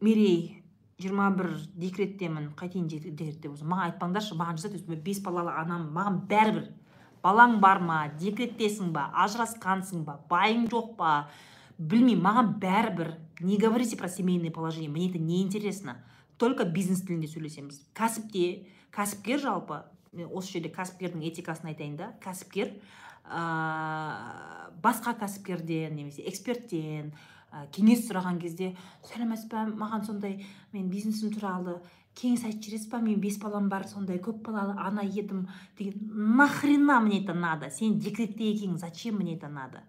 Мерей 0.00 0.63
жиырма 1.00 1.30
бір 1.34 1.50
декреттемін 1.74 2.52
қайтейін 2.58 2.86
декретте 2.88 3.48
болса 3.48 3.66
маған 3.66 3.90
айтпаңдаршы 3.90 4.36
маған 4.38 4.60
жазады 4.62 4.98
бес 5.02 5.20
балалы 5.24 5.50
анамын 5.50 5.90
маған 5.94 6.20
бәрібір. 6.30 6.68
Балаң 7.24 7.58
бар 7.60 7.80
ма 7.80 7.98
декреттесің 8.20 8.92
ба 8.94 9.08
ажырасқансың 9.24 10.04
ба 10.06 10.18
байың 10.30 10.68
жоқ 10.70 10.94
па 10.98 11.14
білмеймін 11.78 12.22
маған 12.22 12.52
бәрібір. 12.62 13.14
Не 13.40 13.58
говорите 13.58 13.96
про 13.96 14.08
семейное 14.08 14.50
положение 14.50 14.90
мне 14.90 15.08
это 15.10 15.18
не 15.18 15.42
интересно. 15.42 15.96
Только 16.38 16.64
бизнес 16.64 17.02
тілінде 17.02 17.28
сөйлесеміз 17.30 17.80
кәсіпте 17.94 18.66
кәсіпкер 18.94 19.40
жалпы 19.42 19.82
осы 20.30 20.56
жерде 20.56 20.70
кәсіпкердің 20.74 21.22
этикасын 21.30 21.70
айтайын 21.72 21.96
да 21.98 22.10
кәсіпкер 22.22 22.72
ә, 23.24 23.42
басқа 24.82 25.14
кәсіпкерден 25.18 25.94
немесе 25.96 26.22
эксперттен 26.28 27.12
ә, 27.54 27.66
кеңес 27.70 28.08
сұраған 28.08 28.40
кезде 28.42 28.74
сәлеметсіз 29.06 29.48
ба 29.52 29.64
маған 29.70 30.04
сондай 30.08 30.40
мен 30.72 30.90
бизнесім 30.90 31.30
туралы 31.36 31.78
кеңес 32.18 32.44
айтып 32.44 32.66
жібересіз 32.66 32.90
ба? 32.90 33.00
Мен 33.00 33.20
бес 33.22 33.38
балам 33.42 33.68
бар 33.70 33.86
сондай 33.88 34.18
көп 34.18 34.42
балалы 34.46 34.74
ана 34.78 35.06
едім 35.06 35.48
деген. 35.78 36.10
Нахрена 36.36 37.00
мне 37.00 37.22
это 37.22 37.34
надо? 37.34 37.70
Сен 37.70 37.98
декретте 37.98 38.50
екенсің 38.52 38.78
зачем 38.78 39.16
мне 39.16 39.36
это 39.36 39.48
надо? 39.48 39.82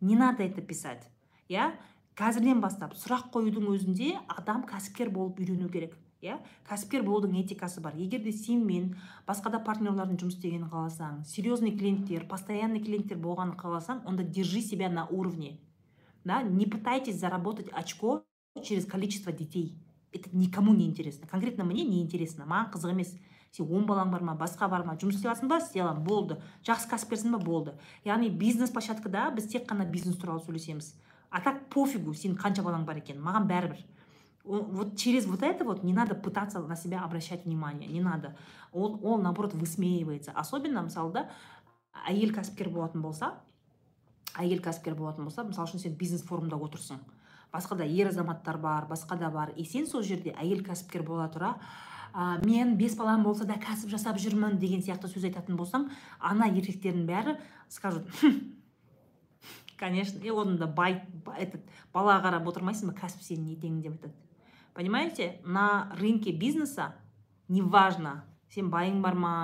Не 0.00 0.16
надо 0.16 0.42
это 0.42 0.62
писать 0.62 1.08
иә 1.48 1.74
қазірден 2.18 2.60
бастап 2.62 2.94
сұрақ 2.94 3.30
қоюдың 3.34 3.68
өзінде 3.74 4.14
адам 4.28 4.62
кәсіпкер 4.68 5.10
болып 5.10 5.40
үйрену 5.42 5.68
керек 5.68 5.96
иә 6.24 6.38
кәсіпкер 6.68 7.02
болудың 7.04 7.36
этикасы 7.42 7.82
бар. 7.84 7.96
Егер 7.98 8.22
де 8.22 8.32
сен 8.32 8.64
мен 8.64 8.94
басқа 9.26 9.50
да 9.52 9.60
партнерлардың 9.60 10.20
жұмыс 10.22 10.38
істегенін 10.38 10.70
қаласаң 10.72 11.24
серьезный 11.28 11.74
клиенттер 11.76 12.24
постоянный 12.30 12.80
клиенттер 12.80 13.18
болғанын 13.18 13.58
қаласаң 13.60 14.06
онда 14.06 14.24
держи 14.24 14.62
себя 14.62 14.88
на 14.88 15.06
уровне. 15.08 15.58
Да 16.24 16.42
не 16.42 16.66
пытайтесь 16.66 17.18
заработать 17.18 17.68
очко 17.72 18.24
через 18.62 18.86
количество 18.86 19.32
детей. 19.32 19.78
Это 20.12 20.34
никому 20.36 20.74
не 20.74 20.86
интересно. 20.86 21.26
Конкретно 21.26 21.64
мне 21.64 21.84
не 21.84 22.02
интересно. 22.02 22.44
Маған 22.44 22.72
қызық 22.72 22.90
емес. 22.90 23.14
Сен 23.54 23.70
он 23.70 23.86
балаң 23.86 24.10
бар 24.10 24.22
ма 24.22 24.34
басқа 24.34 24.68
бар 24.68 24.84
ма? 24.86 24.96
Жұмыс 24.98 25.18
істей 25.18 25.30
аласың 25.30 25.50
ба? 25.50 25.58
Істей 25.62 25.82
аламын 25.82 26.04
болды. 26.06 26.36
Жақсы 26.66 26.88
кәсіпкерсің 26.90 27.36
ба? 27.36 27.38
Болды. 27.38 27.74
Яғни 28.04 28.30
бизнес 28.30 28.70
площадкада 28.74 29.28
біз 29.34 29.46
тек 29.50 29.68
қана 29.70 29.86
бизнес 29.86 30.16
туралы 30.18 30.42
сөйлесеміз. 30.42 30.94
А 31.30 31.40
так 31.40 31.68
пофигу 31.70 32.14
сенің 32.14 32.38
қанша 32.38 32.62
балаң 32.66 32.86
бар 32.86 32.98
екен? 32.98 33.20
Маған 33.22 33.46
бәрібір. 33.50 33.84
Вот 34.44 34.96
через 34.96 35.26
вот 35.26 35.42
это 35.42 35.64
вот 35.64 35.84
не 35.84 35.92
надо 35.92 36.14
пытаться 36.14 36.60
на 36.60 36.76
себя 36.76 37.02
обращать 37.02 37.44
внимание. 37.44 37.88
Не 37.88 38.00
надо. 38.00 38.36
Ол, 38.72 39.00
ол 39.02 39.18
наоборот 39.18 39.54
высмеивается. 39.54 40.32
Особенно 40.32 40.82
мысалы 40.82 41.12
да 41.12 41.30
әйел 42.08 42.34
кәсіпкер 42.34 42.70
болатын 42.70 43.02
болса 43.02 43.34
әйел 44.38 44.62
кәсіпкер 44.62 44.94
болатын 44.98 45.24
болса 45.28 45.44
мысалы 45.44 45.70
үшін 45.70 45.82
сен 45.82 45.96
бизнес 45.98 46.24
форумда 46.26 46.56
отырсың. 46.56 47.00
Басқа 47.52 47.78
да 47.78 47.84
ер 47.84 48.08
азаматтар 48.08 48.58
бар 48.58 48.86
басқа 48.90 49.18
да 49.18 49.30
бар. 49.30 49.52
И 49.56 49.64
сен 49.64 49.86
сол 49.86 50.02
жерде 50.02 50.34
әйел 50.34 50.64
кәсіпкер 50.66 51.02
бола 51.06 51.28
тұра 51.30 51.54
ә, 52.14 52.44
мен 52.46 52.76
бес 52.76 52.96
балам 52.96 53.22
болса 53.22 53.44
да 53.44 53.54
кәсіп 53.58 53.90
жасап 53.90 54.18
жүрмін 54.22 54.58
деген 54.58 54.82
сияқты 54.82 55.10
сөз 55.10 55.26
айтатын 55.30 55.56
болсаң 55.58 55.88
ана 56.20 56.48
еркектердің 56.50 57.06
бәрі 57.06 57.38
скажут 57.68 58.10
конечно 59.76 60.18
и 60.22 60.30
оны 60.30 60.58
да 60.58 60.66
бай 60.66 61.02
этот 61.38 61.62
балаға 61.92 62.28
қарап 62.28 62.46
отырмайсың 62.50 62.92
ба 62.92 62.98
кәсіп 63.00 63.22
сенің 63.22 63.56
ертеңің 63.56 63.80
деп 63.82 63.96
айтады. 63.98 64.14
Понимаете? 64.74 65.40
На 65.44 65.90
рынке 65.98 66.32
бизнеса 66.32 66.94
неважно 67.48 68.24
сен 68.48 68.70
байың 68.70 69.02
бар 69.02 69.18
ма 69.18 69.34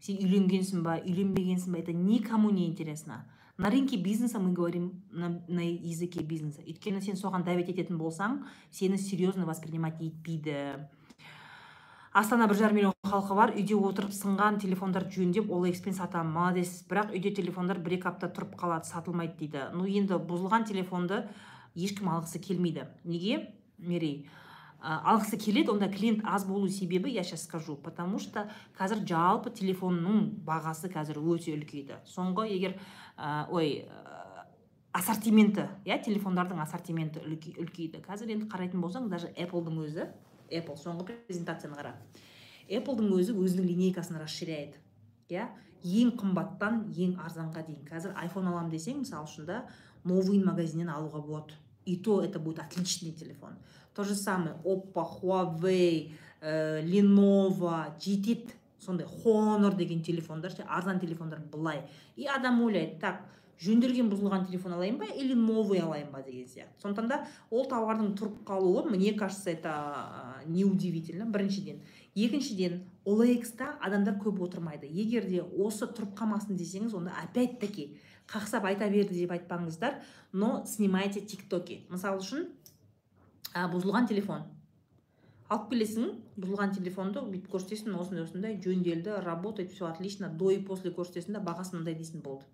сен 0.00 0.18
үйленгенсің 0.22 0.82
ба 0.86 0.98
үйленбегенсің 1.02 1.74
ба 1.74 1.78
это 1.82 1.92
никому 1.92 2.50
не 2.50 2.68
интересно. 2.68 3.24
На 3.56 3.70
рынке 3.70 3.96
бизнеса 3.96 4.38
мы 4.38 4.52
говорим 4.52 5.02
на, 5.10 5.42
на 5.48 5.60
языке 5.60 6.22
бизнеса. 6.22 6.62
Өйткені 6.66 7.00
сен 7.02 7.18
соған 7.18 7.44
дәвет 7.46 7.70
ететін 7.70 7.98
болсаң 7.98 8.42
сені 8.70 8.98
серьезно 8.98 9.46
воспринимать 9.46 10.00
етпейді. 10.00 10.88
Астана 12.14 12.46
бір 12.46 12.56
жарым 12.56 12.76
миллион 12.76 12.94
халқы 13.06 13.34
бар 13.34 13.52
үйде 13.54 13.74
отырып 13.74 14.12
сынған 14.14 14.60
телефондарды 14.62 15.16
жөндеп 15.18 15.50
экспен 15.70 15.94
сатамын 15.94 16.32
молодец. 16.32 16.84
Бірақ 16.86 17.10
үйде 17.10 17.34
телефондар 17.34 17.78
бір 17.78 17.98
екі 17.98 18.08
апта 18.10 18.28
тұрып 18.30 18.54
қалады 18.58 18.86
сатылмайды 18.86 19.34
дейді. 19.38 19.70
Ну 19.74 19.86
енді 19.86 20.18
бұзылған 20.22 20.66
телефонды 20.66 21.24
ешкім 21.74 22.10
алғысы 22.10 22.38
келмейді. 22.38 22.86
Неге? 23.02 23.50
Мерей? 23.78 24.28
Алғысы 24.84 25.38
келеді 25.40 25.72
онда 25.72 25.88
клиент 25.88 26.20
аз 26.24 26.44
болу 26.44 26.68
себебі 26.68 27.10
я 27.10 27.24
сейчас 27.24 27.44
скажу 27.44 27.76
потому 27.76 28.18
что 28.18 28.50
қазір 28.78 29.06
жалпы 29.08 29.50
телефонның 29.50 30.44
бағасы 30.44 30.92
қазір 30.92 31.18
өте 31.24 31.56
үлкейді. 31.56 32.02
Соңғы 32.04 32.48
егер 32.52 32.76
ә, 33.16 33.48
ой 33.48 33.88
ассортименті 34.92 35.68
иә 35.84 36.02
телефондардың 36.04 36.60
ассортименті 36.60 37.24
үлкейді. 37.24 38.02
Қазір 38.04 38.36
енді 38.36 38.46
қарайтын 38.52 38.80
болсаң 38.84 39.08
даже 39.08 39.32
Apple-дың 39.34 39.80
өзі 39.86 40.08
apple 40.52 40.76
соңғы 40.76 41.16
презентацияны 41.26 41.76
қара. 41.78 41.96
Apple-дың 42.68 43.10
өзі 43.16 43.34
өзінің 43.34 43.68
линейкасын 43.72 44.20
расширяет 44.20 44.76
иә 45.32 45.48
ең 45.84 46.14
қымбаттан 46.20 46.86
ең 46.92 47.18
арзанға 47.24 47.64
дейін. 47.66 47.82
Қазір 47.88 48.14
iphone 48.26 48.52
аламын 48.52 48.70
десең 48.72 49.02
мысалы 49.02 49.28
үшін 49.28 49.48
да 49.48 49.64
новый 50.04 50.42
магазиннен 50.44 50.92
алуға 50.92 51.20
болады. 51.24 51.54
И 51.84 51.96
то 51.96 52.22
это 52.22 52.38
будет 52.38 52.60
отличный 52.60 53.12
телефон. 53.12 53.58
То 53.94 54.04
же 54.04 54.14
самое 54.14 54.56
oppo 54.64 55.02
huawei 55.02 56.12
ә, 56.40 56.82
lenovo 56.82 57.94
жетеді 57.98 58.52
сондай 58.84 59.06
honor 59.24 59.74
деген 59.76 60.02
телефондар 60.02 60.50
ше 60.52 60.64
арзан 60.68 61.00
телефондар 61.00 61.40
былай. 61.40 61.88
И 62.16 62.26
адам 62.26 62.62
ойлайды 62.62 62.98
так 63.00 63.22
жөнделген 63.62 64.10
бұзылған 64.10 64.46
телефон 64.48 64.74
алайын 64.76 64.98
ба 64.98 65.06
или 65.06 65.34
новый 65.34 65.78
алайын 65.80 66.10
ба 66.12 66.22
деген 66.22 66.46
сияқты. 66.46 66.82
Сондықтан 66.82 67.08
да 67.08 67.26
ол 67.50 67.68
тауардың 67.70 68.14
тұрып 68.18 68.42
қалуы 68.44 68.90
мне 68.90 69.14
кажется 69.14 69.50
это 69.50 70.42
неудивительно 70.46 71.26
біріншіден. 71.26 71.80
Екіншіден 72.14 72.82
OLX 73.04 73.56
та 73.56 73.78
адамдар 73.80 74.14
көп 74.14 74.42
отырмайды. 74.42 74.86
Егер 74.86 75.24
де 75.28 75.42
осы 75.42 75.86
тұрып 75.86 76.14
қалмасын 76.18 76.58
десеңіз 76.58 76.94
онда 76.94 77.14
опять 77.22 77.58
таки 77.60 77.96
қақсап 78.28 78.66
айта 78.68 78.88
берді 78.90 79.20
деп 79.20 79.32
айтпаңыздар 79.36 80.00
но 80.32 80.64
снимайте 80.66 81.20
тиктоки 81.20 81.84
мысалы 81.90 82.22
үшін 82.22 82.46
а, 83.54 83.68
бұзылған 83.70 84.08
телефон. 84.10 84.42
Алып 85.54 85.68
келесің 85.70 86.10
бұзылған 86.40 86.72
телефонды 86.74 87.22
бүйтіп 87.22 87.52
көрсетесің 87.52 87.94
осындай 88.00 88.24
осындай 88.24 88.56
жөнделді 88.64 89.20
работает 89.22 89.70
все 89.72 89.86
отлично 89.86 90.28
до 90.28 90.50
и 90.50 90.58
после 90.58 90.90
көрсетесің 90.90 91.36
да 91.36 91.42
бағасы 91.44 91.76
мынандай 91.76 91.94
дейсің 91.94 92.24
болды. 92.24 92.48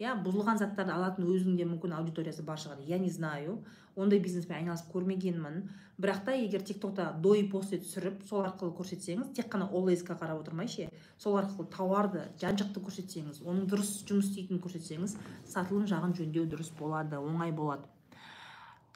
Иә 0.00 0.14
бұзылған 0.24 0.60
заттарды 0.60 0.92
алатын 0.92 1.26
өзінің 1.28 1.58
де 1.58 1.66
мүмкін 1.68 1.96
аудиториясы 1.98 2.44
бар 2.44 2.60
шығар 2.60 2.80
я 2.88 2.98
не 2.98 3.10
знаю 3.10 3.58
ондай 3.96 4.20
бизнеспен 4.20 4.56
айналысып 4.60 4.92
көрмегенмін. 4.92 5.66
Бірақ 6.00 6.24
та 6.24 6.36
егер 6.36 6.62
тик 6.64 6.80
токта 6.80 7.10
до 7.24 7.34
и 7.34 7.46
после 7.48 7.78
түсіріп 7.80 8.24
сол 8.28 8.44
арқылы 8.44 8.72
көрсетсеңіз 8.76 9.32
тек 9.36 9.48
қана 9.52 9.68
олсқа 9.72 10.16
қарап 10.20 10.42
отырмай 10.44 10.68
ше 10.68 10.88
сол 11.18 11.36
арқылы 11.40 11.68
тауарды 11.72 12.26
жан 12.40 12.60
жақты 12.60 12.84
көрсетсеңіз 12.84 13.40
оның 13.44 13.68
дұрыс 13.72 13.92
жұмыс 14.04 14.28
істейтінін 14.28 14.60
көрсетсеңіз 14.64 15.16
сатылым 15.48 15.88
жағын 15.88 16.12
жөндеу 16.20 16.44
дұрыс 16.44 16.72
болады 16.78 17.16
оңай 17.16 17.56
болады. 17.56 17.88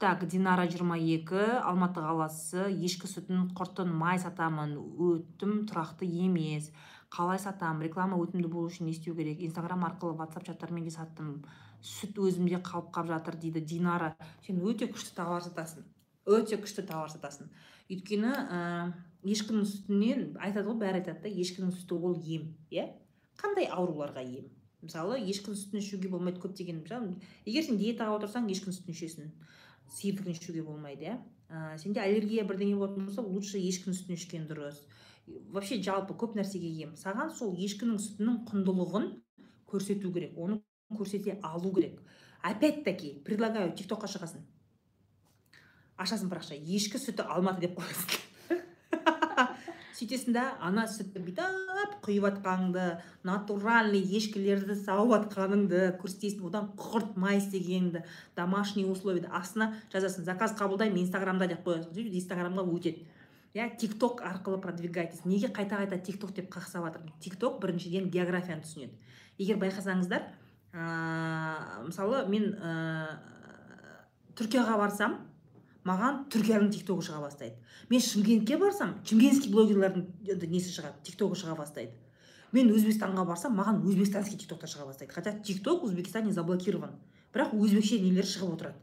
Так 0.01 0.25
динара 0.27 0.65
22 0.65 1.61
алматы 1.61 2.01
қаласы 2.01 2.63
ешкі 2.73 3.05
сүтін 3.05 3.51
құртын 3.53 3.91
май 3.93 4.17
сатамын 4.17 4.71
өтім 4.97 5.67
тұрақты 5.69 6.07
емес. 6.09 6.71
Қалай 7.13 7.37
сатамын 7.37 7.85
реклама 7.85 8.17
өтімді 8.17 8.49
болу 8.49 8.71
үшін 8.71 8.87
не 8.89 8.95
істеу 8.95 9.13
керек? 9.13 9.43
Инстаграм 9.45 9.85
арқылы 9.85 10.17
ватсап 10.17 10.47
чаттармен 10.47 10.87
де 10.87 10.93
саттым. 10.95 11.43
Сүт 11.85 12.17
өзімде 12.17 12.57
қалып 12.65 12.89
қалып 12.95 13.11
жатыр 13.13 13.37
дейді 13.43 13.61
динара. 13.61 14.15
Сен 14.41 14.63
өте 14.65 14.89
күшті 14.89 15.13
товар 15.19 15.45
сатасың. 15.45 15.85
Өте 16.25 16.57
күшті 16.57 16.87
товар 16.89 17.13
сатасың. 17.13 17.53
Өйткені 17.93 18.33
ә, 18.33 18.59
ешкінің 19.21 19.69
сүтінен 19.69 20.25
айтады 20.41 20.65
ғой 20.71 20.81
бәрі 20.81 21.03
айтады 21.03 21.27
да 21.27 21.35
ешкінің 21.45 21.75
сүті 21.77 22.01
ол 22.01 22.17
ем 22.25 22.49
иә? 22.73 22.89
Қандай 23.37 23.69
ауруларға 23.69 24.25
ем? 24.25 24.49
Мысалы 24.81 25.21
ешкінің 25.21 25.61
сүтін 25.61 25.83
ішуге 25.83 26.09
болмайды 26.09 26.41
көптеген. 26.41 26.81
Егер 27.45 27.69
сен 27.69 27.77
диетаға 27.77 28.17
отырсаң 28.17 28.49
ешкінің 28.49 28.79
сүтін 28.79 28.95
ішесің. 28.97 29.33
Сиырдікін 29.91 30.35
ішуге 30.35 30.63
болмайды 30.65 31.09
иә. 31.09 31.17
Ә, 31.51 31.77
сенде 31.77 32.01
аллергия 32.01 32.45
бірдеңе 32.47 32.77
болатын 32.79 33.07
болса 33.09 33.21
лучше 33.25 33.59
ешкінің 33.59 33.97
сүтін 33.97 34.15
ішкен 34.15 34.47
дұрыс. 34.49 34.79
Вообще 35.51 35.81
жалпы 35.83 36.15
көп 36.17 36.37
нәрсеге 36.39 36.71
ем. 36.85 36.95
Саған 36.99 37.33
сол 37.35 37.53
ешкінің 37.59 37.99
сүтінің 37.99 38.41
құндылығын 38.49 39.11
көрсету 39.67 40.13
керек 40.15 40.37
оны 40.39 40.61
көрсете 40.95 41.37
алу 41.43 41.73
керек. 41.75 42.01
Опять 42.41 42.83
таки 42.83 43.19
предлагаю 43.25 43.75
тик 43.75 43.87
токқа 43.91 44.09
шығасың. 44.09 44.41
Ашасың 46.01 46.31
парақша. 46.31 46.55
Ешкі 46.55 46.97
сүті 46.97 47.27
алматы 47.27 47.67
деп 47.67 47.77
қоясың. 47.77 48.30
Сөйтесің 50.01 50.33
да 50.33 50.43
ана 50.65 50.87
сүтті 50.89 51.21
бүйтіп 51.21 51.97
құйып 52.01 52.25
жатқаныңды 52.25 52.85
натуральный 53.27 54.01
ешкілерді 54.17 54.73
сауып 54.79 55.13
жатқаныңды 55.13 55.81
көрсетесің 56.01 56.47
одан 56.49 56.71
құрт 56.79 57.19
май 57.21 57.37
істегеніңді 57.37 58.01
домашний 58.35 58.87
условияда 58.89 59.29
астына 59.37 59.71
жазасың 59.93 60.25
заказ 60.25 60.55
қабылдаймын 60.57 61.03
инстаграмда 61.03 61.47
деп 61.51 61.61
қоясың 61.67 61.93
сөйтіп 61.93 62.17
инстаграмға 62.17 62.65
өтеді. 62.65 63.05
Иә 63.53 63.67
тик 63.77 63.97
ток 63.99 64.21
арқылы 64.25 64.61
продвигайтесь. 64.61 65.25
Неге 65.25 65.51
қайта 65.51 65.77
қайта 65.77 65.99
тик 66.01 66.19
ток 66.19 66.33
деп 66.33 66.49
қақсап 66.49 66.87
жатырмын? 66.87 67.11
Тик 67.19 67.35
ток 67.37 67.59
біріншіден 67.61 68.09
географияны 68.09 68.63
түсінеді. 68.63 68.95
Егер 69.37 69.59
байқасаңыздар 69.59 70.23
ә, 70.73 71.83
мысалы 71.85 72.23
мен 72.31 72.55
ә, 72.55 73.19
түркияға 74.39 74.77
барсам 74.79 75.19
маған 75.87 76.25
түркияның 76.31 76.69
тиктогы 76.75 77.03
шыға 77.05 77.21
бастайды. 77.23 77.55
Мен 77.89 78.01
шымкентке 78.05 78.57
барсам 78.61 78.95
шымкентский 79.07 79.51
блогерлардың 79.53 80.05
несі 80.51 80.73
шығады 80.75 81.01
тиктогы 81.07 81.39
шыға 81.39 81.55
бастайды. 81.57 81.93
Мен 82.51 82.69
өзбекстанға 82.75 83.25
барсам 83.25 83.55
маған 83.57 83.81
өзбекстанский 83.87 84.37
тиктоктар 84.37 84.69
шыға 84.69 84.85
бастайды. 84.91 85.13
Хотя 85.13 85.33
тикток 85.39 85.81
в 85.81 85.85
узбекистане 85.85 86.33
заблокирован. 86.33 86.91
Бірақ 87.33 87.55
өзбекше 87.55 87.99
нелер 88.03 88.27
шығып 88.27 88.57
отырады. 88.57 88.75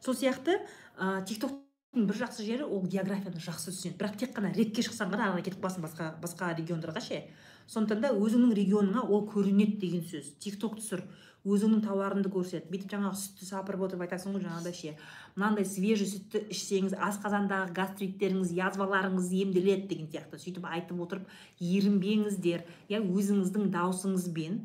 Сол 0.00 0.14
сияқты 0.14 0.60
ә, 0.96 1.24
тиктоктың 1.26 2.06
бір 2.06 2.20
жақсы 2.22 2.46
жері 2.46 2.68
ол 2.68 2.86
географияны 2.86 3.42
жақсы 3.42 3.74
түсінеді. 3.74 3.98
Бірақ 3.98 4.16
тек 4.20 4.32
қана 4.36 4.52
ретке 4.54 4.84
шықсаң 4.86 5.10
ғана 5.10 5.32
ары 5.32 5.42
кетіп 5.42 5.58
қаласың 5.58 5.82
басқа 5.82 6.12
басқа 6.22 6.52
региондарға 6.54 7.02
ше. 7.02 7.24
Сондықтан 7.66 8.04
да 8.04 8.12
өзіңнің 8.14 8.54
регионыңа 8.54 9.02
ол 9.10 9.26
көрінеді 9.26 9.80
деген 9.82 10.06
сөз. 10.06 10.36
Тикток 10.38 10.78
түсір. 10.78 11.02
Өзіңнің 11.46 11.82
тауарыңды 11.86 12.30
көрсет. 12.34 12.66
Бүйтіп 12.72 12.90
жаңағы 12.96 13.20
сүтті 13.20 13.46
сапырып 13.46 13.86
отырып 13.86 14.02
айтасың 14.06 14.34
ғой 14.34 14.42
жаңағыдай 14.42 14.74
ше. 14.74 14.94
Мынандай 15.36 15.64
свежий 15.70 16.08
сүтті 16.10 16.42
ішсеңіз 16.50 16.96
асқазандағы 17.08 17.72
гастриттеріңіз 17.76 18.54
язваларыңыз 18.58 19.30
емделеді 19.40 19.86
деген 19.92 20.08
сияқты. 20.10 20.40
Сөйтіп 20.42 20.66
айтып 20.66 21.02
отырып 21.06 21.28
ерінбеңіздер. 21.62 22.66
Иә 22.90 23.02
өзіңіздің 23.06 23.70
даусыңызбен 23.76 24.64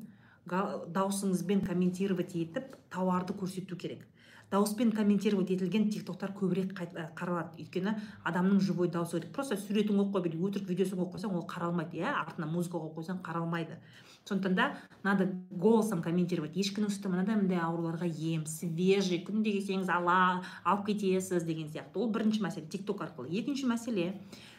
даусыңызбен 0.49 1.61
комментировать 1.67 2.34
етіп 2.36 2.73
тауарды 2.89 3.38
көрсету 3.38 3.77
керек. 3.77 4.07
Дауыспен 4.51 4.89
комментировать 4.91 5.51
етілген 5.53 5.86
тиктоктар 5.93 6.34
көбірек 6.36 6.73
қаралады. 7.15 7.61
Өйткені 7.61 7.93
адамның 8.27 8.59
живой 8.59 8.89
дауысы 8.91 9.21
керек. 9.21 9.32
Просто 9.32 9.55
суретін 9.55 10.01
қойып 10.01 10.17
қойып 10.17 10.41
өтірік 10.49 10.67
видеосын 10.67 10.99
қойып 10.99 11.13
қойсаң 11.13 11.38
ол 11.38 11.45
қаралмайды 11.47 12.01
иә. 12.01 12.11
Артына 12.11 12.49
музыка 12.51 12.82
қойып 12.82 12.97
қойсаң 12.97 13.21
қаралмайды. 13.23 13.77
Сондықтан 14.32 14.55
да 14.55 14.77
надо 15.03 15.29
голосом 15.49 16.01
комментировать. 16.01 16.55
Ешкінің 16.55 16.91
сүті 16.91 17.11
мынандай 17.11 17.36
мындай 17.36 17.59
ауруларға 17.59 18.07
ем 18.07 18.45
свежий 18.47 19.21
күнде 19.25 19.51
келсеңіз 19.57 19.89
ала 19.91 20.43
алып 20.63 20.88
кетесіз 20.91 21.43
деген 21.43 21.67
сияқты. 21.67 21.99
Ол 21.99 22.11
бірінші 22.11 22.41
мәселе 22.45 22.67
тикток 22.71 23.03
арқылы. 23.03 23.27
Екінші 23.29 23.67
мәселе 23.67 24.13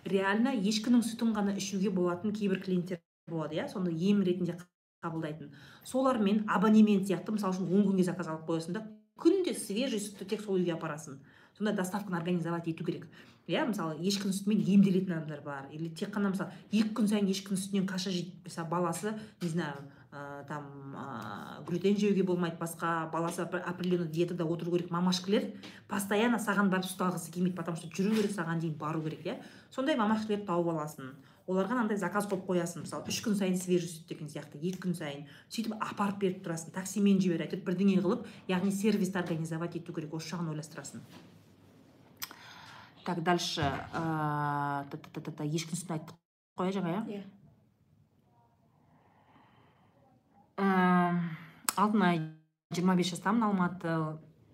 реально 0.05 0.53
ешкінің 0.53 1.05
сүтін 1.07 1.33
ғана 1.37 1.57
ішуге 1.57 1.91
болатын 1.91 2.37
кейбір 2.37 2.61
клиенттер 2.63 3.01
болады 3.31 3.57
иә? 3.57 3.69
Соны 3.73 3.95
ем 3.95 4.23
ретінде 4.23 4.59
қабылдайтын. 5.03 5.53
Солармен 5.85 6.45
абонемент 6.49 7.09
сияқты 7.09 7.33
мысалы 7.33 7.57
үшін 7.57 7.73
он 7.73 7.87
күнге 7.89 8.05
заказ 8.05 8.29
алып 8.29 8.49
қоясың 8.51 8.77
да 8.77 8.87
күнде 9.17 9.55
свежий 9.55 10.03
сүтті 10.03 10.29
тек 10.35 10.45
сол 10.45 10.59
үйге 10.59 10.77
апарасың. 10.77 11.23
Сондай 11.57 11.75
доставканы 11.75 12.17
организовать 12.17 12.69
ету 12.69 12.85
керек. 12.85 13.09
Иә 13.51 13.65
мысалы 13.67 13.97
ешкінің 14.03 14.35
сүтімен 14.37 14.63
емделетін 14.75 15.17
адамдар 15.17 15.41
бар. 15.45 15.67
Или 15.73 15.89
тек 15.91 16.13
қана 16.15 16.31
мысалы 16.31 16.53
екі 16.71 16.93
күн 16.95 17.09
сайын 17.11 17.31
ешкінің 17.33 17.59
сүтінен 17.59 17.89
каша 17.91 18.13
жейді. 18.15 18.37
Мысалы 18.45 18.69
баласы 18.71 19.15
не 19.43 19.49
знаю 19.49 19.83
ә, 20.13 20.45
там 20.47 20.95
ә, 20.95 21.65
глютен 21.67 21.97
жеуге 21.99 22.23
болмайды 22.23 22.57
басқа 22.61 23.11
баласы 23.11 23.43
определенный 23.43 24.09
диетада 24.09 24.45
отыру 24.45 24.73
керек 24.77 24.91
мамашкілер 24.91 25.51
постоянно 25.89 26.39
саған 26.39 26.71
барып 26.71 26.87
сүт 26.87 27.03
алғысы 27.03 27.33
келмейді 27.33 27.57
потому 27.57 27.77
что 27.77 27.89
жүру 27.89 28.15
керек 28.15 28.33
саған 28.33 28.61
дейін 28.61 28.79
бару 28.79 29.03
керек 29.03 29.27
иә. 29.27 29.37
Сондай 29.71 29.97
мамашкілерді 29.97 30.47
тауып 30.47 30.73
аласың. 30.77 31.13
Оларға 31.51 31.75
мынандай 31.75 31.99
заказ 31.99 32.29
қойып 32.31 32.47
қоясың. 32.47 32.85
Мысалы 32.87 33.11
үш 33.11 33.19
күн 33.25 33.35
сайын 33.35 33.59
свежий 33.59 33.91
сүт 33.91 34.07
деген 34.07 34.31
сияқты 34.31 34.61
екі 34.63 34.79
күн 34.85 34.95
сайын. 34.95 35.27
Сөйтіп 35.51 35.75
апарып 35.81 36.21
беріп 36.23 36.45
тұрасың 36.47 36.71
таксимен 36.77 37.19
жібер 37.19 37.43
әйтеуір 37.49 37.65
бірдеңе 37.67 37.99
қылып 38.05 38.29
яғни 38.53 38.71
сервисті 38.71 39.19
организовать 39.19 39.75
ету 39.81 39.93
керек 39.97 40.15
осы 40.15 40.37
жағын 40.37 40.53
ойластырасың. 40.55 41.03
Так 43.07 43.23
дальше 43.27 43.63
ешкінің 45.47 45.79
сүтін 45.79 45.97
айттық 45.99 46.17
қой 46.59 46.71
иә 46.71 46.77
жаңа 46.79 46.91
иә 47.07 47.23
алтынай 51.77 52.21
жиырма 52.73 52.97
бес 52.97 53.11
жастамын 53.13 53.49
алматы 53.49 53.97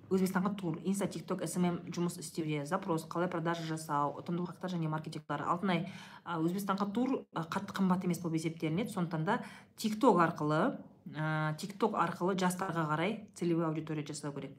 өзбекстанға 0.09 0.55
тур 0.57 0.78
инста 0.88 1.07
тик 1.11 1.26
ток 1.28 1.42
смм 1.44 1.82
жұмыс 1.92 2.18
істеуде 2.22 2.64
запрос 2.66 3.05
қалай 3.11 3.28
продажа 3.28 3.66
жасау 3.68 4.14
ұтымды 4.20 4.44
уақыттар 4.44 4.72
және 4.72 4.88
маркетингтар 4.88 5.44
алтынай 5.44 5.84
өзбекстанға 6.24 6.88
тур 6.96 7.18
қатты 7.34 7.76
қымбат 7.76 8.07
емес 8.09 8.22
болып 8.22 8.38
есептелінеді. 8.40 8.94
Сондықтан 8.94 9.24
да 9.24 9.38
тик 9.76 9.99
ток 10.01 10.20
арқылы 10.24 10.78
ә, 11.12 11.55
тик 11.61 11.76
ток 11.78 11.99
арқылы 12.01 12.38
жастарға 12.40 12.86
қарай 12.88 13.18
целевой 13.34 13.66
аудитория 13.66 14.07
жасау 14.07 14.32
керек. 14.32 14.57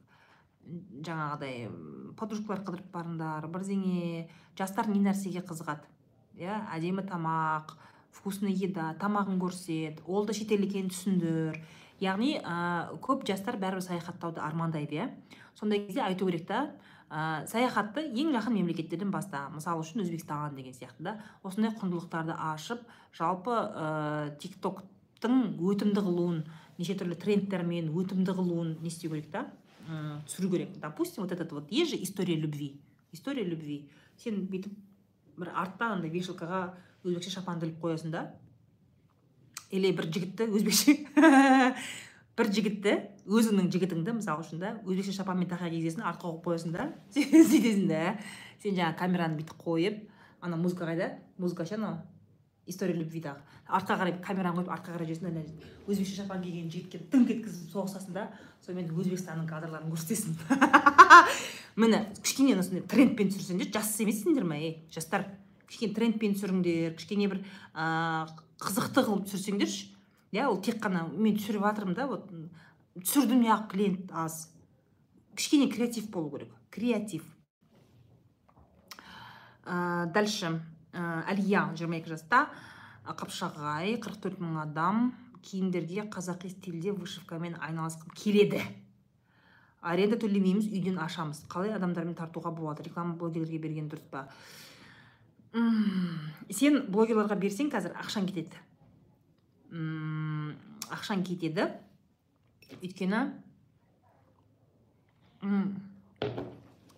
Жаңағыдай 0.65 1.69
подружкалар 2.19 2.63
қыдырып 2.65 2.91
барыңдар 2.93 3.47
бірдеңе 3.51 4.27
жастар 4.59 4.89
не 4.91 4.99
нәрсеге 5.03 5.43
қызығады? 5.47 5.87
Иә 6.39 6.59
әдемі 6.75 7.05
тамақ 7.09 7.75
вкусный 8.15 8.53
еда 8.53 8.93
тамағын 9.01 9.39
көрсет 9.41 10.03
ол 10.05 10.25
да 10.25 10.33
шетел 10.33 10.63
екенін 10.65 10.91
түсіндір. 10.93 11.59
Яғни 11.99 12.37
ә, 12.39 12.95
көп 13.03 13.25
жастар 13.27 13.57
бәрібір 13.59 13.83
саяхаттауды 13.83 14.41
армандайды 14.41 14.99
иә. 14.99 15.09
Сондай 15.59 15.85
кезде 15.85 16.01
айту 16.05 16.29
керек 16.29 16.47
та 16.47 16.61
ә, 17.09 17.45
саяхатты 17.49 18.05
ең 18.07 18.31
жақын 18.37 18.55
мемлекеттерден 18.59 19.11
баста 19.11 19.47
мысалы 19.53 19.83
үшін 19.83 20.05
өзбекстан 20.05 20.55
деген 20.55 20.75
сияқты 20.77 21.09
да 21.09 21.15
осындай 21.43 21.73
құндылықтарды 21.75 22.35
ашып 22.37 22.85
жалпы 23.17 23.51
ә, 23.51 24.37
тик 24.39 24.59
токтың 24.63 25.57
өтімді 25.59 26.05
қылуын 26.05 26.43
неше 26.77 26.95
түрлі 26.99 27.17
трендтермен 27.19 27.91
өтімді 27.91 28.37
қылуын 28.37 28.77
не 28.79 28.93
істеу 28.93 29.11
керек 29.11 29.31
та? 29.33 29.47
Түсіру 30.27 30.49
керек 30.51 30.79
допустим 30.79 31.23
вот 31.23 31.31
этот 31.31 31.51
вот 31.51 31.71
есть 31.71 31.91
же 31.91 32.01
история 32.01 32.35
любви. 32.35 32.79
История 33.11 33.43
любви. 33.43 33.89
Сен 34.17 34.45
бүйтіп 34.51 34.73
бір 35.39 35.51
артта 35.55 35.93
андай 35.95 36.11
вешалкаға 36.11 36.75
өзбекше 37.03 37.31
шапанды 37.31 37.69
іліп 37.69 37.79
қоясың 37.81 38.11
да? 38.11 38.25
Или 39.71 39.91
бір 39.95 40.09
жігітті 40.11 40.49
өзбекше 40.49 40.97
бір 42.37 42.51
жігітті 42.55 42.95
өзіңнің 43.25 43.71
жігітіңді 43.71 44.17
мысалы 44.19 44.43
үшін 44.43 44.61
да 44.61 44.73
өзбекше 44.83 45.15
шапанмен 45.15 45.49
тақа 45.49 45.71
кигізесің 45.71 46.05
артқа 46.11 46.33
қойып 46.33 46.45
қоясың 46.45 46.75
да? 46.75 46.89
Сөйтесің 47.15 47.87
да 47.89 48.03
сен 48.61 48.75
жаңағы 48.75 48.99
камераны 48.99 49.39
бүйтіп 49.39 49.63
қойып 49.63 50.03
ана 50.41 50.59
музыка 50.59 50.89
қайда? 50.89 51.13
Музыка 51.37 51.65
ше 51.65 51.79
анау? 51.79 52.01
История 52.69 52.95
любвидағы 52.95 53.41
артқа 53.69 53.97
қарай 53.99 54.15
камераны 54.23 54.61
қойып 54.61 54.71
артқа 54.73 54.95
қарай 54.95 55.09
жүресің 55.09 55.35
да 55.35 55.43
өзбекше 55.89 56.15
шапан 56.21 56.41
киген 56.43 56.69
жігітке 56.71 57.01
дыңқ 57.11 57.33
еткізіп 57.35 57.73
соғысасың 57.73 58.15
да 58.15 58.27
сонымен 58.65 58.89
өзбекстанның 58.93 59.47
кадрларын 59.49 59.91
көрсетесің. 59.93 60.37
Міне 61.79 62.01
кішкене 62.23 62.57
осындай 62.59 62.85
трендпен 62.89 63.29
түсірсеңдер 63.33 63.71
жас 63.73 63.93
емессіңдер 64.03 64.47
ма 64.47 64.57
ей 64.59 64.75
жастар? 64.93 65.27
Кішкене 65.69 65.93
трендпен 65.97 66.37
түсіріңдер 66.37 66.95
кішкене 66.97 67.29
бір 67.31 67.43
қызықты 68.59 69.05
қылып 69.05 69.27
түсірсеңдерші. 69.29 69.91
Иә 70.33 70.47
ол 70.49 70.59
тек 70.65 70.81
қана 70.81 71.07
мен 71.13 71.37
түсіріп 71.37 71.65
жатырмын 71.65 71.97
да 71.97 72.07
вот 72.09 72.29
түсірдім 72.97 73.45
неғып 73.45 73.69
клиент 73.71 74.11
аз. 74.13 74.47
Кішкене 75.37 75.69
креатив 75.71 76.09
болу 76.09 76.33
керек 76.33 76.53
креатив. 76.69 77.23
Ә, 79.65 80.11
дальше. 80.13 80.59
Әлия 80.93 81.67
жиырма 81.77 81.99
екі 81.99 82.13
жаста 82.15 82.47
қапшағай 83.05 83.97
қырық 84.01 84.21
төрт 84.23 84.39
мың 84.41 84.61
адам 84.63 85.11
киімдерге 85.45 86.07
қазақи 86.11 86.49
стильде 86.51 86.91
вышивкамен 86.91 87.55
айналысқым 87.61 88.13
келеді. 88.15 88.61
Аренда 89.81 90.17
төлемейміз 90.19 90.67
үйден 90.67 90.99
ашамыз. 90.99 91.45
Қалай 91.49 91.71
адамдармен 91.77 92.15
тартуға 92.17 92.51
болады? 92.51 92.83
Реклама 92.83 93.15
блогерлерге 93.15 93.59
берген 93.63 93.87
дұрыс 93.89 94.09
па? 94.11 94.25
Сен 96.51 96.83
блогерларға 96.91 97.37
берсең 97.39 97.71
қазір 97.71 97.95
ақшаң 98.03 98.27
кетеді. 98.27 98.59
Ақшаң 100.91 101.23
кетеді. 101.23 101.69
Өйткені 102.81 103.23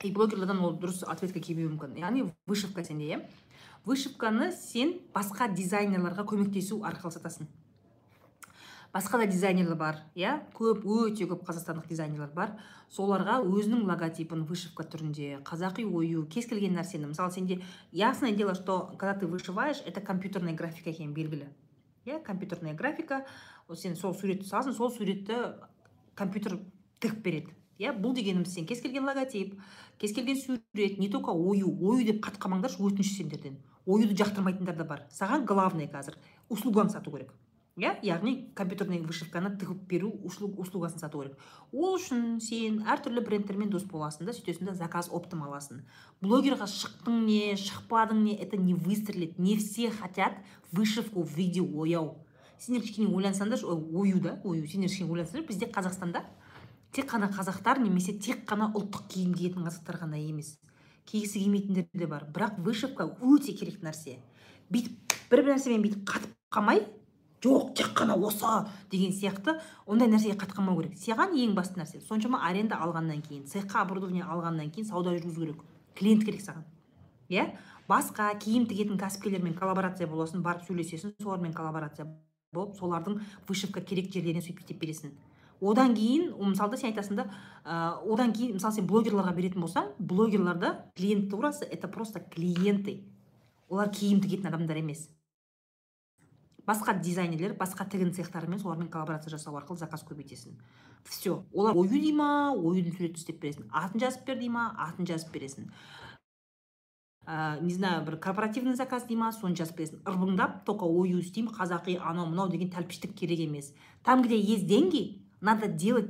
и 0.02 0.10
блогерлерден 0.10 0.60
ол 0.66 0.74
дұрыс 0.82 1.04
ответка 1.06 1.40
келмеуі 1.40 1.76
мүмкін. 1.76 2.00
Яғни 2.02 2.26
вышивка 2.50 2.84
сенде 2.84 3.06
иә? 3.14 3.22
Вышивканы 3.86 4.52
сен 4.52 5.00
басқа 5.14 5.50
дизайнерларға 5.54 6.26
көмектесу 6.28 6.84
арқылы 6.86 7.12
сатасың. 7.16 7.48
Басқа 8.94 9.22
да 9.22 9.26
дизайнерлер 9.26 9.78
бар 9.80 10.02
иә? 10.20 10.42
Көп 10.52 10.84
өте 10.84 11.24
көп 11.24 11.46
қазақстандық 11.48 11.88
дизайнерлер 11.88 12.34
бар. 12.36 12.58
Соларға 12.92 13.38
өзінің 13.40 13.86
логотипін 13.88 14.44
вышивка 14.50 14.84
түрінде 14.84 15.40
қазақи 15.48 15.86
ою 15.88 16.26
кез 16.28 16.46
келген 16.50 16.76
нәрсені. 16.76 17.08
Мысалы 17.14 17.32
сенде 17.32 17.62
ясное 17.92 18.34
дело 18.36 18.54
что 18.54 18.92
когда 19.00 19.14
ты 19.14 19.28
вышиваешь 19.28 19.82
это 19.86 20.02
компьютерная 20.02 20.54
графика 20.54 20.90
екені 20.90 21.14
белгілі. 21.14 21.48
Иә 22.06 22.22
компьютерная 22.22 22.74
графика. 22.74 23.26
Сен 23.74 23.96
сол 23.96 24.14
суретті 24.14 24.50
саласың 24.50 24.76
сол 24.76 24.92
суретті 24.92 25.56
компьютер 26.14 26.60
тігіп 27.00 27.24
береді. 27.24 27.56
Иә 27.80 27.96
бұл 27.96 28.14
дегеніміз 28.14 28.52
сен 28.54 28.68
кез 28.68 28.82
келген 28.82 29.08
логотип 29.08 29.56
кез 29.98 30.12
келген 30.12 30.36
сурет 30.36 31.00
не 31.00 31.08
только 31.08 31.32
ою 31.32 31.72
ою 31.80 32.04
деп 32.04 32.20
қатып 32.26 32.44
қалмаңдаршы 32.44 32.84
өтініш 32.84 33.16
сендерден. 33.16 33.56
Оюды 33.86 34.16
жақтырмайтындар 34.16 34.76
да 34.76 34.86
бар. 34.86 35.06
Саған 35.12 35.46
главный 35.46 35.88
қазір 35.88 36.18
услуганы 36.50 36.90
сату 36.90 37.12
керек. 37.12 37.34
Иә? 37.78 37.96
Яғни 38.04 38.52
компьютерный 38.54 39.00
вышивканы 39.00 39.54
тігіп 39.58 39.86
беру 39.88 40.10
услугасын 40.24 41.00
сату 41.00 41.22
керек. 41.22 41.38
Ол 41.72 41.96
үшін 41.96 42.42
сен 42.44 42.82
әртүрлі 42.84 43.24
брендтермен 43.26 43.70
дос 43.72 43.86
боласың 43.88 44.28
да 44.28 44.36
сөйтесің 44.36 44.72
да 44.72 44.74
заказ 44.76 45.08
оптом 45.10 45.46
аласың. 45.48 45.86
Блогерға 46.22 46.68
шықтың 46.68 47.24
не 47.26 47.56
шықпадың 47.56 48.26
не 48.26 48.36
это 48.36 48.58
не 48.58 48.74
выстрелит. 48.74 49.40
Не 49.40 49.56
все 49.58 49.90
хотят 49.90 50.36
вышивку 50.72 51.24
в 51.24 51.38
виде 51.38 51.62
ояу 51.62 52.18
сендер 52.62 52.84
кішкене 52.86 53.10
ойлансаңдаршы 53.10 53.66
ою 53.66 54.20
да 54.22 54.36
ою 54.46 54.68
сендер 54.70 54.90
кішкене 54.92 55.10
ойлансаңдар 55.10 55.48
бізде 55.48 55.70
қазақстанда 55.74 56.22
тек 56.94 57.08
қана 57.10 57.32
қазақтар 57.34 57.82
немесе 57.82 58.14
тек 58.14 58.44
қана 58.46 58.70
ұлттық 58.78 59.08
киім 59.10 59.34
киетін 59.34 59.66
қазақтар 59.66 59.98
ғана 60.04 60.20
емес. 60.22 60.60
Кигісі 61.06 61.40
келмейтіндер 61.40 61.86
де 61.94 62.08
бар. 62.08 62.26
Бірақ 62.34 62.60
вышивка 62.64 63.08
өте 63.22 63.54
керек 63.58 63.82
нәрсе. 63.84 64.18
Бүйтіп 64.72 65.16
бір 65.32 65.44
бір 65.44 65.54
нәрсемен 65.56 65.86
бүйтіп 65.86 66.04
қатып 66.08 66.34
қалмай 66.52 66.86
жоқ 67.42 67.74
тек 67.76 67.94
қана 67.98 68.16
осы 68.16 68.68
деген 68.92 69.12
сияқты 69.12 69.58
ондай 69.88 70.08
нәрсеге 70.12 70.38
қатып 70.38 70.60
қалмау 70.60 70.82
керек. 70.82 70.98
Саған 71.00 71.34
ең 71.34 71.56
басты 71.58 71.82
нәрсе. 71.82 72.02
Соншама 72.06 72.44
аренда 72.48 72.78
алғаннан 72.86 73.24
кейін 73.26 73.48
цехқа 73.50 73.82
оборудование 73.86 74.24
алғаннан 74.24 74.70
кейін 74.70 74.88
сауда 74.88 75.16
жүргізу 75.18 75.42
керек. 75.42 75.64
Клиент 75.98 76.26
керек 76.26 76.42
саған. 76.46 76.68
Иә? 77.32 77.50
Басқа 77.90 78.30
киім 78.40 78.68
тігетін 78.70 79.00
кәсіпкерлермен 79.02 79.56
коллаборация 79.58 80.08
боласың 80.08 80.44
барып 80.46 80.68
сөйлесесің 80.68 81.16
солармен 81.24 81.54
коллаборация 81.54 82.06
болып 82.54 82.78
солардың 82.78 83.20
вышивка 83.50 83.82
керек 83.82 84.12
жерлеріне 84.14 84.44
сөйтіп 84.44 84.62
бүйтіп 84.62 84.82
бересің. 84.84 85.12
Одан 85.62 85.94
кейін 85.96 86.34
мысалы 86.42 86.78
сен 86.78 86.90
айтасың 86.90 87.22
да 87.22 87.28
ә, 87.64 88.02
одан 88.02 88.34
кейін 88.34 88.58
мысалы 88.58 88.80
сен 88.80 88.88
блогерларға 88.90 89.34
беретін 89.38 89.62
болсаң 89.62 89.92
блогерларда 90.00 90.92
клиентурасы 90.98 91.66
это 91.66 91.88
просто 91.88 92.20
клиенты. 92.20 93.04
Олар 93.70 93.92
киім 93.94 94.20
тігетін 94.20 94.50
адамдар 94.50 94.82
емес. 94.82 95.08
Басқа 96.66 96.98
дизайнерлер 97.00 97.54
басқа 97.58 97.86
тігін 97.90 98.12
цехтарымен 98.14 98.60
солармен 98.60 98.90
коллаборация 98.90 99.32
жасау 99.32 99.56
арқылы 99.58 99.80
заказ 99.80 100.04
көбейтесің. 100.04 100.58
Все 101.06 101.44
олар 101.54 101.78
ою 101.78 101.90
дей 101.90 102.12
ма 102.12 102.52
оюдың 102.52 102.98
суретін 102.98 103.22
істеп 103.22 103.42
бересің. 103.42 103.70
Атын 103.72 104.02
жазып 104.02 104.26
бер 104.28 104.38
дей 104.42 104.50
ма 104.50 104.72
атын 104.78 105.08
жазып 105.08 105.32
бересің. 105.34 105.70
Ә, 107.26 107.62
не 107.62 107.74
знаю 107.74 108.04
бір 108.06 108.18
корпоративный 108.18 108.76
заказ 108.76 109.06
дей 109.06 109.18
ма 109.18 109.32
соны 109.32 109.56
жазып 109.56 109.78
бересің. 109.78 110.04
Ырбыңдап 110.06 110.64
только 110.66 110.86
ою 110.86 111.22
істеймін 111.22 111.54
қазақи 111.54 111.98
анау 111.98 112.28
мынау 112.30 112.50
деген 112.50 112.70
тәлпіштік 112.70 113.14
керек 113.18 113.40
емес. 113.40 113.74
Там 114.04 114.22
где 114.22 114.40
есть 114.40 114.68
деньги 114.68 115.21
надо 115.42 115.68
делать 115.68 116.10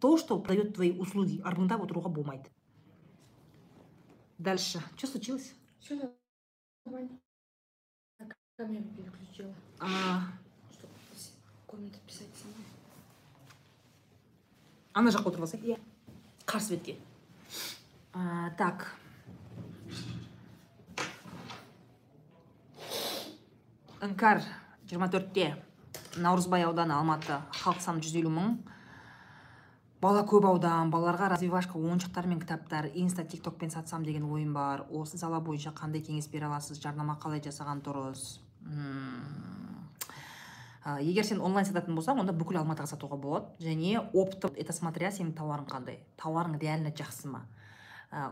то 0.00 0.16
что 0.16 0.40
продает 0.40 0.74
твои 0.74 0.92
услуги. 0.92 1.40
Ырбыңдап 1.44 1.82
отыруға 1.84 2.08
болмайды 2.08 2.48
дальше. 4.38 4.80
Что 4.96 5.06
случилось? 5.06 5.52
Все 5.80 5.94
нормально. 6.86 7.18
Камеру 8.56 8.84
переключила. 8.96 9.54
а, 9.78 10.22
Чтобы 10.72 10.92
комменты 11.66 11.98
писать 12.06 12.28
сама. 12.42 12.54
ана 14.92 15.10
жаққа 15.10 15.28
отырып 15.28 15.42
алсай 15.46 15.60
Иә. 15.60 15.78
қарсы 16.46 16.70
бетке 16.76 16.96
а, 18.12 18.50
так. 18.58 18.96
Іңкәр 24.00 24.40
24-те 24.90 25.46
наурызбай 26.16 26.64
ауданы 26.64 26.94
алматы 26.94 27.40
халық 27.62 27.80
саны 27.80 28.00
150 28.02 28.30
мың. 28.34 28.58
Бала 30.00 30.22
көп 30.24 30.46
аудан 30.48 30.88
балаларға 30.90 31.28
развивашка 31.34 31.76
ойыншықтар 31.76 32.26
мен 32.26 32.40
кітаптар 32.40 32.88
инста 32.94 33.24
тик 33.24 33.42
токпен 33.44 33.70
сатсам 33.70 34.04
деген 34.04 34.24
ойым 34.24 34.54
бар. 34.54 34.86
Осы 34.88 35.18
сала 35.18 35.40
бойынша 35.40 35.74
қандай 35.76 36.00
кеңес 36.00 36.30
бере 36.32 36.46
аласыз? 36.48 36.80
Жарнама 36.80 37.18
қалай 37.20 37.42
жасаған 37.44 37.82
дұрыс? 37.84 38.40
Егер 41.04 41.24
сен 41.28 41.42
онлайн 41.44 41.68
сататын 41.68 41.94
болсаң 41.94 42.22
онда 42.22 42.32
бүкіл 42.32 42.62
алматыға 42.62 42.88
сатуға 42.88 43.20
болады. 43.20 43.52
Және 43.60 44.00
оптом 44.14 44.56
это 44.56 44.72
смотря 44.72 45.12
сенің 45.12 45.34
тауарың 45.36 45.68
қандай. 45.68 46.00
Тауарың 46.16 46.56
реально 46.58 46.88
жақсы 46.96 47.28
ма? 47.28 47.44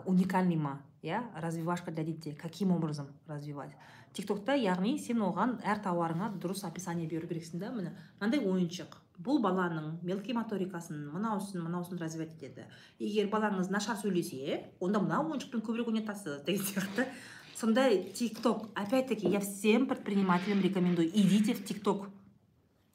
Уникальный 0.07 0.57
ма? 0.57 0.81
Иә? 1.03 1.21
Развивашка 1.37 1.93
для 1.93 2.05
детей. 2.05 2.33
Каким 2.33 2.73
образом 2.73 3.09
развивать? 3.27 3.77
Тиктокта 4.15 4.57
яғни 4.59 4.97
сен 4.99 5.23
оған 5.23 5.59
әр 5.65 5.81
тауарыңа 5.85 6.33
дұрыс 6.41 6.65
описание 6.67 7.09
беру 7.09 7.29
керексің 7.29 7.63
да. 7.63 7.71
Міне 7.75 7.95
мынандай 8.21 8.41
ойыншық. 8.45 8.97
Бұл 9.19 9.41
баланың 9.43 9.99
мелкий 10.07 10.33
моторикасын 10.37 11.09
мынаусын 11.13 11.65
мынаусын 11.65 11.99
развивать 11.99 12.37
етеді. 12.37 12.69
Егер 12.99 13.27
балаңыз 13.33 13.71
нашар 13.71 13.99
сөйлесе 13.99 14.61
онда 14.81 15.01
мына 15.03 15.25
ойыншықпен 15.25 15.65
көбірек 15.67 15.91
ойнатасыз 15.91 16.45
деген 16.47 16.63
сияқты. 16.63 17.09
Сондай 17.57 18.13
тикток 18.15 18.69
опять 18.75 19.09
таки 19.09 19.29
я 19.29 19.41
всем 19.41 19.89
предпринимателям 19.89 20.61
рекомендую 20.61 21.09
идите 21.09 21.55
в 21.55 21.65
тикток. 21.65 22.07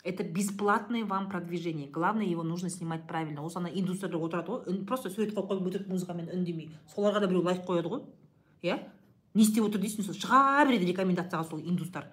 Это 0.04 0.24
бесплатное 0.24 1.04
вам 1.04 1.30
продвижение. 1.30 1.90
Главное 1.90 2.26
его 2.26 2.44
нужно 2.44 2.70
снимать 2.70 3.06
правильно. 3.08 3.44
Осы 3.44 3.58
ана 3.58 3.68
индустриялар 3.68 4.24
отырады 4.24 4.52
ғой 4.52 4.86
просто 4.86 5.10
сурет 5.10 5.36
қойып 5.36 5.52
қойып 5.52 5.68
өтірік 5.68 5.88
музыкамен 5.88 6.32
үндемей. 6.32 6.72
Соларға 6.96 7.20
да 7.20 7.28
біреу 7.28 7.44
лайк 7.44 7.64
қояды 7.68 7.92
ғой 7.92 8.02
иә? 8.64 8.80
Не 9.34 9.44
істеп 9.44 9.66
отыр 9.66 9.82
дейсің 9.82 10.06
сол 10.06 10.18
шыға 10.18 10.66
береді 10.68 10.92
рекомендацияға 10.92 11.50
сол 11.50 11.60
индустар 11.62 12.10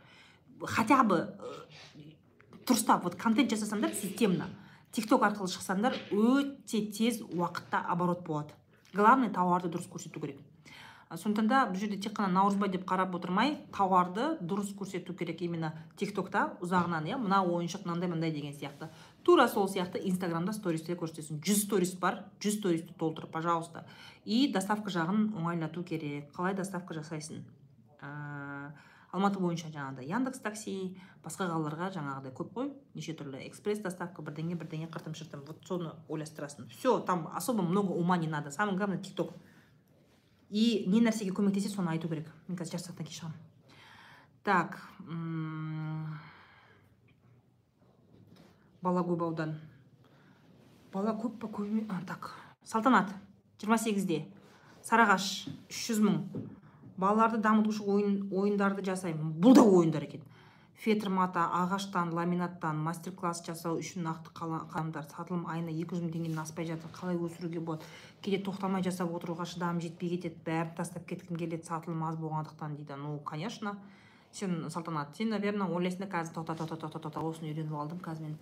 хотя 0.67 1.03
бы 1.05 1.17
э, 1.39 2.05
дұрыстап 2.67 3.05
вот 3.05 3.17
контент 3.17 3.53
жасасаңдар 3.53 3.95
системно. 3.95 4.49
Тикток 4.93 5.23
арқылы 5.23 5.49
шықсаңдар 5.49 5.97
өте 6.11 6.83
тез 6.91 7.21
уақытта 7.23 7.85
оборот 7.89 8.25
болады. 8.27 8.55
Главное 8.93 9.31
тауарды 9.31 9.71
дұрыс 9.71 9.89
көрсету 9.89 10.21
керек. 10.21 10.41
Сондықтан 11.11 11.49
да 11.49 11.65
бұл 11.67 11.79
жерде 11.79 11.97
тек 11.99 12.15
қана 12.15 12.31
наурызбай 12.35 12.71
деп 12.71 12.85
қарап 12.87 13.15
отырмай 13.17 13.57
тауарды 13.75 14.37
дұрыс 14.41 14.75
көрсету 14.79 15.15
керек 15.15 15.43
именно 15.43 15.73
тиктокта 15.99 16.57
ұзағынан 16.63 17.09
иә 17.11 17.19
мына 17.19 17.43
ойыншық 17.43 17.87
мынандай 17.87 18.11
мынандай 18.11 18.31
деген 18.31 18.55
сияқты. 18.55 18.91
Тура 19.25 19.49
сол 19.49 19.69
сияқты 19.69 20.01
инстаграмда 20.09 20.53
стористе 20.53 20.95
көрсетесің. 20.99 21.41
Жүз 21.45 21.65
сторис 21.67 21.93
бар 22.01 22.25
жүз 22.41 22.61
стористі 22.61 22.95
толтыр 22.99 23.27
пожалуйста. 23.27 23.85
И 24.25 24.51
доставка 24.53 24.91
жағын 24.91 25.31
оңайлату 25.37 25.85
керек. 25.85 26.31
Қалай 26.37 26.55
доставка 26.55 26.95
жасайсың? 26.95 27.43
Ә, 28.01 28.73
алматы 29.13 29.41
бойынша 29.41 29.69
жаңағыдай 29.75 30.09
яндекс 30.09 30.41
такси 30.41 30.97
басқа 31.25 31.51
қалаларға 31.51 31.91
жаңағыдай 31.97 32.35
көп 32.37 32.55
қой. 32.57 32.73
Неше 32.95 33.15
түрлі 33.19 33.45
экспресс 33.47 33.83
доставка 33.85 34.23
бірдеңе 34.23 34.57
бірдеңе 34.57 34.89
қыртым 34.89 35.15
шыртым. 35.15 35.45
Вот 35.47 35.63
соны 35.69 35.93
ойластырасың. 36.09 36.69
Все 36.69 36.99
там 37.01 37.29
особо 37.35 37.63
много 37.63 37.93
ума 37.93 38.17
не 38.17 38.29
надо. 38.29 38.51
Самое 38.51 38.77
главное 38.77 38.99
тикток. 38.99 39.35
И 40.49 40.85
не 40.87 41.01
нәрсеге 41.01 41.31
көмектесе 41.31 41.69
соны 41.69 41.91
айту 41.91 42.09
керек. 42.09 42.33
Мен 42.49 42.59
қазір 42.59 42.79
жарты 42.79 42.91
сағаттан 42.91 43.07
кейін 43.07 43.21
шығамын 43.21 43.47
так 44.43 44.79
бала 48.83 49.03
көп 49.07 49.23
аудан. 49.23 49.55
Бала 50.93 51.13
көп 51.15 51.39
па 51.39 51.47
көп 51.49 51.67
еме- 51.69 51.87
а, 51.89 52.01
так. 52.07 52.31
Салтанат 52.65 53.13
28-де 53.63 54.25
сарыағаш 54.83 55.49
300 55.69 56.01
мың. 56.01 56.21
Балаларды 57.01 57.39
дамытушы 57.41 57.83
ойын, 57.83 58.29
ойындарды 58.33 58.83
жасаймын. 58.85 59.33
Бұл 59.41 59.55
да 59.55 59.63
ойындар 59.63 60.03
екен 60.05 60.21
фетр 60.81 61.11
мата 61.13 61.43
ағаштан 61.53 62.13
ламинаттан 62.17 62.77
мастер 62.81 63.13
класс 63.13 63.43
жасау 63.45 63.77
үшін 63.79 64.01
нақты 64.07 64.33
қала- 64.33 64.63
қаламдар 64.71 65.05
сатылым 65.11 65.45
айына 65.47 65.69
200 65.71 66.01
мың 66.01 66.11
теңгеден 66.15 66.41
аспай 66.41 66.65
жатыр. 66.65 66.89
Қалай 66.93 67.17
өсіруге 67.21 67.61
болады? 67.61 67.83
Кейде 68.23 68.43
тоқтамай 68.43 68.83
жасап 68.83 69.11
отыруға 69.13 69.45
шыдамым 69.45 69.81
жетпей 69.81 70.17
кетеді. 70.17 70.41
Бәрін 70.47 70.75
тастап 70.77 71.05
кеткім 71.07 71.37
келеді. 71.37 71.63
Сатылым 71.67 72.03
аз 72.05 72.17
болғандықтан 72.17 72.77
дейді. 72.77 72.97
Ну 72.97 73.19
конечно. 73.19 73.77
Сен 74.33 74.71
салтанат 74.71 75.17
сен 75.17 75.31
наверное 75.35 75.69
ойлайсың 75.69 76.07
да 76.07 76.11
қазір 76.13 76.35
тоқта 76.39 76.57
тоқта 76.57 76.77
тоқта 76.77 77.01
тоқта 77.07 77.21
осыны 77.21 77.51
үйреніп 77.51 77.75
алдым 77.75 78.01
қазір 78.01 78.23
мен 78.29 78.37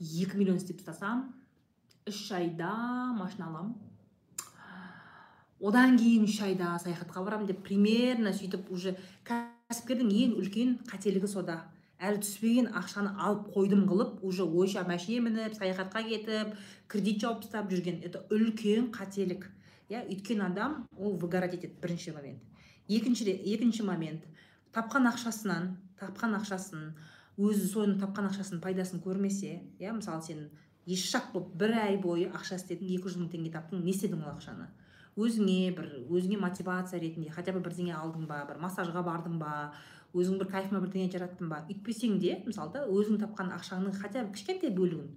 екі 0.00 0.36
миллион 0.36 0.58
істеп 0.58 0.78
тастасам 0.78 1.32
үш 2.06 2.30
айда 2.32 2.72
машина 3.18 3.48
аламын. 3.48 3.74
Одан 5.60 5.96
кейін 5.98 6.26
үш 6.28 6.40
айда 6.44 6.76
саяхатқа 6.78 7.22
барамын 7.24 7.48
деп 7.48 7.62
примерно 7.64 8.30
сөйтіп 8.36 8.68
уже 8.70 8.92
кәсіпкердің 9.26 10.12
ең 10.12 10.36
үлкен 10.42 10.76
қателігі 10.90 11.30
сода. 11.32 11.64
Әлі 11.98 12.20
түспеген 12.20 12.68
ақшаны 12.76 13.14
алып 13.16 13.48
қойдым 13.54 13.86
қылып 13.88 14.20
уже 14.22 14.44
ойша 14.44 14.84
машине 14.84 15.22
мініп 15.24 15.56
саяхатқа 15.56 16.02
кетіп 16.04 16.52
кредит 16.86 17.22
жауып 17.24 17.40
тастап 17.42 17.70
жүрген. 17.72 18.02
Это 18.04 18.20
үлкен 18.30 18.92
қателік. 18.92 19.48
Иә 19.88 20.04
өйткені 20.04 20.44
адам 20.50 20.84
ол 20.98 21.16
выгорать 21.16 21.54
етеді 21.54 21.80
бірінші 21.80 22.12
момент. 22.12 22.42
Екінші 22.88 23.30
екінші 23.54 23.82
момент. 23.82 24.22
Тапқан 24.72 25.08
ақшасынан 25.10 25.76
тапқан 25.98 26.36
ақшасын 26.38 26.92
өзі 27.36 27.68
соны 27.68 27.98
тапқан 28.00 28.28
ақшасын 28.30 28.60
пайдасын 28.60 29.00
көрмесе 29.04 29.60
иә 29.80 29.92
мысалы 29.96 30.22
сен 30.22 30.48
ешшақ 30.86 31.32
болып 31.32 31.54
бір 31.58 31.74
ай 31.82 31.96
бойы 32.00 32.28
ақша 32.30 32.60
істедің 32.60 32.92
екі 32.96 33.08
жүз 33.08 33.18
мың 33.20 33.30
теңге 33.32 33.52
таптың 33.56 33.82
не 33.82 33.92
істедің 33.94 34.22
ол 34.22 34.34
ақшаны? 34.36 34.68
Өзіңе 35.16 35.72
бір 35.76 35.92
өзіңе 36.12 36.38
мотивация 36.38 37.00
ретінде 37.00 37.30
хотя 37.32 37.52
бы 37.52 37.62
бірдеңе 37.64 37.96
алдың 37.96 38.26
ба 38.28 38.44
бір 38.48 38.60
массажға 38.62 39.02
бардың 39.02 39.38
ба 39.40 39.72
өзің 40.14 40.38
бір 40.38 40.50
кайфыма 40.52 40.82
бірдеңе 40.84 41.10
жараттың 41.12 41.48
ба? 41.48 41.64
Үйтпесең 41.72 42.18
де 42.20 42.42
мысалы 42.46 42.72
да 42.76 42.84
өзің 42.86 43.18
тапқан 43.24 43.54
ақшаңның 43.56 43.96
хотя 44.00 44.24
бы 44.24 44.36
кішкентай 44.36 44.70
бөлігін 44.76 45.08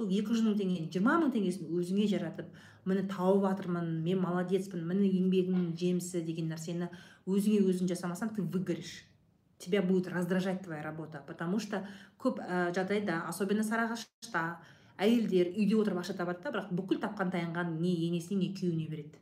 сол 0.00 0.08
екі 0.08 0.32
жүз 0.32 0.44
мың 0.46 0.56
теңгенің 0.56 0.88
жиырма 0.94 1.18
мың 1.20 1.32
теңгесін 1.34 1.68
өзіңе 1.76 2.06
жаратып 2.08 2.54
міне 2.88 3.02
тауып 3.10 3.44
жатырмын 3.44 3.88
мен 4.00 4.20
молодецпін 4.22 4.86
міне 4.88 5.10
еңбегімнің 5.12 5.74
жемісі 5.76 6.22
деген 6.24 6.48
нәрсені 6.48 6.88
өзіңе 7.28 7.60
өзің 7.68 7.90
жасамасаң 7.90 8.32
ты 8.36 8.42
выгоришь. 8.42 9.04
Тебя 9.58 9.82
будет 9.82 10.08
раздражать 10.08 10.62
твоя 10.62 10.82
работа 10.82 11.22
потому 11.26 11.58
что 11.60 11.86
көп 12.18 12.40
ә, 12.40 12.72
жағдайда 12.72 13.26
особенно 13.28 13.62
сарыағашта 13.62 14.56
әйелдер 14.96 15.52
үйде 15.52 15.76
отырып 15.76 16.00
ақша 16.00 16.16
табады 16.16 16.40
да 16.46 16.54
бірақ 16.54 16.70
бүкіл 16.72 17.02
тапқан 17.02 17.32
таянғанын 17.34 17.76
не 17.80 17.92
енесіне 18.06 18.46
не 18.46 18.54
күйеуіне 18.56 18.88
береді. 18.88 19.20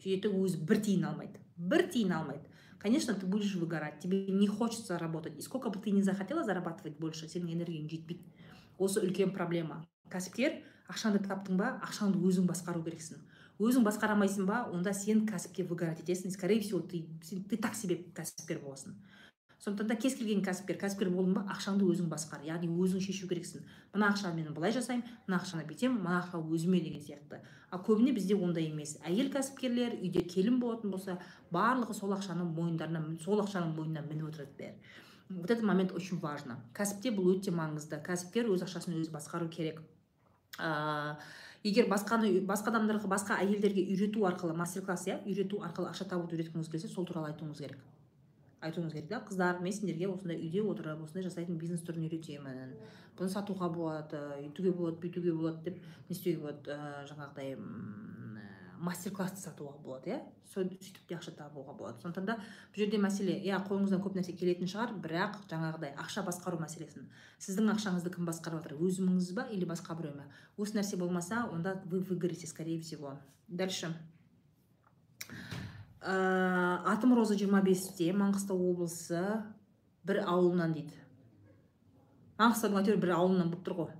Сөйтеді 0.00 0.32
өзі 0.32 0.62
бір 0.64 0.80
тиын 0.80 1.04
алмайды 1.10 1.42
бір 1.56 1.84
тиын 1.92 2.16
алмайды. 2.16 2.48
Конечно 2.78 3.12
ты 3.12 3.26
будешь 3.26 3.54
выгорать 3.54 4.00
тебе 4.00 4.26
не 4.28 4.48
хочется 4.48 4.98
работать 4.98 5.36
и 5.36 5.42
сколько 5.42 5.68
бы 5.68 5.78
ты 5.78 5.90
ни 5.90 6.00
захотела 6.00 6.42
зарабатывать 6.42 6.96
больше 6.98 7.28
сенің 7.28 7.52
энергияң 7.52 7.90
жетпейді. 7.92 8.24
Осы 8.78 9.00
үлкен 9.00 9.32
проблема. 9.32 9.84
Кәсіпкер 10.12 10.60
ақшаңды 10.92 11.22
таптың 11.26 11.58
ба 11.60 11.74
ақшаңды 11.86 12.22
өзің 12.28 12.46
басқару 12.50 12.84
керексің 12.86 13.22
өзің 13.58 13.86
басқара 13.86 14.16
алмайсың 14.16 14.46
ба 14.46 14.64
онда 14.72 14.92
сен 14.94 15.24
кәсіпте 15.28 15.64
выгорать 15.68 16.02
етесің 16.04 16.30
скорее 16.30 16.60
всего 16.60 16.80
ты, 16.80 17.06
ты 17.22 17.56
так 17.56 17.74
себе 17.74 18.02
кәсіпкер 18.14 18.60
боласың 18.62 18.96
сондықтан 19.66 19.88
да 19.88 19.96
кез 19.96 20.14
келген 20.14 20.42
кәсіпкер 20.44 20.76
кәсіпкер 20.78 21.08
болдың 21.10 21.32
ба 21.38 21.42
ақшаңды 21.54 21.86
өзің 21.90 22.10
басқар 22.10 22.44
яғни 22.46 22.68
өзің 22.68 23.00
шешу 23.02 23.26
керексің. 23.26 23.64
Мына 23.94 24.12
ақшаны 24.12 24.42
мен 24.42 24.54
былай 24.54 24.70
жасаймын 24.76 25.02
мына 25.26 25.40
ақшаны 25.40 25.64
бүйтемін 25.66 25.96
мына 26.04 26.20
ақша 26.20 26.38
өзіме 26.38 26.80
деген 26.84 27.02
сияқты. 27.02 27.40
Ал 27.72 27.82
көбіне 27.82 28.12
бізде 28.14 28.36
ондай 28.36 28.68
емес. 28.68 28.94
Әйел 29.02 29.32
кәсіпкерлер 29.32 29.96
үйде 29.96 30.22
келін 30.22 30.60
болатын 30.60 30.92
болса 30.94 31.18
барлығы 31.50 31.96
сол 31.98 32.14
ақшаны 32.14 32.46
мойындарына 32.46 33.16
сол 33.24 33.42
ақшаның 33.42 33.74
мойнына 33.74 34.04
мініп 34.06 34.30
отырады 34.30 34.54
бәрі. 34.60 34.78
Вот 35.30 35.50
этот 35.50 35.64
момент 35.64 35.92
очень 35.92 36.20
важно. 36.20 36.60
Кәсіпте 36.72 37.10
бұл 37.10 37.32
өте 37.34 37.50
маңызды. 37.50 37.98
Кәсіпкер 38.06 38.46
өз 38.52 38.62
ақшасын 38.62 38.94
өзі 39.00 39.10
басқару 39.10 39.48
керек. 39.48 39.80
Ә, 40.58 41.16
егер 41.64 41.88
басқаны 41.90 42.30
басқа 42.46 42.72
адамдарға 42.72 43.10
басқа 43.10 43.40
әйелдерге 43.42 43.84
үйрету 43.92 44.26
арқылы 44.28 44.54
мастер 44.56 44.84
класс 44.86 45.06
иә 45.08 45.20
үйрету 45.24 45.62
арқылы 45.66 45.90
ақша 45.90 46.08
табуды 46.08 46.36
үйреткіңіз 46.36 46.70
келсе 46.72 46.88
сол 46.88 47.06
туралы 47.06 47.32
айтуыңыз 47.32 47.62
керек. 47.62 47.82
Айтуыңыз 48.66 48.94
керек 48.94 49.10
да 49.10 49.22
қыздар 49.28 49.60
мен 49.62 49.72
сендерге 49.72 50.08
осындай 50.08 50.38
үйде 50.40 50.62
отырып 50.62 51.02
осындай 51.04 51.26
жасайтын 51.26 51.58
бизнес 51.60 51.84
түрін 51.86 52.06
үйретемін. 52.08 52.76
Бұны 53.18 53.32
сатуға 53.32 53.68
болады 53.72 54.20
үйтуге 54.42 54.72
болады 54.72 55.00
бүйтуге 55.02 55.32
болады 55.36 55.70
деп 55.70 55.82
не 56.08 56.16
істеуге 56.16 56.40
болады? 56.46 56.76
Ә, 56.76 57.04
жаңағыдай 57.10 57.56
мастер 58.80 59.12
классты 59.12 59.40
сатуға 59.40 59.76
болады 59.82 60.10
иә? 60.10 60.18
Сөйтіп 60.52 61.06
те 61.08 61.16
ақша 61.16 61.32
табуға 61.36 61.74
болады. 61.76 62.00
Сондықтан 62.02 62.26
да 62.26 62.36
бұл 62.74 62.82
жерде 62.82 63.00
мәселе 63.02 63.34
иә 63.40 63.58
қолыңыздан 63.66 64.02
көп 64.04 64.16
нәрсе 64.18 64.34
келетін 64.36 64.70
шығар 64.70 64.94
бірақ 65.02 65.38
жаңағыдай 65.50 65.94
ақша 66.02 66.24
басқару 66.26 66.60
мәселесін. 66.62 67.08
Сіздің 67.42 67.72
ақшаңызды 67.74 68.12
кім 68.14 68.28
басқарып 68.28 68.62
жатыр? 68.62 68.76
Өзіңіз 68.78 69.32
ба 69.36 69.46
или 69.50 69.68
басқа 69.68 69.96
біреу 69.98 70.16
ма 70.16 70.28
осы 70.56 70.78
нәрсе 70.78 70.96
болмаса 70.96 71.44
онда 71.52 71.80
вы 71.86 72.00
выгорите 72.00 72.46
скорее 72.46 72.80
всего. 72.80 73.18
Дальше. 73.48 73.92
Ә, 76.00 76.82
атым 76.86 77.14
роза 77.18 77.34
25-те 77.34 78.12
маңғыстау 78.14 78.70
облысы 78.70 79.22
бір 80.06 80.22
ауылынан 80.24 80.74
дейді. 80.76 80.94
Маңғыстаудың 82.38 82.82
әйтеуір 82.82 83.00
бір 83.02 83.14
ауылынан 83.16 83.50
болып 83.50 83.64
тұр 83.66 83.80
ғой. 83.80 83.94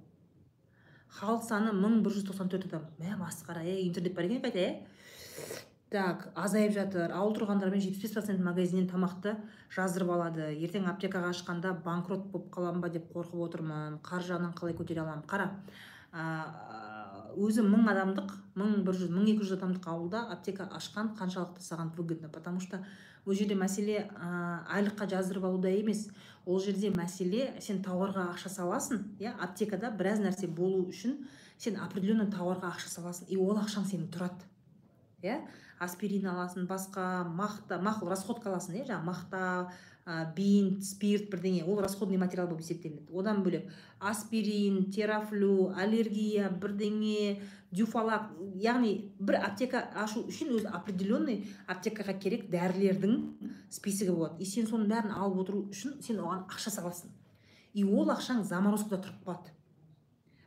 Халық 1.17 1.47
саны 1.47 1.73
мың 1.77 2.03
бір 2.05 2.17
жүз 2.17 2.27
тоқсан 2.29 2.51
төрт 2.53 2.69
адам. 2.69 2.85
Мә 3.01 3.17
масқара 3.21 3.65
е 3.65 3.81
интернет 3.87 4.15
бар 4.15 4.25
екен 4.29 4.43
қайта 4.45 4.61
иә 4.61 4.73
так 5.91 6.29
азайып 6.35 6.73
жатыр. 6.75 7.13
Ауыл 7.15 7.35
тұрғындарымен 7.37 7.81
жетпіс 7.81 8.03
бес 8.03 8.15
процент 8.17 8.43
магазиннен 8.43 8.89
тамақты 8.91 9.37
жаздырып 9.75 10.11
алады. 10.11 10.51
Ертең 10.67 10.89
аптекаға 10.91 11.31
ашқанда 11.33 11.77
банкрот 11.85 12.27
болып 12.33 12.51
қаламын 12.55 12.83
ба 12.83 12.91
деп 12.91 13.07
қорқып 13.15 13.45
отырмын. 13.47 14.01
Қаржы 14.03 14.35
жағынан 14.35 14.57
қалай 14.59 14.75
көтере 14.77 15.05
аламын? 15.05 15.25
Қара 15.31 15.53
өзі 17.35 17.65
мың 17.67 17.89
адамдық 17.91 18.33
мың 18.57 18.83
бір 18.87 18.97
жүз 19.01 19.11
мың 19.13 19.27
екі 19.33 19.45
жүз 19.45 19.57
адамдық 19.59 19.89
ауылда 19.93 20.23
аптека 20.35 20.69
ашқан 20.79 21.13
қаншалықты 21.19 21.65
саған 21.65 21.91
выгодно. 21.97 22.29
Потому 22.29 22.61
что 22.61 22.85
ол 23.25 23.35
жерде 23.35 23.55
мәселе 23.55 24.07
ә, 24.07 24.63
айлыққа 24.71 25.09
жаздырып 25.11 25.45
алуда 25.45 25.69
емес. 25.69 26.09
Ол 26.47 26.61
жерде 26.61 26.93
мәселе 26.95 27.57
сен 27.61 27.83
тауарға 27.83 28.31
ақша 28.35 28.53
саласың 28.53 29.03
иә 29.19 29.35
аптекада 29.41 29.91
біраз 29.91 30.21
нәрсе 30.23 30.47
болу 30.47 30.87
үшін 30.87 31.19
сен 31.59 31.81
определенный 31.83 32.31
тауарға 32.31 32.71
ақша 32.75 32.89
саласың. 32.93 33.27
И 33.29 33.37
ол 33.37 33.59
ақшаң 33.59 33.89
сенің 33.91 34.11
тұрады 34.15 34.47
иә. 35.23 35.41
Аспирин 35.83 36.25
аласың 36.31 36.65
басқа 36.71 37.27
мақта 37.29 37.77
мақұл 37.83 38.09
расходка 38.09 38.49
аласың 38.49 38.79
иә 38.79 38.87
жаңағы 38.89 39.11
мақта 39.11 39.41
ә, 40.07 40.23
бинт 40.37 40.85
спирт 40.87 41.27
бірдеңе 41.33 41.65
ол 41.67 41.81
расходный 41.83 42.17
материал 42.17 42.47
болып 42.47 42.63
есептелінеді. 42.63 43.11
Одан 43.11 43.43
бөлек 43.43 43.73
аспирин 43.99 44.85
терафлю 44.95 45.73
аллергия 45.75 46.49
бірдеңе 46.51 47.41
дюфалак 47.75 48.31
яғни 48.63 48.93
бір 49.19 49.41
аптека 49.43 49.83
ашу 49.99 50.23
үшін 50.31 50.55
өзі 50.61 50.71
определенный 50.79 51.43
аптекаға 51.67 52.15
керек 52.23 52.47
дәрілердің 52.53 53.19
списогі 53.71 54.15
болады. 54.15 54.41
И 54.43 54.47
сен 54.47 54.71
соның 54.71 54.89
бәрін 54.95 55.13
алып 55.17 55.43
отыру 55.43 55.67
үшін 55.75 55.99
сен 56.07 56.23
оған 56.23 56.47
ақша 56.47 56.73
саласың. 56.79 57.11
И 57.75 57.85
ол 57.85 58.09
ақшаң 58.15 58.45
заморозкада 58.47 59.03
тұрып 59.03 59.27
қалады. 59.27 59.53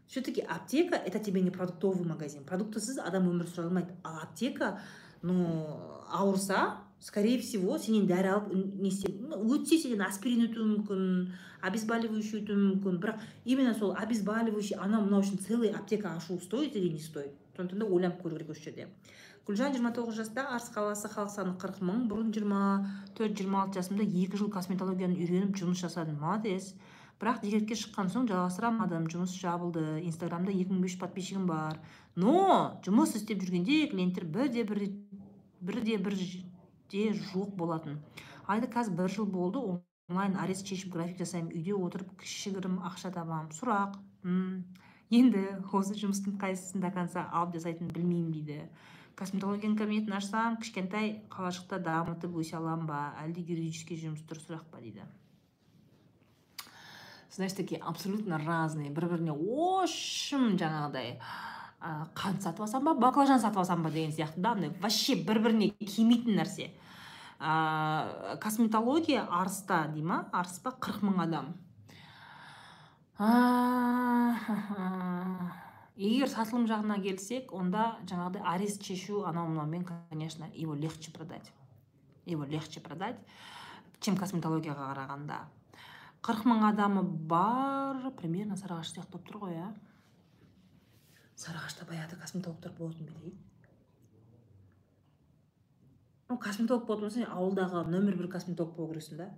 Все 0.07 0.21
таки 0.21 0.41
аптека 0.41 0.95
это 0.95 1.19
тебе 1.19 1.41
не 1.41 1.51
продуктовый 1.51 2.07
магазин. 2.07 2.43
Продуктысыз 2.43 2.97
адам 2.97 3.27
өмір 3.29 3.45
сүре 3.45 3.67
алмайды. 3.67 3.93
Ал 4.03 4.23
аптека 4.23 4.79
ну 5.21 5.43
ауырса 6.09 6.79
скорее 6.99 7.39
всего 7.39 7.77
сенен 7.77 8.07
дәрі 8.07 8.33
алып 8.33 8.53
не 8.53 8.91
өтсе 8.91 9.77
сенен 9.79 10.03
аспирин 10.03 10.47
өтуі 10.49 10.67
мүмкін 10.73 11.03
обезболивающий 11.61 12.41
өтуі 12.41 12.59
мүмкін 12.59 12.99
бірақ 12.99 13.23
именно 13.45 13.73
сол 13.73 13.95
обезболивающий 13.95 14.77
анау 14.77 15.05
мынау 15.05 15.23
үшін 15.23 15.39
целый 15.39 15.71
аптека 15.71 16.15
ашу 16.17 16.39
стоит 16.39 16.75
или 16.75 16.89
не 16.89 16.99
стоит? 16.99 17.31
Сондықтан 17.55 17.79
да 17.79 17.85
ойланып 17.85 18.21
көру 18.23 18.35
керек 18.35 18.49
осы 18.49 18.67
жерде 18.67 18.87
гүлжан 19.49 19.73
жиырма 19.73 19.89
тоғыз 19.95 20.19
жаста 20.19 20.43
арыс 20.53 20.67
қаласы 20.75 21.09
халық 21.09 21.31
саны 21.33 21.55
қырық 21.57 21.79
мың 21.81 22.03
бұрын 22.11 22.27
жиырма 22.35 22.59
төрт 23.17 23.33
жиырма 23.39 23.63
алты 23.63 23.79
жасымда 23.79 24.05
екі 24.05 24.37
жыл 24.37 24.51
косметологияны 24.53 25.17
үйреніп 25.17 25.57
жұмыс 25.57 25.81
жасадым 25.81 26.19
молодец. 26.21 26.75
Бірақ 27.19 27.41
декретке 27.41 27.75
шыққан 27.75 28.11
соң 28.13 28.27
жалғастыра 28.29 28.69
алмадым 28.69 29.09
жұмыс 29.09 29.33
жабылды 29.41 30.03
инстаграмда 30.05 30.53
екі 30.53 30.69
мың 30.69 30.85
бес 30.85 30.93
жүз 30.93 31.01
подписчигім 31.01 31.49
бар. 31.49 31.81
Но 32.15 32.77
жұмыс 32.85 33.17
істеп 33.17 33.41
жүргенде 33.41 33.87
клиенттер 33.89 34.29
бірде 34.29 34.63
бір 34.69 34.85
бірде 35.59 35.97
бірде 36.89 37.13
жоқ 37.13 37.55
болатын. 37.55 37.99
Алайда 38.47 38.67
қазір 38.67 38.95
бір 38.97 39.09
жыл 39.09 39.25
болды 39.25 39.59
онлайн 40.09 40.35
арест 40.37 40.67
шешіп 40.67 40.93
график 40.93 41.19
жасаймын 41.19 41.53
үйде 41.53 41.73
отырып 41.73 42.15
кішігірім 42.19 42.79
ақша 42.81 43.11
табамын. 43.13 43.51
Сұрақ 43.53 43.99
енді 45.13 45.43
осы 45.71 45.93
жұмыстың 45.93 46.39
қайсысын 46.41 46.81
до 46.81 46.89
конца 46.91 47.27
алып 47.31 47.55
жасайтынын 47.59 47.93
білмеймін 47.93 48.31
дейді. 48.33 48.69
Косметологияның 49.19 49.77
кабинетін 49.77 50.15
ашсам 50.17 50.57
кішкентай 50.57 51.21
қалашықта 51.29 51.79
дамытып 51.83 52.37
өсе 52.39 52.57
аламын 52.57 52.87
ба? 52.87 52.99
Әлде 53.21 53.43
юридический 53.43 53.99
жұмыс 53.99 54.23
дұрыс 54.25 54.47
сұрақ 54.47 54.65
па? 54.71 54.79
дейді. 54.79 55.03
Знаешь 57.29 57.53
такие 57.53 57.79
абсолютно 57.79 58.39
разные 58.39 58.89
бір 58.89 59.05
біріне 59.11 59.35
общем 59.35 60.57
жаңағыдай. 60.57 61.19
Қант 61.79 62.43
сатып 62.43 62.61
алсам 62.65 62.83
ба 62.83 62.93
баклажан 62.93 63.39
сатып 63.39 63.59
алсам 63.59 63.83
ба 63.83 63.91
деген 63.91 64.11
сияқты 64.11 64.41
да 64.41 64.51
андай 64.51 64.69
вообще 64.81 65.15
бір 65.15 65.39
біріне 65.39 65.69
келмейтін 65.79 66.35
нәрсе. 66.39 66.71
Ә, 67.39 68.37
косметология 68.41 69.25
арыста 69.31 69.87
дей 69.93 70.03
ма? 70.03 70.25
Арыс 70.31 70.59
па? 70.59 70.71
қырық 70.71 71.05
мың 71.07 71.21
адам. 71.23 71.53
Егер 75.99 76.29
сатылым 76.31 76.67
жағына 76.67 76.99
келсек 77.03 77.53
онда 77.53 77.97
жаңағыдай 78.07 78.43
арест 78.43 78.83
шешу 78.83 79.23
анау 79.27 79.47
мынаумен 79.47 79.85
конечно 79.85 80.49
его 80.53 80.73
легче 80.75 81.11
продать. 81.11 81.51
Его 82.25 82.43
легче 82.43 82.81
продать 82.81 83.19
чем 83.99 84.17
косметологияға 84.19 84.93
қарағанда. 84.93 85.39
Қырық 86.23 86.47
мың 86.47 86.65
адамы 86.69 87.03
бар 87.03 88.11
примерно 88.19 88.57
сарыағаш 88.59 88.93
сияқты 88.93 89.15
болып 89.15 89.27
тұр 89.27 89.41
ғой 89.43 89.55
иә 89.57 89.67
сарыағашта 91.39 91.87
баяғыда 91.89 92.19
косметологтар 92.23 92.75
болатын 92.77 93.07
ба 93.13 93.21
дейді 93.23 93.49
ну 96.29 96.37
косметолог 96.37 96.85
болатын 96.85 97.07
болсаң 97.07 97.23
сен 97.23 97.31
ауылдағы 97.33 97.85
нөмір 97.89 98.17
бір 98.19 98.27
косметолог 98.35 98.75
болу 98.75 98.93
керексің 98.93 99.17
да. 99.23 99.29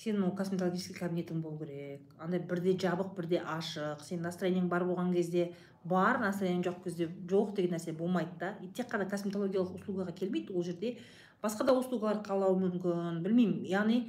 Сенің 0.00 0.26
ол 0.26 0.34
косметологический 0.36 0.96
кабинетің 0.96 1.40
болу 1.44 1.58
керек. 1.60 2.02
Андай 2.20 2.40
бірде 2.40 2.74
жабық 2.76 3.14
бірде 3.16 3.40
ашық. 3.40 4.02
Сен 4.04 4.20
настроениең 4.24 4.68
бар 4.68 4.84
болған 4.88 5.14
кезде 5.14 5.50
бар 5.84 6.20
настроениең 6.20 6.62
жоқ 6.68 6.82
кезде 6.84 7.08
жоқ 7.28 7.54
деген 7.56 7.76
нәрсе 7.76 7.92
болмайды 7.96 8.36
да. 8.40 8.54
И 8.60 8.68
тек 8.68 8.92
қана 8.92 9.08
косметологиялық 9.08 9.80
услугаға 9.80 10.14
келмейді 10.16 10.52
ол 10.52 10.64
жерде. 10.64 10.98
Басқа 11.42 11.64
да 11.68 11.76
услугалар 11.76 12.20
қалауы 12.24 12.60
мүмкін 12.66 13.22
білмеймін. 13.24 13.64
Яғни 13.68 14.02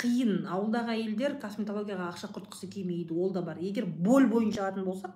қиын. 0.00 0.46
Ауылдағы 0.48 0.94
әйелдер 0.94 1.36
косметологияға 1.42 2.10
ақша 2.12 2.30
құртқысы 2.34 2.68
келмейді. 2.72 3.14
Ол 3.14 3.32
да 3.32 3.42
бар. 3.42 3.60
Егер 3.60 3.86
боль 3.86 4.26
бойынша 4.30 4.66
алатын 4.66 4.84
болсақ 4.86 5.14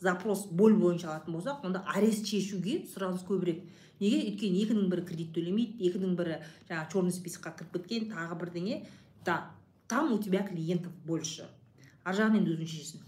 запрос 0.00 0.46
боль 0.50 0.76
бойынша 0.76 1.08
алатын 1.12 1.34
болсақ 1.38 1.64
онда 1.64 1.84
арест 1.94 2.26
шешуге 2.26 2.84
сұраныс 2.92 3.24
көбірек. 3.28 3.64
Неге? 4.00 4.20
Өйткені 4.28 4.62
екінің 4.64 4.90
бірі 4.92 5.06
кредит 5.08 5.32
төлемейді 5.36 5.88
екінің 5.88 6.16
бірі 6.18 6.38
жаңағы 6.68 6.92
черный 6.92 7.14
списокқа 7.14 7.54
кіріп 7.58 7.76
кеткен 7.78 8.10
тағы 8.12 8.38
бірдеңе. 8.40 8.84
Да 9.24 9.50
там 9.88 10.12
у 10.12 10.18
тебя 10.18 10.42
клиентов 10.42 10.92
больше. 11.06 11.48
Ар 12.04 12.16
жағын 12.18 12.40
енді 12.42 12.56
өзің 12.56 12.68
шешесің. 12.68 13.04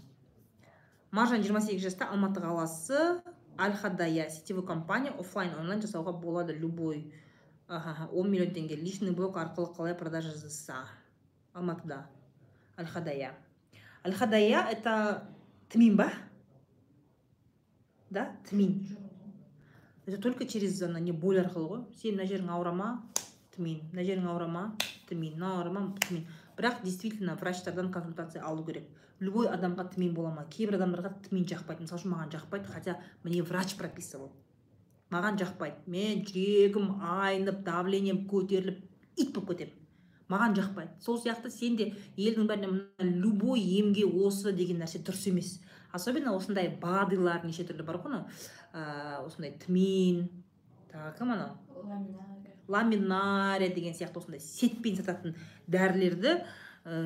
Маржан 1.11 1.41
28 1.41 1.79
жаста 1.79 2.09
алматы 2.11 2.41
қаласы 2.41 3.21
аль 3.57 3.73
хадая 3.73 4.29
сетевой 4.29 4.65
компания 4.65 5.11
офлайн 5.11 5.53
онлайн 5.59 5.81
жасауға 5.81 6.13
болады 6.21 6.53
любой. 6.53 7.13
Он 7.67 8.31
миллион 8.31 8.53
теңге. 8.53 8.75
Личный 8.75 9.11
блог 9.11 9.37
арқылы 9.37 9.73
қалай 9.75 9.95
продажа 9.95 10.31
жасаса? 10.31 10.87
Алматыда. 11.53 12.05
Аль 12.77 12.87
хадая 12.87 13.33
аль 14.05 14.13
хадая 14.13 14.63
это 14.71 15.27
тмин 15.69 15.97
ба? 15.97 16.11
Да 18.09 18.37
тмин. 18.49 18.87
Это 20.05 20.21
только 20.21 20.47
через 20.47 20.81
ана 20.81 20.97
не 20.97 21.11
боль 21.11 21.39
арқылы 21.39 21.67
ғой 21.67 21.83
сен 21.99 22.15
мына 22.15 22.27
жерің 22.29 22.49
ауыра 22.55 22.71
ма 22.71 23.03
тмин. 23.55 23.81
Мына 23.91 24.05
жерің 24.07 24.29
ауыра 24.31 24.47
ма 24.47 24.77
тмин. 25.09 25.33
Мынау 25.33 25.57
ауыра 25.57 25.71
ма 25.71 25.95
тмин. 26.07 26.25
Бірақ 26.55 26.83
действительно 26.83 27.35
врачтардан 27.35 27.91
консультация 27.91 28.43
алу 28.43 28.63
керек. 28.63 28.87
Любой 29.19 29.49
адамға 29.49 29.89
тмин 29.95 30.13
бола 30.13 30.31
ма? 30.31 30.45
Кейбір 30.45 30.77
адамдарға 30.79 31.11
тмин 31.27 31.43
жақпайды. 31.43 31.83
Мысалы 31.83 31.99
үшін 31.99 32.13
маған 32.13 32.31
жақпайды 32.37 32.71
хотя 32.71 33.01
мне 33.23 33.43
врач 33.43 33.75
прописывал. 33.75 34.31
Маған 35.13 35.39
жақпайды. 35.39 35.83
Мен 35.87 36.23
жүрегім 36.27 36.97
айнып 37.01 37.63
давлением 37.65 38.25
көтеріліп 38.29 38.81
ит 39.17 39.33
болып 39.33 39.53
кетемін. 39.53 39.73
Маған 40.27 40.57
жақпайды. 40.57 40.91
Сол 40.99 41.21
сияқты 41.23 41.49
сен 41.49 41.77
де 41.79 41.93
елдің 42.17 42.49
бәріне 42.49 42.67
мына 42.67 43.11
любой 43.23 43.61
емге 43.61 44.03
осы 44.05 44.51
деген 44.51 44.81
нәрсе 44.83 44.99
дұрыс 44.99 45.29
емес. 45.29 45.53
Особенно 45.95 46.35
осындай 46.35 46.67
бадылар 46.81 47.45
неше 47.47 47.63
түрлі 47.63 47.85
бар 47.87 48.01
ғой 48.03 48.11
анау. 48.11 49.23
Осындай 49.25 49.53
тмин 49.61 50.27
тағы 50.91 51.13
кім 51.17 51.31
анау? 51.31 51.55
Ламинария. 52.67 53.71
Деген 53.73 53.95
сияқты 53.95 54.19
осындай 54.19 54.43
сетпен 54.43 54.99
сататын 54.99 55.37
дәрілерді 55.71 56.41
ә, 56.83 56.97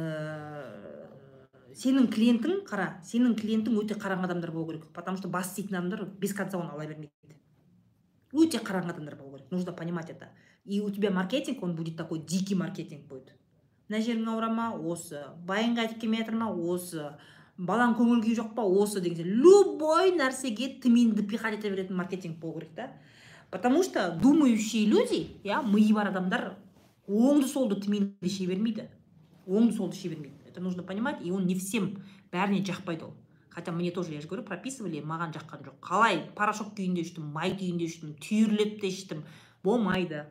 сенің 1.77 2.09
клиентің 2.09 2.63
қара 2.65 2.95
сенің 3.05 3.37
клиентің 3.37 3.77
өте 3.83 3.99
қараң 4.01 4.25
адамдар 4.25 4.51
болу 4.51 4.71
керек. 4.71 4.89
Потому 4.93 5.17
что 5.17 5.29
бас 5.29 5.53
істейтін 5.53 5.77
адамдар 5.77 6.05
без 6.17 6.33
конца 6.33 6.57
оны 6.57 6.73
ала 6.73 6.87
бермейді. 6.87 7.37
Өте 8.33 8.59
қараң 8.59 8.89
адамдар 8.91 9.15
болу 9.15 9.37
керек. 9.37 9.51
Нужно 9.51 9.73
понимать 9.73 10.09
это. 10.09 10.29
И 10.65 10.79
у 10.79 10.89
тебя 10.89 11.11
маркетинг 11.11 11.63
он 11.63 11.75
будет 11.75 11.97
такой 11.97 12.19
дикий 12.19 12.55
маркетинг 12.55 13.07
будет. 13.07 13.33
Мына 13.91 13.99
жерің 13.99 14.27
ауыра 14.31 14.47
ма? 14.47 14.65
Осы. 14.71 15.19
Байың 15.43 15.73
қайтып 15.75 15.99
келмей 15.99 16.21
жатыр 16.21 16.37
ма? 16.39 16.45
Осы. 16.47 17.09
Балаң 17.59 17.97
көңіл 17.97 18.21
күйі 18.23 18.37
жоқ 18.37 18.53
па? 18.55 18.63
Осы 18.63 19.01
деген 19.03 19.17
сияқты 19.19 19.41
любой 19.43 20.13
нәрсеге 20.15 20.69
тминді 20.79 21.25
пихать 21.27 21.57
ете 21.57 21.69
беретін 21.69 21.97
маркетинг 21.97 22.37
болу 22.39 22.61
керек 22.61 22.75
та. 22.75 22.87
Потому 23.49 23.83
что 23.83 24.17
думающие 24.21 24.85
люди 24.85 25.35
иә 25.43 25.59
миы 25.67 25.91
бар 25.93 26.07
адамдар 26.07 26.55
оңды 27.05 27.47
солды 27.51 27.81
тминді 27.81 28.15
іше 28.21 28.47
бермейді. 28.47 28.87
Оңды 29.45 29.75
солды 29.75 29.97
іше 29.97 30.07
бермейді. 30.07 30.39
Это 30.47 30.61
нужно 30.61 30.83
понимать 30.83 31.19
и 31.21 31.31
он 31.31 31.45
не 31.45 31.55
всем 31.55 31.97
бәріне 32.31 32.63
жақпайды 32.63 33.03
ол. 33.03 33.13
Хотя 33.53 33.71
мне 33.71 33.91
тоже 33.91 34.13
я 34.13 34.21
же 34.21 34.27
говорю 34.27 34.43
прописывали 34.43 35.01
маған 35.01 35.35
жаққан 35.35 35.65
жоқ. 35.67 35.79
Қалай? 35.83 36.21
Порошок 36.35 36.73
күйінде 36.75 37.03
іштім 37.03 37.31
май 37.35 37.53
күйінде 37.53 37.85
іштім 37.85 38.15
түйірлеп 38.17 38.79
те 38.81 38.87
іштім. 38.87 39.23
Болмайды. 39.63 40.25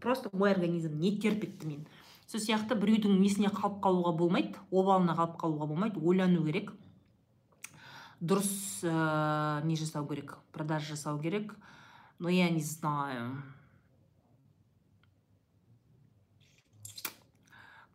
Просто 0.00 0.30
мой 0.32 0.50
организм 0.50 0.98
не 0.98 1.16
терпит 1.18 1.60
тмин 1.60 1.86
сол 2.32 2.40
сияқты 2.40 2.78
біреудің 2.80 3.18
несіне 3.20 3.50
қалып 3.52 3.82
қалуға 3.84 4.14
болмайды 4.16 4.60
обалына 4.72 5.12
қалып 5.18 5.36
қалуға 5.40 5.68
болмайды 5.68 6.00
ойлану 6.00 6.44
керек. 6.46 6.72
Дұрыс 8.22 8.80
ә, 8.88 9.60
не 9.66 9.76
жасау 9.76 10.06
керек 10.08 10.38
продажа 10.52 10.94
жасау 10.94 11.20
керек. 11.20 11.54
Но 12.18 12.28
я 12.28 12.48
не 12.50 12.62
знаю. 12.62 13.42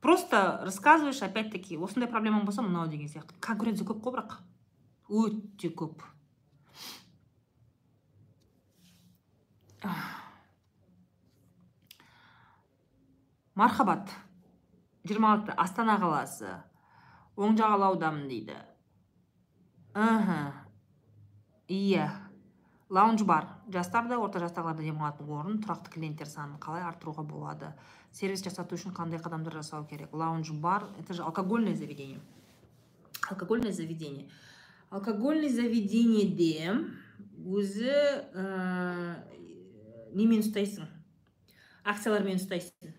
Просто 0.02 0.60
рассказываешь 0.64 1.22
опять 1.24 1.52
таки 1.52 1.78
осындай 1.78 2.10
проблемаң 2.12 2.46
болса 2.46 2.62
мынау 2.62 2.88
деген 2.88 3.10
сияқты. 3.10 3.34
Конкуренция 3.40 3.88
көп 3.88 4.04
қой 4.04 4.20
бірақ 4.20 4.38
өте 5.10 5.70
көп 5.72 6.04
мархабат 13.56 14.12
жиырма 15.08 15.34
алты 15.34 15.56
астана 15.58 15.96
қаласы 16.02 16.50
оң 17.38 17.56
жағалаудамын 17.58 18.28
дейді 18.30 18.58
мхм 19.96 20.52
иә 21.78 22.08
лаунж 22.90 23.24
бар 23.24 23.48
жастар 23.74 24.08
да 24.08 24.20
орта 24.20 24.40
жастағылар 24.44 24.76
да 24.76 24.84
демалатын 24.84 25.32
орын 25.40 25.62
тұрақты 25.64 25.94
клиенттер 25.96 26.30
санын 26.32 26.60
қалай 26.60 26.84
арттыруға 26.88 27.24
болады 27.28 27.72
сервис 28.12 28.44
жасату 28.44 28.76
үшін 28.76 28.94
қандай 28.96 29.24
қадамдар 29.24 29.58
жасау 29.62 29.88
керек 29.88 30.14
лаунж 30.14 30.52
бар 30.52 30.86
это 31.00 31.14
же 31.14 31.24
алкогольное 31.24 31.76
заведение 31.76 32.20
алкогольное 33.30 33.72
заведение 33.72 34.30
алкогольный 34.90 35.50
заведениеде 35.50 36.74
өзі 37.48 37.92
ә, 38.34 39.18
немен 40.14 40.44
ұстайсың 40.46 40.88
акциялармен 41.88 42.40
ұстайсың 42.42 42.96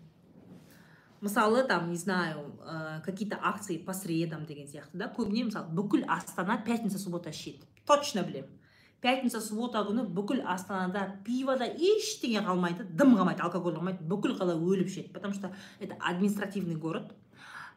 мысалы 1.21 1.65
там 1.67 1.89
не 1.91 1.97
знаю 1.97 2.53
ә, 2.61 3.01
какие 3.05 3.29
то 3.29 3.39
акции 3.41 3.77
по 3.77 3.93
средам 3.93 4.45
деген 4.45 4.67
сияқты 4.67 5.01
да 5.01 5.11
көбіне 5.15 5.49
мысалы 5.49 5.73
бүкіл 5.75 6.05
астана 6.07 6.61
пятница 6.65 6.99
суббота 6.99 7.33
ішеді 7.33 7.65
точно 7.85 8.23
білемін 8.23 8.59
пятница 9.01 9.39
суббота 9.41 9.81
күні 9.87 10.03
бүкіл 10.15 10.41
астанада 10.51 11.05
пивода 11.25 11.67
ештеңе 11.69 12.43
қалмайды 12.43 12.85
дым 12.99 13.15
қалмайды 13.15 13.43
алкоголь 13.45 13.77
қалмайды 13.77 14.03
бүкіл 14.11 14.35
қала 14.39 14.57
өліп 14.59 14.91
ішеді. 14.91 15.13
Потому 15.13 15.33
что 15.33 15.53
это 15.79 15.95
административный 15.99 16.75
город. 16.75 17.13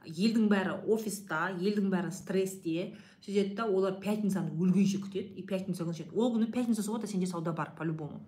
Елдің 0.06 0.48
бәрі 0.50 0.76
офиста 0.92 1.48
елдің 1.54 1.88
бәрі 1.92 2.12
стрессте 2.12 2.92
сөйтеді 3.24 3.56
да 3.56 3.66
олар 3.66 3.98
пятницаны 4.02 4.54
өлгенше 4.58 5.00
күтеді 5.02 5.38
и 5.38 5.46
пятница 5.46 5.84
күні 5.84 6.10
ол 6.12 6.34
күні 6.36 6.52
пятница 6.52 6.82
суббота 6.82 7.06
сенде 7.06 7.26
сауда 7.26 7.52
бар 7.52 7.74
по 7.78 7.84
любому 7.84 8.20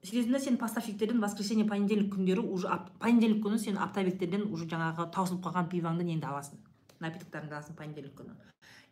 сөйтесің 0.00 0.32
да 0.32 0.40
сен 0.40 0.56
поставщиктерден 0.56 1.20
воскресенье 1.20 1.66
понедельник 1.68 2.14
күндері 2.14 2.40
уже 2.40 2.68
понедельник 3.00 3.42
күні 3.44 3.58
сен 3.58 3.76
оптовиктерден 3.76 4.46
уже 4.48 4.64
жаңағы 4.68 5.10
таусылып 5.12 5.44
қалған 5.44 5.68
пиваңды 5.72 6.06
енді 6.08 6.26
аласың? 6.26 6.60
Напитоктарыңды 7.00 7.56
аласың 7.56 7.76
понедельник 7.76 8.14
күні. 8.16 8.32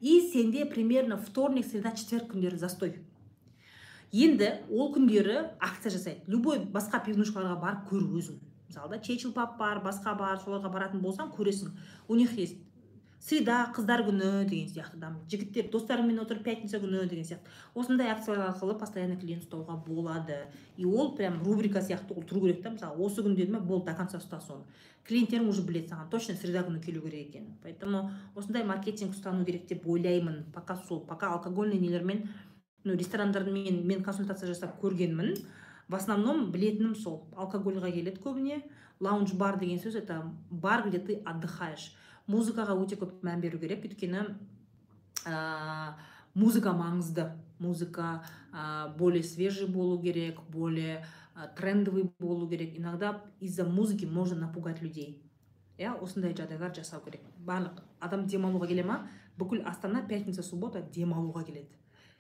И 0.01 0.21
сенде 0.33 0.67
примерно 0.67 1.17
вторник 1.17 1.67
среда 1.67 1.93
четверг 1.97 2.33
күндері 2.35 2.57
застой. 2.57 2.99
Енді 4.13 4.53
ол 4.71 4.93
күндері 4.95 5.55
акция 5.61 5.93
жасайды. 5.93 6.21
Любой 6.27 6.61
басқа 6.61 7.01
пивнушкаларға 7.05 7.57
барып 7.61 7.89
көр 7.89 8.05
өзің. 8.21 8.39
Мысалы 8.69 8.91
да 8.91 8.99
чечил 8.99 9.33
пап 9.33 9.59
бар 9.59 9.83
басқа 9.85 10.15
бар 10.19 10.41
соларға 10.45 10.73
баратын 10.73 11.01
болсаң 11.01 11.33
көресің. 11.37 11.73
У 12.09 12.15
них 12.15 12.37
есть 12.39 12.57
среда 13.21 13.73
қыздар 13.75 14.05
күні 14.07 14.45
деген 14.47 14.69
сияқты 14.71 15.01
там 15.01 15.17
жігіттер 15.31 15.71
достарыңмен 15.73 16.21
отырып 16.23 16.45
пятница 16.45 16.79
күні 16.79 17.09
деген 17.09 17.25
сияқты. 17.25 17.51
Осындай 17.75 18.13
акциялар 18.13 18.53
арқылы 18.53 18.79
постоянно 18.79 19.17
клиент 19.19 19.43
ұстауға 19.43 19.77
болады. 19.85 20.47
И 20.77 20.85
ол 20.85 21.17
прям 21.17 21.43
рубрика 21.43 21.81
сияқты 21.81 22.15
ол 22.15 22.23
тұру 22.23 22.47
керек 22.47 22.63
та 22.63 22.71
мысалы 22.71 23.03
осы 23.05 23.25
күн 23.25 23.35
деді 23.35 23.53
ма 23.57 23.61
болды 23.61 23.91
до 23.91 23.97
конца 23.97 24.21
ұста 24.23 24.41
соны 24.41 24.65
клиенттерің 25.09 25.49
уже 25.49 25.63
біледі 25.65 25.89
саған 25.89 26.11
точно 26.13 26.35
среда 26.37 26.63
күні 26.67 26.83
келу 26.85 27.01
керек 27.01 27.31
екенін 27.31 27.55
поэтому 27.63 28.11
осындай 28.37 28.65
маркетинг 28.69 29.15
ұстану 29.17 29.45
керек 29.45 29.67
деп 29.67 29.87
ойлаймын. 29.89 30.45
Пока 30.53 30.77
сол 30.77 31.01
пока 31.01 31.33
алкогольный 31.33 31.79
нелермен 31.79 32.29
ну 32.85 32.95
ресторандармен 32.95 33.87
мен 33.87 34.03
консультация 34.05 34.49
жасап 34.49 34.79
көргенмін. 34.83 35.35
В 35.89 35.95
основном 35.95 36.51
білетінім 36.53 36.95
сол. 36.95 37.25
Алкогольға 37.37 37.91
келеді 37.93 38.21
көбіне. 38.25 38.63
Лаунж 39.01 39.33
бар 39.39 39.59
деген 39.59 39.79
сөз 39.79 39.97
это 39.97 40.23
бар 40.51 40.89
где 40.89 40.99
ты 40.99 41.23
отдыхаешь. 41.25 41.95
Музыкаға 42.29 42.75
өте 42.77 42.99
көп 43.01 43.23
мән 43.25 43.41
беру 43.41 43.59
керек. 43.59 43.85
Өйткені 43.87 44.25
ә, 45.25 45.95
музыка 46.35 46.75
маңызды. 46.77 47.31
Музыка 47.59 48.23
ә, 48.53 48.95
более 48.99 49.23
свежий 49.23 49.67
болу 49.67 50.03
керек 50.03 50.43
более 50.51 51.07
ә, 51.35 51.49
трендовый 51.57 52.11
болу 52.19 52.49
керек. 52.49 52.77
Иногда 52.77 53.23
из-за 53.41 53.65
музыки 53.65 54.05
можно 54.05 54.37
напугать 54.37 54.83
людей. 54.83 55.23
Иә 55.79 55.95
осындай 56.03 56.35
жағдайлар 56.35 56.75
жасау 56.75 57.01
керек. 57.01 57.23
Барлық 57.39 57.81
адам 58.01 58.27
демалуға 58.27 58.67
келе 58.67 58.83
ма? 58.83 59.07
Бүкіл 59.39 59.63
астана 59.65 60.03
пятница 60.03 60.43
суббота 60.43 60.83
демалуға 60.83 61.45
келеді. 61.47 61.71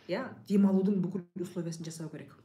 Иә 0.06 0.28
демалудың 0.48 1.02
бүкіл 1.02 1.26
условиясын 1.42 1.84
жасау 1.84 2.08
керек. 2.08 2.36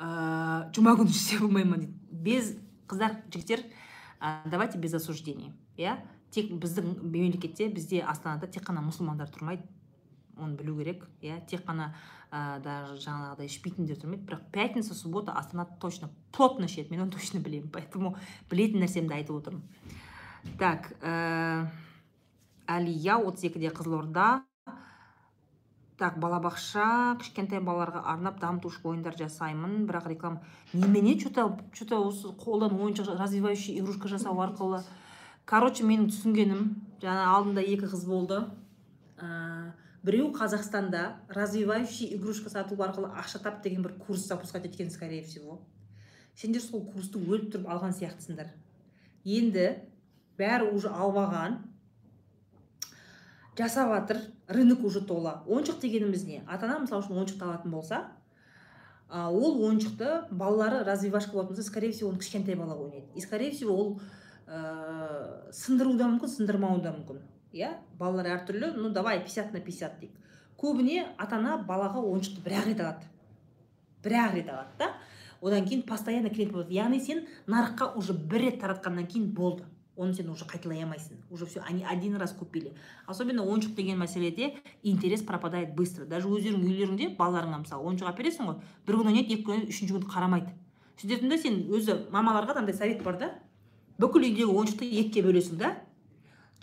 Ә, 0.00 0.70
жұма 0.74 0.96
күні 0.98 1.12
ішсе 1.12 1.38
болмай 1.42 1.68
ма 1.68 1.78
дейді 1.82 1.94
без 2.10 2.54
қыздар 2.88 3.20
жігіттер 3.30 3.66
ә, 4.20 4.48
давайте 4.48 4.80
без 4.80 4.94
осуждений 4.96 5.52
иә? 5.76 5.98
Тек 6.30 6.52
біздің 6.62 7.00
мемлекетте 7.02 7.68
бізде 7.72 8.04
астанада 8.06 8.46
тек 8.46 8.62
қана 8.68 8.82
мұсылмандар 8.84 9.30
тұрмайды. 9.34 9.64
Оны 10.38 10.54
білу 10.56 10.76
керек 10.78 11.04
иә? 11.20 11.40
Тек 11.50 11.64
қана 11.66 11.90
ә, 12.30 12.60
даже 12.62 13.00
жаңағыдай 13.02 13.50
ішпейтіндер 13.50 13.98
тұрмайды. 13.98 14.28
Бірақ 14.28 14.44
пятница 14.54 14.94
суббота 14.94 15.34
астана 15.34 15.66
точно 15.80 16.10
плотно 16.32 16.70
ішеді. 16.70 16.92
Мен 16.94 17.02
оны 17.06 17.16
точно 17.16 17.40
білемін 17.42 17.72
поэтому 17.74 18.14
білетін 18.50 18.84
нәрсемді 18.84 19.18
айтып 19.18 19.40
отырмын. 19.40 19.64
Так 20.60 20.92
ә, 21.02 21.66
әлия 22.70 23.18
отыз 23.18 23.50
екіде 23.50 23.74
қызылорда. 23.74 24.44
Так 26.00 26.16
балабақша 26.20 27.18
кішкентай 27.20 27.60
балаларға 27.60 28.00
арнап 28.08 28.38
дамытушы 28.40 28.80
ойындар 28.88 29.16
жасаймын. 29.18 29.84
Бірақ 29.86 30.08
реклама 30.08 30.40
немене 30.72 31.18
че 31.20 31.28
то 31.30 31.58
че 31.72 31.84
то 31.84 32.00
осы 32.00 32.32
қолдан 32.40 32.72
ойыншық 32.80 33.18
развивающий 33.20 33.78
игрушка 33.78 34.08
жасау 34.08 34.40
арқылы. 34.40 34.80
Короче 35.44 35.84
менің 35.84 36.08
түсінгенім 36.08 36.64
жаңа 37.02 37.26
алдында 37.36 37.60
екі 37.60 37.90
қыз 37.92 38.06
болды. 38.08 38.40
Ә, 39.20 39.72
біреу 40.02 40.32
қазақстанда 40.32 41.20
развивающий 41.28 42.14
игрушка 42.16 42.50
сату 42.50 42.80
арқылы 42.80 43.12
ақша 43.12 43.42
тап 43.42 43.62
деген 43.62 43.82
бір 43.82 43.98
курс 44.06 44.26
запускать 44.26 44.64
еткен 44.64 44.90
скорее 44.90 45.22
всего. 45.22 45.60
Сендер 46.34 46.62
сол 46.62 46.80
курсты 46.80 47.18
өліп 47.20 47.52
тұрып 47.52 47.68
алған 47.68 47.92
сияқтысыңдар. 47.92 48.54
Енді 49.24 49.82
бәрі 50.38 50.72
уже 50.72 50.88
алып 50.88 51.20
алған 51.26 51.58
жасап 53.60 53.92
жатыр 53.92 54.22
рынок 54.48 54.84
уже 54.84 55.00
тола 55.00 55.42
ойыншық 55.46 55.80
дегеніміз 55.80 56.24
не? 56.26 56.42
Ата 56.46 56.66
ана 56.66 56.80
мысалы 56.84 57.04
үшін 57.04 57.20
ойыншықты 57.20 57.44
алатын 57.44 57.70
болса 57.70 58.00
ол 59.10 59.60
ойыншықты 59.66 60.26
балалары 60.30 60.84
развивашка 60.84 61.32
болатын 61.32 61.56
болса 61.56 61.68
скорее 61.68 61.92
всего 61.92 62.10
оны 62.10 62.18
кішкентай 62.18 62.54
бала 62.54 62.74
ойнайды. 62.74 63.06
И 63.14 63.20
скорее 63.20 63.50
всего 63.50 63.74
ол 63.74 64.00
ә, 64.46 65.50
сындыруы 65.52 65.96
да 65.98 66.08
мүмкін 66.08 66.30
сындырмауы 66.30 66.82
да 66.82 66.94
мүмкін. 66.94 67.20
Иә? 67.52 67.74
Балалар 67.98 68.30
әртүрлі 68.36 68.74
ну 68.76 68.90
давай 68.90 69.20
50 69.24 69.52
на 69.52 69.60
50 69.60 70.00
дейік. 70.00 70.14
Көбіне 70.60 71.06
ата 71.18 71.36
ана 71.36 71.58
балаға 71.66 72.02
ойыншықты 72.04 72.44
бір 72.44 72.58
ақ 72.60 72.68
рет 72.70 72.84
алады. 72.84 73.10
Бір 74.04 74.16
ақ 74.24 74.34
рет 74.38 74.50
алады 74.54 74.78
да 74.78 74.92
одан 75.40 75.66
кейін 75.66 75.82
постоянно 75.88 76.30
клиент 76.30 76.52
болады 76.52 76.74
яғни 76.74 77.00
сен 77.00 77.24
нарыққа 77.48 77.94
уже 77.96 78.14
бір 78.14 78.46
рет 78.46 78.60
таратқаннан 78.62 79.06
кейін 79.06 79.32
болды. 79.34 79.64
Оны 80.00 80.14
сен 80.16 80.30
уже 80.32 80.46
қайталай 80.48 80.80
алмайсың. 80.82 81.20
Уже 81.30 81.46
все 81.46 81.60
они 81.68 81.84
один 81.84 82.16
раз 82.16 82.32
купили. 82.32 82.72
Особенно 83.06 83.44
ойыншық 83.44 83.74
деген 83.74 84.00
мәселеде 84.00 84.54
интерес 84.82 85.22
пропадает 85.22 85.74
быстро. 85.74 86.06
Даже 86.06 86.28
өздерің 86.28 86.64
үйлеріңде 86.64 87.10
балаларыңа 87.18 87.60
мысалы 87.64 87.84
ойыншық 87.84 88.08
әпересің 88.08 88.48
ғой 88.48 88.56
бір 88.86 89.00
күн 89.00 89.12
ойнайды 89.12 89.34
екі 89.34 89.44
күн 89.44 89.54
ойнайды 89.58 89.74
үшінші 89.74 89.98
күн 89.98 90.08
қарамайды. 90.08 90.54
Сөйтетін 91.00 91.36
сен 91.38 91.60
өзі 91.68 91.98
мамаларға 92.10 92.56
андай 92.58 92.74
совет 92.74 93.02
бар 93.04 93.18
да. 93.20 93.30
Бүкіл 94.00 94.24
үйдегі 94.24 94.48
ойыншықты 94.48 94.88
екіге 94.88 95.26
бөлесің 95.28 95.60
да. 95.60 95.74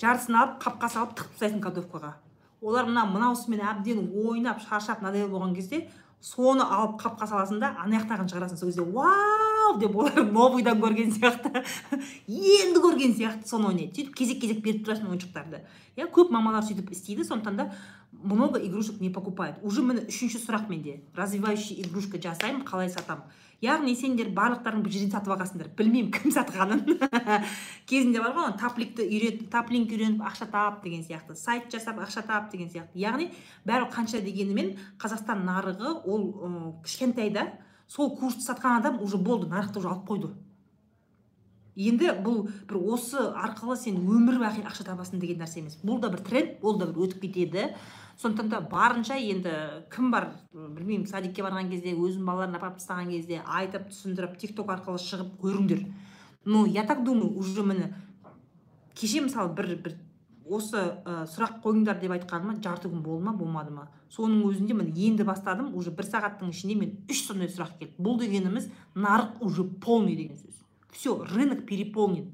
Жартысын 0.01 0.35
алып 0.37 0.59
қапқа 0.63 0.89
салып 0.89 1.13
тығып 1.17 1.37
тастайсың 1.37 1.61
кладовкаға. 1.61 2.15
Олар 2.61 2.85
мына 2.89 3.05
мынаусымен 3.05 3.61
әбден 3.61 4.11
ойнап 4.17 4.61
шаршап 4.65 5.01
надоел 5.01 5.29
болған 5.29 5.53
кезде 5.53 5.87
соны 6.21 6.65
алып 6.65 7.01
қапқа 7.01 7.27
саласың 7.29 7.59
да 7.61 7.73
ана 7.83 7.99
жақтағын 8.01 8.31
шығарасың. 8.31 8.59
Сол 8.59 8.71
кезде 8.71 8.85
вау! 8.85 9.47
деп 9.79 9.95
олар 9.95 10.23
новыйдан 10.37 10.79
көрген 10.81 11.11
сияқты. 11.15 11.63
Енді 12.27 12.81
көрген 12.83 13.15
сияқты 13.17 13.49
соны 13.49 13.71
ойнайды. 13.71 13.93
Сөйтіп 13.95 14.15
кезек 14.15 14.41
кезек 14.41 14.63
беріп 14.63 14.85
тұрасың 14.87 15.11
ойыншықтарды. 15.11 15.61
Иә 15.97 16.07
көп 16.13 16.29
мамалар 16.31 16.63
сөйтіп 16.63 16.91
істейді 16.93 17.25
сондықтан 17.25 17.57
да 17.57 17.71
много 18.11 18.59
игрушек 18.59 19.01
не 19.01 19.09
покупают. 19.09 19.57
Уже 19.61 19.81
міне 19.81 20.05
үшінші 20.07 20.39
сұрақ 20.41 20.69
менде. 20.69 21.01
Развивающий 21.15 21.81
игрушка 21.81 22.17
жасаймын 22.21 22.63
қалай 22.65 22.89
сатамын? 22.89 23.25
Яғни 23.61 23.95
сендер 23.97 24.29
барлықтарың 24.37 24.83
бір 24.85 24.93
жерден 24.93 25.11
сатып 25.11 25.33
алғансыңдар. 25.33 25.69
Білмеймін 25.77 26.11
кім 26.13 26.33
сатқанын. 26.33 26.83
Кезінде 27.89 28.21
бар 28.21 28.35
ғой 28.35 28.51
тапликті 28.61 29.05
үйрет 29.07 29.47
таплинг 29.49 29.89
үйреніп 29.93 30.21
ақша 30.21 30.45
тап 30.51 30.83
деген 30.83 31.01
сияқты. 31.01 31.35
Сайт 31.35 31.71
жасап 31.73 31.97
ақша 31.97 32.21
тап 32.25 32.51
деген 32.51 32.69
сияқты. 32.69 33.01
Яғни 33.01 33.31
бәрі 33.65 33.89
қанша 33.93 34.21
дегенімен 34.21 34.75
қазақстан 35.01 35.41
нарығы 35.49 35.95
ол 36.05 36.27
ә, 36.37 36.51
кішкентайда 36.85 37.47
сол 37.87 38.13
курсты 38.17 38.45
сатқан 38.45 38.77
адам 38.77 39.01
уже 39.01 39.17
болды 39.17 39.49
нарықты 39.49 39.79
уже 39.79 39.89
алып 39.89 40.05
қойды. 40.05 40.33
Енді 41.77 42.09
бұл 42.25 42.47
бір 42.67 42.79
осы 42.95 43.21
арқылы 43.37 43.77
сен 43.77 44.01
өмір 44.01 44.39
бақи 44.41 44.65
ақша 44.65 44.87
табасың 44.87 45.21
деген 45.21 45.43
нәрсе 45.43 45.61
емес. 45.61 45.77
Бұл 45.83 46.01
да 46.01 46.09
бір 46.09 46.23
тренд 46.25 46.63
ол 46.65 46.79
да 46.81 46.89
бір 46.89 47.05
өтіп 47.05 47.21
кетеді. 47.27 47.69
Сондықтан 48.17 48.49
да 48.49 48.61
барынша 48.65 49.19
енді 49.21 49.53
кім 49.93 50.09
бар 50.11 50.31
білмеймін 50.53 51.05
садикке 51.05 51.45
барған 51.45 51.69
кезде 51.69 51.93
өзінің 51.93 52.25
балаларын 52.25 52.57
апарып 52.57 52.79
тастаған 52.79 53.13
кезде 53.13 53.43
айтып 53.45 53.91
түсіндіріп 53.91 54.39
тик 54.41 54.55
ток 54.57 54.73
арқылы 54.73 54.97
шығып 55.03 55.37
көріңдер. 55.43 55.85
Ну 56.45 56.65
я 56.65 56.83
так 56.83 57.03
думаю 57.05 57.37
уже 57.37 57.63
міне 57.63 57.93
кеше 58.95 59.21
мысалы 59.21 59.53
бір 59.53 59.75
бір 59.85 59.97
осы 60.49 60.79
ә, 60.79 61.27
сұрақ 61.29 61.59
қойыңдар 61.61 61.99
деп 62.01 62.13
айтқаныма 62.15 62.57
жарты 62.63 62.89
күн 62.89 63.03
болды 63.03 63.25
ма 63.25 63.33
болмады 63.37 63.73
ма? 63.75 63.87
Соның 64.09 64.45
өзінде 64.47 64.73
міне 64.73 64.93
енді 65.09 65.25
бастадым 65.27 65.73
уже 65.75 65.91
бір 65.91 66.07
сағаттың 66.07 66.53
ішінде 66.53 66.75
мен 66.79 66.93
үш 67.11 67.25
сондай 67.27 67.51
сұрақ 67.51 67.77
келді. 67.79 67.93
Бұл 67.99 68.17
дегеніміз 68.21 68.69
нарық 68.95 69.43
уже 69.43 69.67
полный 69.83 70.15
деген 70.15 70.39
сөз. 70.39 70.56
Все 70.97 71.13
рынок 71.23 71.65
переполнен. 71.65 72.31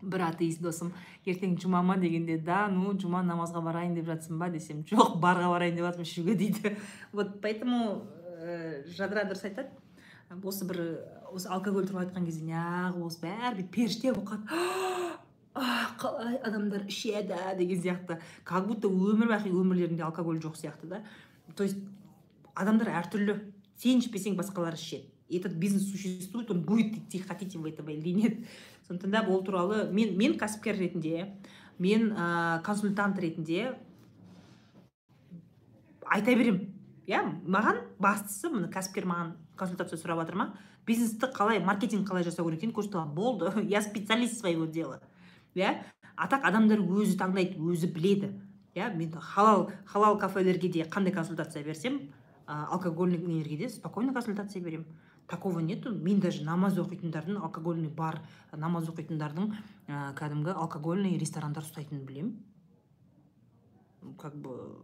Бір 0.00 0.22
атеист 0.30 0.62
досым 0.64 0.94
ертең 1.28 1.58
жұма 1.60 1.82
ма 1.84 1.98
дегенде 2.00 2.38
да 2.40 2.62
ну 2.72 2.94
жұма 2.96 3.20
намазға 3.22 3.60
барайын 3.62 3.92
деп 3.98 4.08
жатсың 4.08 4.40
ба? 4.40 4.48
десем 4.48 4.80
жоқ 4.88 5.18
барға 5.20 5.52
барайын 5.52 5.76
деп 5.76 5.84
жатырмын 5.84 6.08
ішуге 6.08 6.34
дейді. 6.40 6.76
Вот 7.12 7.36
поэтому 7.44 8.08
ә, 8.40 8.80
жадыра 8.96 9.28
дұрыс 9.28 9.44
айтады. 9.44 9.68
Осы 10.42 10.64
бір 10.64 10.80
осы 11.30 11.52
алкоголь 11.52 11.86
туралы 11.86 12.08
айтқан 12.08 12.24
кезде 12.24 12.48
неғып 12.48 13.04
осы 13.04 13.26
бәрі 13.26 13.68
періште 13.68 14.14
болып 14.14 15.28
қалай 15.54 16.36
адамдар 16.46 16.86
ішеді 16.86 17.34
деген 17.58 17.82
сияқты. 17.82 18.20
Как 18.44 18.66
будто 18.66 18.88
өмір 18.88 19.28
бақи 19.32 19.50
өмірлерінде 19.50 20.02
алкоголь 20.02 20.38
жоқ 20.38 20.56
сияқты 20.56 20.86
да. 20.86 21.02
То 21.56 21.64
есть 21.64 21.78
адамдар 22.54 22.88
әртүрлі. 22.88 23.52
Сен 23.76 23.98
ішпесең 23.98 24.36
басқалар 24.36 24.74
ішеді. 24.74 25.08
Этот 25.30 25.54
бизнес 25.54 25.90
существует 25.90 26.50
он 26.50 26.62
будет 26.62 26.96
идти 26.96 27.18
хотите 27.18 27.58
вы 27.58 27.70
этого 27.70 27.90
или 27.90 28.10
нет. 28.10 28.38
Сондықтан 28.86 29.10
да 29.10 29.22
ол 29.28 29.42
туралы 29.42 29.90
мен 29.92 30.16
мен 30.18 30.38
кәсіпкер 30.38 30.76
ретінде 30.78 31.34
мен 31.78 32.12
ә, 32.12 32.60
консультант 32.62 33.18
ретінде 33.18 33.76
айта 36.04 36.34
беремін 36.34 36.74
иә 37.06 37.22
маған 37.46 37.84
бастысы 38.02 38.50
міне 38.50 38.68
кәсіпкер 38.74 39.06
маған 39.06 39.36
консультация 39.56 39.98
сұрап 39.98 40.24
жатыр 40.24 40.40
ма 40.40 40.48
бизнесті 40.86 41.30
қалай 41.30 41.60
маркетинг 41.62 42.08
қалай 42.08 42.26
жасау 42.26 42.48
керек? 42.48 42.60
екенін 42.60 42.74
көрсете 42.74 43.04
болды 43.14 43.52
я 43.68 43.80
специалист 43.82 44.38
своего 44.38 44.66
дела. 44.66 45.00
Иә? 45.54 45.82
А 46.16 46.28
так 46.28 46.44
адамдар 46.44 46.80
өзі 46.80 47.16
таңдайды 47.18 47.58
өзі 47.58 47.90
біледі. 47.92 48.34
Иә 48.74 48.92
мен 48.94 49.12
халал 49.12 49.70
халал 49.86 50.18
кафелерге 50.18 50.68
де 50.68 50.82
қандай 50.84 51.12
консультация 51.12 51.64
берсем 51.64 52.12
ә, 52.46 52.66
алкогольный 52.66 53.18
нелерге 53.18 53.56
де 53.56 53.68
спокойно 53.68 54.12
консультация 54.12 54.62
беремін. 54.62 54.86
Такого 55.26 55.60
нету. 55.60 55.94
Мен 55.94 56.20
даже 56.20 56.44
намаз 56.44 56.76
оқитындардың 56.78 57.38
алкогольный 57.38 57.88
бар 57.88 58.20
намаз 58.52 58.88
оқитындардың 58.88 59.54
ә, 59.86 60.14
кәдімгі 60.14 60.54
алкогольный 60.54 61.18
ресторандар 61.18 61.64
ұстайтынын 61.64 62.04
білемін. 62.04 62.36
Как 64.18 64.34
бы 64.34 64.78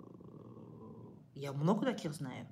я 1.35 1.53
много 1.53 1.85
таких 1.85 2.15
знаю. 2.15 2.47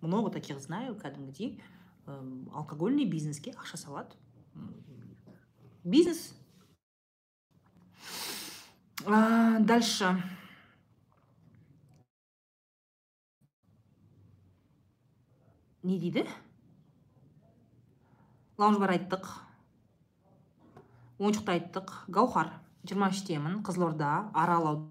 Много 0.00 0.30
таких 0.30 0.60
знаю 0.60 0.96
кәдімгідей 0.96 1.60
алкогольный 2.06 3.04
бизнеске 3.04 3.50
ақша 3.52 3.76
салады. 3.76 4.16
Бизнес 5.84 6.34
а, 9.06 9.58
дальше. 9.60 10.14
Не 15.82 15.98
дейді? 15.98 16.26
Лаунж 18.60 18.76
бар 18.78 18.92
айттық. 18.98 19.28
Ойыншықты 21.16 21.54
айттық. 21.56 21.94
Гаухар 22.12 22.52
жиырма 22.84 23.08
үштемін 23.08 23.62
қызылорда 23.64 24.30
арал 24.36 24.90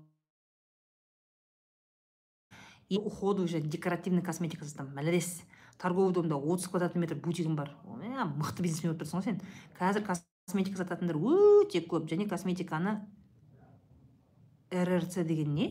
уходовый 2.89 3.49
және 3.51 3.70
декоративный 3.70 4.24
косметика 4.24 4.66
сатамын 4.66 4.95
молодец 4.95 5.43
торговый 5.78 6.14
домда 6.14 6.36
отыз 6.36 6.68
квадратный 6.68 7.01
метр 7.01 7.16
бутигім 7.16 7.55
бар. 7.55 7.76
Мықты 7.86 8.64
бизнесмен 8.66 8.91
болып 8.91 9.03
тұрсың 9.03 9.22
ғой 9.22 9.28
сен. 9.30 9.41
Қазір 9.78 10.03
косметика 10.50 10.82
сататындар 10.82 11.20
өте 11.22 11.84
көп. 11.86 12.10
Және 12.10 12.26
косметиканы 12.30 12.97
ррц 14.74 15.22
деген 15.22 15.54
не 15.54 15.68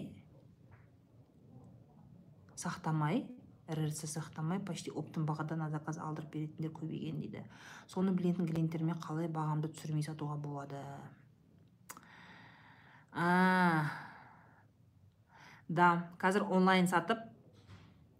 сақтамай 2.54 3.24
ррц 3.68 4.04
сақтамай 4.06 4.60
почти 4.64 4.90
оптом 4.90 5.26
бағадан 5.26 5.66
заказ 5.70 5.98
алдырып 5.98 6.30
беретіндер 6.32 6.70
көбейген 6.72 7.18
дейді. 7.20 7.42
Соны 7.90 8.14
білетін 8.14 8.46
клиенттеріме 8.46 8.94
қалай 9.02 9.28
бағамды 9.28 9.68
түсірмей 9.74 10.06
сатуға 10.06 10.38
болады? 10.38 10.78
А 13.12 13.90
да 15.68 16.08
қазір 16.22 16.46
онлайн 16.48 16.86
сатып 16.86 17.18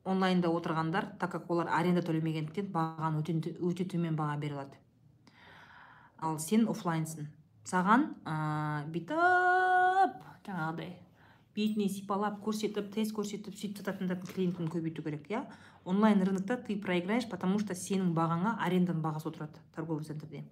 онлайнда 0.05 0.51
отырғандар 0.51 1.15
так 1.19 1.33
как 1.33 1.51
олар 1.51 1.69
аренда 1.71 2.03
төлемегендіктен 2.03 2.73
бағаны 2.73 3.23
өте, 3.23 3.55
өте 3.61 3.85
төмен 3.85 4.17
баға 4.17 4.37
бере 4.41 4.55
алады. 4.59 4.77
Ал 6.21 6.39
сен 6.39 6.69
оффлайнсың. 6.69 7.29
Саған 7.69 8.09
ә, 8.25 8.37
бүйтіп 8.93 10.17
жаңағыдай 10.49 10.97
бетіне 11.59 11.89
сипалап 11.91 12.39
көрсетіп 12.45 12.93
тест 12.95 13.15
көрсетіп 13.17 13.57
сөйтіп 13.59 13.81
сататындардың 13.83 14.31
клиентін 14.31 14.69
көбейту 14.71 15.03
керек 15.03 15.27
иә? 15.31 15.43
Онлайн 15.85 16.23
рынокта 16.23 16.57
ты 16.57 16.77
проиграешь 16.77 17.29
потому 17.29 17.59
что 17.59 17.75
сенің 17.75 18.13
бағаңа 18.15 18.59
аренданың 18.63 19.03
бағасы 19.03 19.29
отырады 19.31 19.59
торговый 19.75 20.05
центрде. 20.05 20.45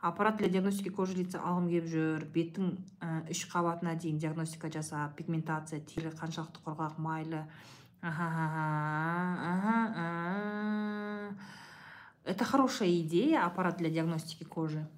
Аппарат 0.00 0.36
для 0.38 0.48
диагностики 0.48 0.88
кожи 0.90 1.14
лица 1.14 1.38
алғым 1.38 1.68
келіп 1.70 1.86
жүр 1.92 2.24
беттің 2.34 2.72
үш 3.30 3.44
қабатына 3.52 3.94
дейін 3.94 4.18
диагностика 4.18 4.68
жасап 4.74 5.14
пигментация 5.16 5.80
тері 5.80 6.10
қаншалықты 6.18 6.58
құрғақ 6.66 6.98
майлы. 6.98 7.46
Это 12.24 12.44
хорошая 12.44 12.90
идея 13.00 13.46
аппарат 13.46 13.76
для 13.76 13.90
диагностики 13.90 14.42
кожи. 14.42 14.88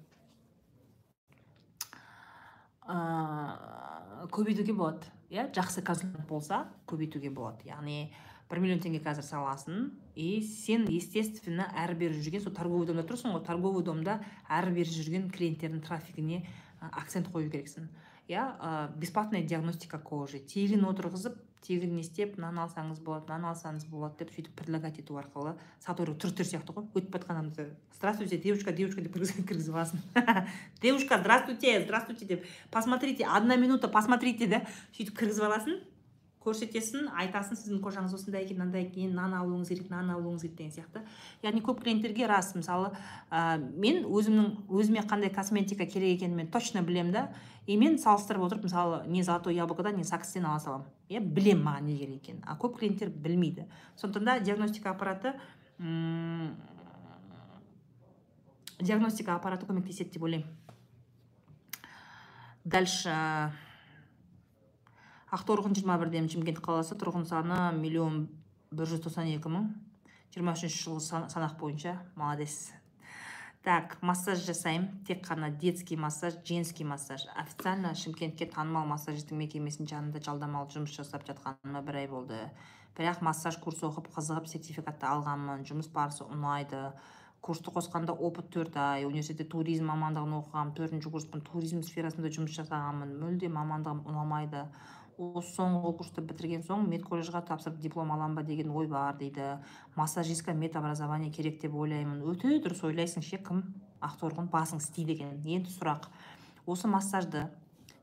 Көбейтуге 2.85 4.73
болады 4.73 5.09
иә? 5.29 5.49
Жақсы 5.53 5.81
консультант 5.85 6.27
болса 6.29 6.65
көбейтуге 6.87 7.31
болады. 7.33 7.65
Яғни 7.65 8.11
бір 8.49 8.61
миллион 8.61 8.81
теңге 8.83 9.01
қазір 9.03 9.25
саласың 9.25 9.89
и 10.15 10.41
сен 10.45 10.85
естественно 10.91 11.65
әрі 11.81 11.97
бері 12.03 12.21
жүрген 12.21 12.43
сол 12.45 12.53
торговый 12.53 12.87
домда 12.87 13.05
тұрсың 13.09 13.33
ғой 13.33 13.43
торговый 13.47 13.83
домда 13.83 14.19
әрі 14.47 14.75
бері 14.77 14.93
жүрген 14.99 15.31
клиенттердің 15.33 15.81
трафигіне 15.85 16.43
акцент 16.91 17.31
қою 17.33 17.49
керексің. 17.49 17.89
Иә? 18.29 18.43
Ә, 18.57 18.93
бесплатная 18.97 19.41
диагностика 19.41 19.97
кожи 19.99 20.39
терін 20.39 20.85
отырғызып 20.85 21.41
тегін 21.65 21.95
не 21.97 22.03
істеп 22.05 22.37
мынаны 22.37 22.61
алсаңыз 22.65 23.01
болады 23.05 23.31
мынаны 23.31 23.51
алсаңыз 23.51 23.87
болады 23.89 24.21
деп 24.21 24.33
сөйтіп 24.35 24.53
предлагать 24.59 24.99
ету 25.01 25.17
арқылы 25.17 25.55
сатуры 25.83 26.13
түріктер 26.13 26.47
сияқты 26.49 26.75
ғой. 26.75 26.85
Өтіп 26.93 27.17
жатқан 27.17 27.51
здравствуйте 27.97 28.37
девушка 28.37 28.71
девушка 28.71 29.01
деп 29.01 29.13
кіргізіп 29.15 29.75
аласың 29.75 29.99
девушка 30.81 31.19
здравствуйте 31.19 31.81
здравствуйте 31.83 32.25
деп. 32.25 32.45
Посмотрите 32.71 33.25
одна 33.25 33.57
минута 33.57 33.87
посмотрите 33.87 34.47
да. 34.47 34.61
Сөйтіп 34.93 35.17
кіргізіп 35.17 35.49
аласың. 35.49 35.81
Көрсетесің 36.45 37.09
айтасың 37.23 37.57
сіздің 37.59 37.81
кожаңыз 37.83 38.13
осындай 38.15 38.45
екен 38.45 38.59
мынандай 38.61 38.85
екен 38.85 39.11
мынаны 39.11 39.39
алуыңыз 39.41 39.71
керек 39.73 39.89
мынаны 39.89 40.13
алуыңыз 40.15 40.45
керек 40.45 40.57
деген 40.59 40.73
сияқты. 40.75 41.01
Яғни 41.43 41.63
көп 41.65 41.81
клиенттерге 41.83 42.27
рас 42.29 42.53
мысалы 42.55 42.91
ә, 43.31 43.57
мен 43.57 44.05
өзімнің 44.05 44.69
өзіме 44.69 45.03
қандай 45.09 45.33
косметика 45.33 45.85
керек 45.85 46.19
екенін 46.19 46.37
мен 46.43 46.51
точно 46.53 46.83
білемін 46.85 47.11
да. 47.11 47.25
И 47.65 47.77
мен 47.81 47.97
салыстырып 47.97 48.45
отырып 48.45 48.67
мысалы 48.67 49.01
не 49.09 49.23
золотое 49.23 49.55
яблокодан 49.55 49.97
не 49.97 50.03
сакстен 50.05 50.45
ала 50.45 50.59
саламын. 50.59 50.87
Иә 51.09 51.19
білемін 51.19 51.65
маған 51.65 51.89
не 51.89 51.97
керек 51.97 52.21
екенін. 52.21 52.43
А 52.45 52.55
көп 52.61 52.77
клиенттер 52.77 53.09
білмейді. 53.09 53.65
Сондықтан 53.97 54.25
да 54.25 54.39
диагностика 54.39 54.91
аппараты 54.91 55.33
диагностика 58.79 59.35
аппараты 59.35 59.65
көмектеседі 59.65 60.13
деп 60.13 60.23
ойлаймын. 60.23 60.49
Дальше 62.65 63.09
ақтоғын 65.33 65.73
жиырма 65.73 65.97
бірден 65.97 66.29
шымкент 66.29 66.61
қаласы. 66.61 66.93
Тұрғын 66.99 67.25
саны 67.25 67.57
миллион 67.79 68.27
бір 68.69 68.91
жүз 68.91 69.01
тоқсан 69.07 69.31
екі 69.33 69.49
мың. 69.49 69.69
Жиырма 70.35 70.53
үшінші 70.53 70.81
жылғы 70.83 71.29
санақ 71.33 71.57
бойынша 71.57 71.97
молодец. 72.15 72.73
Так 73.65 73.97
массаж 74.05 74.43
жасаймын 74.45 74.91
тек 75.07 75.23
қана 75.25 75.49
детский 75.49 75.97
массаж 75.97 76.35
женский 76.45 76.83
массаж. 76.85 77.25
Официально 77.35 77.95
шымкентке 77.95 78.45
танымал 78.45 78.85
массажистің 78.85 79.39
мекемесінің 79.41 79.89
жанында 79.89 80.21
жалдамалы 80.21 80.69
жұмыс 80.69 80.93
жасап 80.93 81.25
жатқаныма 81.25 81.81
бір 81.81 82.03
ай 82.03 82.07
болды. 82.07 82.37
Бірақ 82.95 83.23
массаж 83.25 83.57
курс 83.57 83.81
оқып 83.81 84.11
қызығып 84.13 84.45
сертификатты 84.51 85.09
алғанмын. 85.09 85.65
Жұмыс 85.65 85.89
барысы 85.89 86.27
ұнайды. 86.29 86.91
Курсты 87.41 87.73
қосқанда 87.73 88.13
опыт 88.13 88.51
төрт 88.53 88.77
ай. 88.77 89.07
Университетте 89.09 89.49
туризм 89.49 89.89
мамандығын 89.89 90.37
оқығанмын 90.43 90.75
төртінші 90.77 91.09
курспын 91.09 91.41
туризм 91.49 91.81
сферасында 91.81 92.29
жұмыс 92.37 92.53
жасағанмын. 92.59 93.17
Мүлде 93.17 93.49
мамандығым 93.49 94.05
ұнамайды. 94.05 94.67
Осы 95.17 95.55
соңғы 95.55 95.91
курсты 95.99 96.23
бітірген 96.27 96.63
соң 96.67 96.85
медколледжға 96.91 97.41
тапсырып 97.47 97.79
диплом 97.79 98.11
алам 98.11 98.35
ба 98.35 98.43
деген 98.43 98.71
ой 98.75 98.87
бар 98.87 99.15
дейді 99.15 99.59
массажистка 99.95 100.53
медобразование 100.53 101.31
керек 101.31 101.61
деп 101.61 101.75
ойлаймын 101.75 102.23
өте 102.31 102.57
дұрыс 102.59 102.83
ойлайсың 102.83 103.23
ше 103.23 103.39
кім 103.39 103.63
ақторғын 104.03 104.49
басың 104.51 104.83
істейді 104.83 105.15
екен 105.15 105.35
енді 105.45 105.71
сұрақ 105.71 106.09
осы 106.67 106.91
массажды 106.91 107.47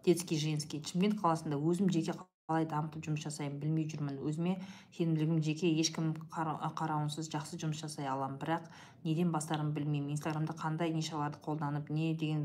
детский 0.06 0.38
женский 0.40 0.80
шымкент 0.80 1.20
қаласында 1.20 1.58
өзім 1.60 1.92
жеке 1.92 2.16
қалай 2.16 2.64
дамытып 2.66 3.04
жұмыс 3.06 3.26
жасаймын 3.26 3.60
білмей 3.60 3.86
жүрмін 3.92 4.18
өзіме 4.28 4.56
сенімділігім 4.96 5.42
жеке 5.44 5.68
ешкім 5.82 6.14
қарауынсыз 6.32 7.28
жақсы 7.32 7.60
жұмыс 7.60 7.84
жасай 7.84 8.08
аламын 8.08 8.40
бірақ 8.40 8.66
неден 9.04 9.30
бастарымды 9.32 9.78
білмеймін 9.80 10.16
инстаграмда 10.16 10.56
қандай 10.58 10.92
нишаларды 10.96 11.38
қолданып 11.44 11.92
не 11.92 12.14
деген 12.14 12.44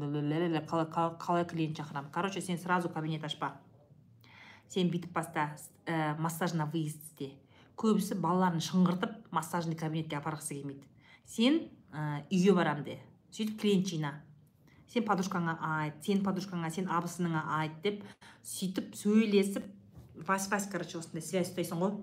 қалай 0.67 1.47
клиент 1.49 1.79
шақырамын 1.79 2.11
короче 2.11 2.41
сен 2.41 2.59
сразу 2.59 2.89
кабинет 2.89 3.23
ашпа 3.23 3.55
сен 4.69 4.91
бүйтіп 4.91 5.13
баста 5.13 5.51
ә, 5.85 6.15
на 6.53 6.65
выезд 6.65 7.03
істе 7.03 7.33
көбісі 7.77 8.17
балаларын 8.21 8.61
шыңғыртып 8.63 9.29
массажный 9.31 9.77
кабинетке 9.77 10.17
апарғысы 10.17 10.55
келмейді. 10.57 10.83
Сен 11.29 11.59
ә, 11.93 12.23
үйге 12.31 12.55
барам 12.57 12.83
де. 12.83 12.97
Сөйтіп 13.31 13.59
клиент 13.61 13.87
жина. 13.87 14.13
Сен 14.89 15.05
подружкаңа 15.05 15.57
айт 15.61 16.01
сен 16.05 16.23
подружкаңа 16.25 16.71
сен 16.73 16.87
абысыныңа 16.89 17.43
айт 17.59 17.75
деп 17.83 18.03
сөйтіп 18.47 18.95
сөйлесіп 18.97 19.67
вась 20.27 20.47
вась 20.49 20.69
короче 20.71 20.97
осындай 20.97 21.21
связь 21.21 21.51
ұстайсың 21.51 21.83
ғой. 21.83 21.93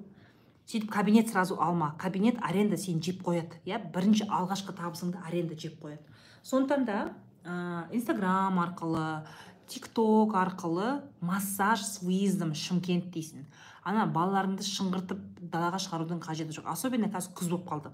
Сөйтіп 0.69 0.93
кабинет 0.93 1.33
сразу 1.33 1.59
алма. 1.61 1.95
Кабинет 1.99 2.39
аренда 2.43 2.77
сені 2.77 3.03
жеп 3.03 3.25
қояды 3.27 3.59
иә? 3.67 3.81
Бірінші 3.93 4.29
алғашқы 4.31 4.77
табысыңды 4.79 5.19
аренда 5.27 5.59
жеп 5.59 5.81
қояды. 5.83 6.05
Сондықтан 6.45 6.85
да 6.87 7.01
ә, 7.43 7.89
инстаграм 7.91 8.61
арқылы 8.61 9.25
тик 9.69 9.89
ток 9.89 10.35
арқылы 10.35 11.03
массаж 11.21 11.83
с 11.83 12.03
выездом 12.03 12.55
шымкент 12.55 13.11
дейсің. 13.15 13.47
Ана 13.85 14.07
балаларыңды 14.07 14.65
шыңғыртып 14.67 15.21
далаға 15.53 15.81
шығарудың 15.85 16.21
қажеті 16.25 16.57
жоқ. 16.59 16.69
Особенно 16.73 17.11
қазір 17.13 17.35
күз 17.39 17.51
болып 17.53 17.69
қалды. 17.69 17.93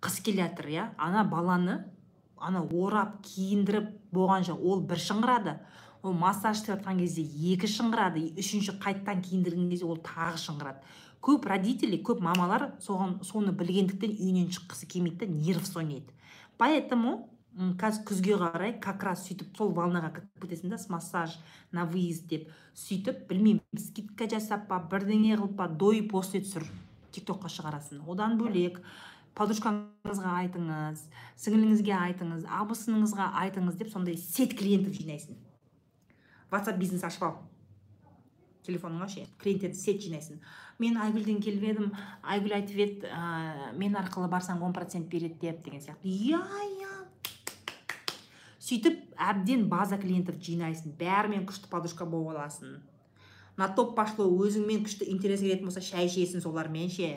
Қыс 0.00 0.20
келе 0.22 0.44
жатыр 0.44 0.70
иә. 0.70 0.88
Ана 0.98 1.24
баланы 1.24 1.84
ана 2.36 2.62
орап 2.62 3.22
киіндіріп 3.26 3.92
болғанша 4.12 4.54
ол 4.54 4.82
бір 4.82 5.02
шыңғырады. 5.02 5.56
Ол 6.02 6.12
массаж 6.12 6.60
істеп 6.60 6.76
жатқан 6.76 7.00
кезде 7.00 7.22
екі 7.22 7.70
шыңғырады. 7.70 8.28
Үшінші 8.38 8.76
қайтадан 8.82 9.22
киіндірген 9.22 9.70
кезде 9.70 9.86
ол 9.86 9.98
тағы 10.02 10.38
шыңғырады. 10.44 10.84
Көп 11.22 11.48
родители 11.50 11.98
көп 12.04 12.20
мамалар 12.22 12.74
соған 12.78 13.16
соны 13.26 13.50
білгендіктен 13.56 14.12
үйінен 14.14 14.52
шыққысы 14.54 14.86
келмейді 14.86 15.24
да 15.24 15.32
нервс 15.32 15.72
ойнайды 15.74 16.12
поэтому 16.58 17.28
қазір 17.56 18.02
күзге 18.04 18.36
қарай 18.36 18.74
как 18.84 19.04
раз 19.06 19.22
сөйтіп 19.24 19.56
сол 19.56 19.70
волнаға 19.72 20.10
кіріп 20.12 20.42
кетесің 20.44 20.74
да 20.74 20.78
массаж 20.92 21.38
на 21.72 21.86
выезд 21.88 22.28
деп 22.28 22.50
сөйтіп 22.76 23.22
білмеймін 23.30 23.80
скидка 23.80 24.28
жасап 24.28 24.66
па 24.68 24.76
бірдеңе 24.90 25.38
қылып 25.38 25.56
па 25.56 25.68
до 25.68 25.94
после 26.10 26.42
түсір 26.44 26.66
тик 27.12 27.24
токқа 27.24 27.48
шығарасың. 27.48 28.02
Одан 28.04 28.36
бөлек 28.36 28.82
подружкаңызға 29.36 30.34
айтыңыз 30.42 31.06
сіңіліңізге 31.40 31.96
айтыңыз 31.96 32.44
абысыныңызға 32.60 33.32
айтыңыз 33.40 33.80
деп 33.80 33.88
сондай 33.92 34.18
сеть 34.20 34.56
клиентов 34.58 34.92
жинайсың. 35.00 35.36
Ватсап 36.50 36.76
бизнес 36.76 37.04
ашып 37.08 37.24
ал. 37.24 37.38
Телефоныңа 38.68 39.08
ше 39.08 39.24
клиенттерді 39.40 39.78
сеть 39.80 40.04
жинайсың. 40.04 40.42
Мен 40.82 40.98
айгүлден 41.00 41.40
келіп 41.40 41.64
едім 41.70 41.92
айгүл 42.20 42.56
айтып 42.58 42.80
еді 42.84 43.08
ә, 43.08 43.72
мен 43.78 43.96
арқылы 43.96 44.28
барсаң 44.28 44.60
он 44.66 44.74
процент 44.76 45.08
береді 45.08 45.38
деп 45.40 45.64
деген 45.64 45.80
сияқты. 45.80 46.04
Иә 46.04 46.42
иә 46.42 46.85
сөйтіп 48.66 49.16
әбден 49.22 49.68
база 49.70 49.98
клиентов 50.02 50.40
жинайсың 50.42 50.96
бәрімен 50.98 51.46
күшті 51.46 51.70
подружка 51.70 52.06
болып 52.06 52.34
аласың. 52.34 52.80
На 53.56 53.68
топ 53.72 53.94
пошло 53.96 54.26
өзіңмен 54.26 54.82
күшті 54.84 55.06
интерес 55.12 55.44
келетін 55.44 55.68
болса 55.68 55.80
шай 55.80 56.08
ішесің 56.10 56.42
солармен 56.42 56.90
ше 56.90 57.12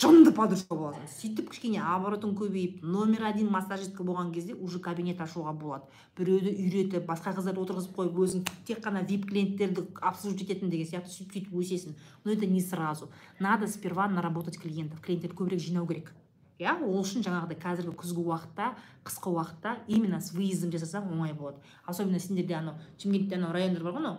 жынды 0.00 0.32
подружка 0.36 0.76
боласың 0.76 1.08
сөйтіп 1.12 1.50
кішкене 1.52 1.80
оборотың 1.94 2.34
көбейіп 2.36 2.82
номер 2.84 3.26
один 3.30 3.48
массажистка 3.52 4.04
болған 4.04 4.32
кезде 4.34 4.54
уже 4.54 4.78
кабинет 4.78 5.20
ашуға 5.20 5.52
болады. 5.56 5.88
Біреуді 6.18 6.52
үйретіп 6.52 7.06
басқа 7.08 7.34
қыздарды 7.36 7.62
отырғызып 7.64 7.96
қойып 7.96 8.20
өзің 8.24 8.44
тек 8.66 8.82
қана 8.84 9.04
вип 9.08 9.28
клиенттерді 9.30 9.86
обслуживать 10.00 10.44
ететін 10.46 10.72
деген 10.72 10.90
сияқты 10.90 11.12
сөйтіп 11.14 11.32
сөйтіп 11.32 11.56
өсесің. 11.62 11.96
Но 12.24 12.32
это 12.32 12.46
не 12.46 12.60
сразу. 12.60 13.10
Надо 13.38 13.68
сперва 13.68 14.08
наработать 14.08 14.58
клиентов. 14.58 15.00
Клиенттерді 15.00 15.36
көбірек 15.36 15.60
жинау 15.60 15.86
керек. 15.86 16.12
Иә? 16.58 16.76
ол 16.80 17.00
үшін 17.00 17.24
жаңағыдай 17.26 17.58
қазіргі 17.60 17.94
күзгі 17.98 18.22
уақытта 18.24 18.74
қысқы 19.04 19.32
уақытта 19.32 19.76
именно 19.88 20.20
с 20.20 20.32
выездом 20.32 20.70
жасасаң 20.70 21.10
оңай 21.10 21.32
болады. 21.32 21.58
Особенно 21.86 22.18
сендерде 22.18 22.54
анау 22.54 22.74
шымкентте 22.98 23.36
анау 23.36 23.52
райондар 23.52 23.82
бар 23.82 23.92
ғой 23.92 24.04
анау. 24.04 24.18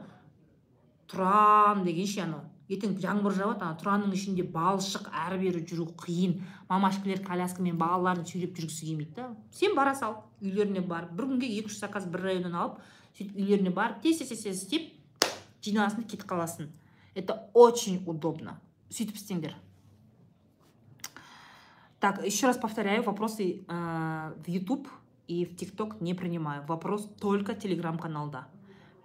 Тұран 1.07 1.84
деген 1.86 2.07
ше 2.07 2.22
анау. 2.26 2.44
Ертең 2.66 2.95
жаңбыр 2.98 3.36
жауады 3.38 3.62
ана 3.62 3.78
тұранның 3.78 4.14
ішінде 4.18 4.44
балшық 4.49 5.12
әрі 5.14 5.38
бері 5.44 5.60
жүру 5.70 5.86
қиын. 6.02 6.40
Мамашкілер 6.70 7.22
коляскамен 7.26 7.78
балаларын 7.78 8.26
сүйреп 8.26 8.57
жүргісі 8.57 8.88
келмейді 8.88 9.14
да. 9.20 9.28
Сен 9.53 9.76
бара 9.78 9.94
сал 9.95 10.24
үйлеріне 10.41 10.82
барып. 10.82 11.14
Бір 11.14 11.30
күнге 11.30 11.52
екі 11.60 11.70
үш 11.70 11.78
заказ 11.78 12.07
бір 12.10 12.26
районнан 12.26 12.57
алып 12.57 12.80
сөйтіп 13.20 13.38
үйлеріне 13.38 13.76
барып 13.76 14.02
тез 14.02 14.24
тез 14.24 14.34
тез 14.34 14.64
істеп 14.64 14.90
жиналасың 15.62 16.10
кетіп 16.10 16.26
қаласың. 16.26 16.72
Это 17.14 17.49
очень 17.53 18.02
удобно. 18.07 18.60
Сөйтіп 18.90 19.22
істеңдер. 19.22 19.56
Так, 22.06 22.23
еще 22.23 22.45
раз 22.45 22.57
повторяю, 22.57 23.02
вопросы 23.02 23.65
э, 23.68 24.34
в 24.45 24.48
YouTube 24.48 24.88
и 25.27 25.44
в 25.44 25.56
TikTok 25.56 26.03
не 26.03 26.14
принимаю. 26.14 26.64
Вопрос 26.68 27.10
только 27.19 27.56
телеграм-каналда. 27.56 28.45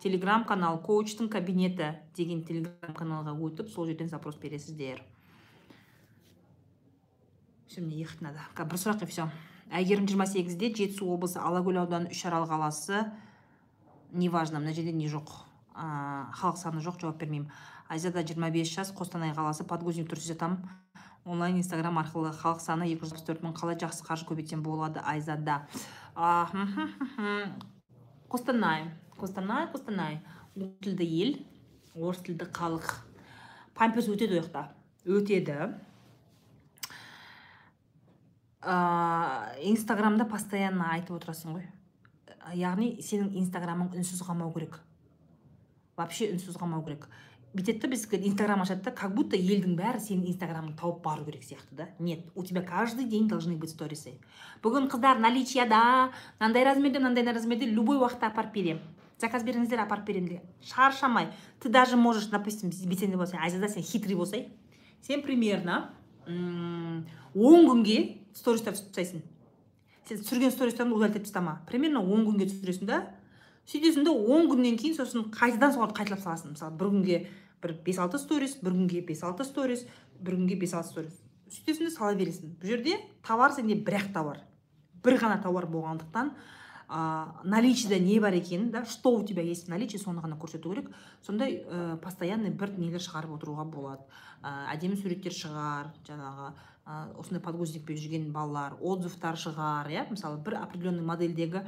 Телеграм-канал 0.03 0.77
коучтың 0.85 1.31
кабинеті 1.33 1.95
деген 2.15 2.43
телеграм-каналға 2.45 3.33
өтіп, 3.33 3.71
сол 3.73 3.87
жерден 3.89 4.11
запрос 4.13 4.37
бересіздер. 4.37 5.01
Все, 7.69 7.81
мне 7.81 7.97
ехать 7.97 8.21
надо. 8.21 8.45
Бір 8.55 8.77
сұрақ 8.77 9.07
и 9.07 9.09
все. 9.09 9.31
Әйгерім 9.73 10.05
28-де 10.05 10.69
Жетісу 10.69 11.09
облысы 11.09 11.41
Алакөл 11.41 11.81
ауданы 11.81 12.13
Үшарал 12.13 12.45
қаласы 12.45 13.07
неважно, 14.13 14.61
мына 14.61 14.77
жерде 14.77 14.93
не 14.93 15.09
жоқ. 15.09 15.49
халық 15.73 16.61
саны 16.61 16.85
жоқ, 16.85 17.01
жауап 17.01 17.17
бермеймін. 17.17 17.49
Айзада 17.89 18.23
25 18.23 18.69
жас, 18.69 18.93
Қостанай 18.93 19.33
қаласы, 19.33 19.65
подгузник 19.65 20.13
тұрсыз 20.13 20.35
жатамын 20.35 20.69
онлайн 21.25 21.61
инстаграм 21.61 21.99
арқылы 22.01 22.33
халық 22.33 22.61
саны 22.65 22.89
екі 22.93 23.07
жүз 23.11 23.27
төрт 23.27 23.45
мың 23.45 23.53
қалай 23.59 23.77
жақсы 23.81 24.07
қаржы 24.07 24.27
көбейтсем 24.31 24.63
болады 24.65 25.01
айзада? 25.05 25.67
Қостанай 28.31 28.91
қостанай 29.21 29.69
қостанай. 29.73 30.19
Орыс 30.57 30.73
тілді 30.83 31.05
ел 31.05 31.35
орыс 31.95 32.23
тілді 32.25 32.47
халық. 32.57 32.89
Памперс 33.77 34.09
өтеді 34.09 34.39
ол 34.39 34.45
жақта. 34.45 34.63
Өтеді. 35.05 35.57
Инстаграмда 39.71 40.27
постоянно 40.29 40.89
айтып 40.95 41.19
отырасың 41.19 41.59
ғой. 41.59 41.67
Яғни 42.57 42.95
сенің 43.05 43.35
инстаграмың 43.43 43.93
үнсіз 43.97 44.23
қалмау 44.25 44.53
керек. 44.57 44.81
Вообще 45.97 46.33
үнсіз 46.33 46.57
қалмау 46.57 46.85
керек. 46.85 47.09
Бүйтеді 47.55 47.81
да 47.81 47.89
бізге 47.89 48.21
инстаграм 48.29 48.63
ашады 48.63 48.85
да 48.85 48.91
как 48.91 49.15
будто 49.15 49.37
елдің 49.37 49.75
бәрі 49.75 49.99
сенің 49.99 50.29
инстаграмыңды 50.31 50.77
тауып 50.79 51.03
бару 51.03 51.25
керек 51.25 51.43
сияқты 51.43 51.75
да. 51.75 51.89
Нет 51.99 52.21
у 52.35 52.45
тебя 52.45 52.63
каждый 52.63 53.05
день 53.05 53.29
должны 53.29 53.57
быть 53.57 53.71
сторисы 53.71 54.19
бүгін 54.63 54.89
қыздар 54.89 55.19
наличияда 55.19 56.13
мынандай 56.39 56.65
размерде 56.65 56.99
мынандай 56.99 57.25
размерде 57.33 57.67
любой 57.67 57.99
уақытта 57.99 58.31
апарып 58.31 58.55
беремін 58.55 58.83
заказ 59.19 59.43
беріңіздер 59.45 59.83
апарып 59.83 60.07
беремін 60.07 60.29
деген 60.29 60.43
шаршамай. 60.63 61.29
Ты 61.61 61.69
даже 61.69 61.97
можешь 61.97 62.27
допустим 62.27 62.71
белсенді 62.71 63.17
болсаң 63.17 63.43
айзада 63.43 63.69
сен 63.69 63.83
хитрый 63.83 64.15
болсай. 64.15 64.49
Сен 65.03 65.23
примерно 65.23 65.91
он 66.27 67.67
күнге 67.67 68.21
стористар 68.33 68.75
тастайсың 68.75 69.21
сен 70.09 70.23
түсірген 70.23 70.51
стористарыңды 70.55 70.95
удалить 70.95 71.17
етіп 71.17 71.27
тастама. 71.27 71.61
Примерно 71.67 72.01
он 72.01 72.25
күнге 72.27 72.49
түсіресің 72.49 72.87
да 72.87 73.03
сөйтесің 73.69 74.05
да 74.05 74.13
он 74.13 74.49
күннен 74.49 74.79
кейін 74.81 74.97
сосын 74.97 75.29
қайтадан 75.31 75.75
соларды 75.75 76.01
қайталап 76.01 76.23
саласың. 76.25 76.57
Мысалы 76.57 76.77
бір 76.81 76.91
күнге 76.95 77.19
бір 77.63 77.77
бес 77.85 77.99
алты 77.99 78.19
сторис 78.19 78.57
бір 78.63 78.77
күнге 78.77 79.03
бес 79.07 79.23
алты 79.27 79.45
сторис 79.45 79.85
бір 80.21 80.39
күнге 80.39 80.57
бес 80.61 80.75
алты 80.75 80.89
сторис. 80.93 81.19
Сөйтесің 81.51 81.89
де 81.89 81.91
сала 81.91 82.15
бересің. 82.15 82.55
Бұл 82.61 82.73
жерде 82.73 82.97
товар 83.27 83.53
сенде 83.53 83.75
бір 83.75 83.99
ақ 84.01 84.13
товар. 84.15 84.41
Бір 85.05 85.19
ғана 85.19 85.41
товар 85.43 85.67
болғандықтан 85.67 86.33
а, 86.89 87.41
наличиеда 87.45 87.99
не 87.99 88.19
бар 88.21 88.35
екенін 88.35 88.71
да 88.71 88.85
что 88.85 89.15
у 89.15 89.27
тебя 89.27 89.43
есть 89.43 89.67
в 89.67 89.69
наличии 89.69 89.99
соны 89.99 90.21
ғана 90.21 90.39
көрсету 90.39 90.73
керек. 90.73 90.91
Сондай 91.23 91.63
ә, 91.63 91.97
постоянный 91.99 92.51
бір 92.51 92.77
нелер 92.79 93.01
шығарып 93.01 93.37
отыруға 93.39 93.65
болады. 93.65 94.03
Ә, 94.43 94.73
әдемі 94.75 94.97
суреттер 94.97 95.33
шығар 95.33 95.93
жаңағы 96.07 96.53
ә, 96.87 97.15
осындай 97.19 97.43
подгузникпен 97.43 97.97
жүрген 97.97 98.33
балалар 98.33 98.77
отзывтар 98.81 99.39
шығар 99.39 99.91
иә? 99.91 100.07
Мысалы 100.11 100.43
бір 100.43 100.61
определенный 100.63 101.07
модельдегі 101.07 101.65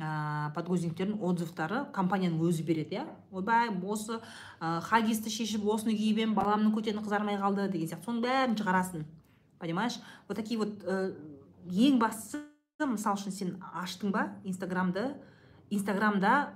ә, 0.00 0.50
подгузниктердің 0.56 1.20
отзывтары 1.22 1.84
компанияның 1.94 2.40
өзі 2.48 2.64
береді 2.66 2.98
иә. 2.98 3.06
Ойбай 3.30 3.70
осы 3.70 4.18
ә, 4.60 4.80
хагисті 4.88 5.30
шешіп 5.30 5.66
осыны 5.68 5.94
киіп 5.94 6.22
едім 6.24 6.34
баламның 6.34 6.74
көтені 6.74 7.04
қызармай 7.04 7.38
қалды 7.40 7.68
деген 7.68 7.92
сияқты. 7.92 8.08
Соның 8.08 8.24
бәрін 8.24 8.56
шығарасың 8.58 9.04
понимаешь? 9.60 10.00
Вот 10.26 10.36
такие 10.36 10.58
вот 10.58 10.82
ә, 10.84 11.14
ең 11.68 11.98
бастысы 12.00 12.40
мысалы 12.80 13.20
үшін 13.20 13.32
сен 13.36 13.52
аштың 13.76 14.10
ба 14.10 14.30
инстаграмды 14.44 15.12
инстаграмда 15.70 16.54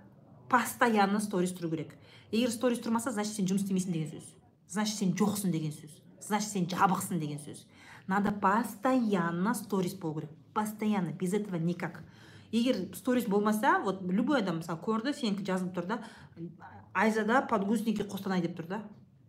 постоянно 0.49 1.21
сторис 1.21 1.53
тұру 1.55 1.71
керек. 1.71 1.95
Егер 2.33 2.51
сторис 2.51 2.81
тұрмаса 2.83 3.13
значит 3.13 3.37
сен 3.37 3.47
жұмыс 3.47 3.67
істемейсің 3.67 3.93
деген 3.93 4.11
сөз. 4.11 4.33
Значит 4.69 4.97
сен 4.99 5.13
жоқсың 5.15 5.53
деген 5.53 5.73
сөз. 5.73 5.93
Значит 6.21 6.51
сен 6.51 6.69
жабықсың 6.71 7.21
деген 7.21 7.39
сөз. 7.39 7.67
Надо 8.07 8.33
постоянно 8.33 9.55
сторис 9.55 9.95
болу 9.95 10.21
керек. 10.21 10.31
Постоянно 10.55 11.13
без 11.13 11.33
этого 11.35 11.57
никак. 11.57 12.03
Егер 12.55 12.95
сторис 12.95 13.27
болмаса 13.27 13.81
вот 13.85 14.03
любой 14.03 14.41
адам 14.41 14.63
мысалы 14.63 14.79
көрді 14.85 15.15
сенікі 15.19 15.45
жазылып 15.47 15.75
тұр 15.75 15.89
да 15.91 16.03
айзада 16.95 17.43
подгузники 17.51 18.07
қостанай 18.07 18.41
деп 18.43 18.55
тұр 18.59 18.69
да. 18.69 18.83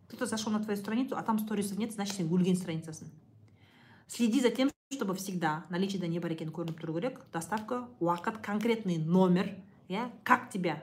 Кто 0.06 0.18
то 0.18 0.26
зашел 0.26 0.52
на 0.52 0.62
твою 0.62 0.78
страницу 0.78 1.16
а 1.16 1.22
там 1.22 1.38
сторисов 1.40 1.78
нет 1.78 1.92
значит 1.92 2.14
сен 2.16 2.30
өлген 2.30 2.54
страницасың 2.56 3.10
следи 4.06 4.40
за 4.40 4.50
тем 4.50 4.70
чтобы 4.92 5.16
всегда 5.16 5.64
наличиеда 5.68 6.06
не 6.06 6.20
бар 6.20 6.30
екені 6.30 6.52
көрініп 6.54 6.78
тұру 6.78 6.94
керек. 6.94 7.18
Доставка 7.32 7.88
уақыт 7.98 8.38
конкретный 8.40 8.98
номер 8.98 9.56
иә 9.88 10.10
как 10.22 10.48
тебя 10.50 10.82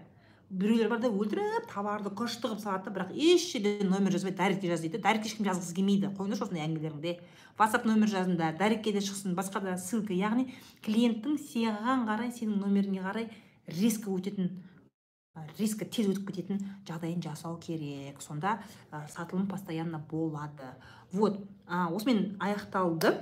біреулер 0.53 0.89
бар 0.91 0.99
да 1.01 1.09
өлтіріп 1.09 1.65
товарды 1.71 2.11
күшті 2.13 2.45
қылып 2.45 2.61
салады 2.61 2.91
бірақ 2.93 3.13
еш 3.17 3.47
жерде 3.51 3.87
номер 3.87 4.13
жазбайды 4.13 4.37
дайректке 4.37 4.69
жаз 4.69 4.83
дейді. 4.83 5.01
Дайректке 5.01 5.31
ешкім 5.31 5.47
жазғысы 5.47 5.73
келмейді. 5.77 6.11
Қойыңдаршы 6.17 6.45
осындай 6.45 6.65
әңгімелеріңді 6.67 7.15
ватсап 7.57 7.87
нөмір 7.89 8.11
жазыңдар 8.13 8.59
дайректке 8.59 8.93
де 8.93 9.01
шықсын 9.01 9.33
басқа 9.37 9.63
да 9.65 9.77
ссылка. 9.81 10.13
Яғни 10.13 10.51
клиенттің 10.85 11.39
саған 11.41 12.05
қарай 12.09 12.29
сенің 12.37 12.61
номеріңе 12.61 13.01
қарай 13.01 13.29
резко 13.67 14.13
өтетін 14.13 14.51
резко 15.57 15.85
тез 15.89 16.11
өтіп 16.11 16.29
кететін 16.29 16.61
жағдайын 16.85 17.21
жасау 17.23 17.57
керек. 17.57 18.21
Сонда 18.21 18.59
ә, 18.91 19.07
сатылым 19.09 19.47
постоянно 19.47 20.03
болады. 20.11 20.75
Вот 21.11 21.41
ә, 21.65 21.87
осымен 21.89 22.35
аяқталды. 22.39 23.15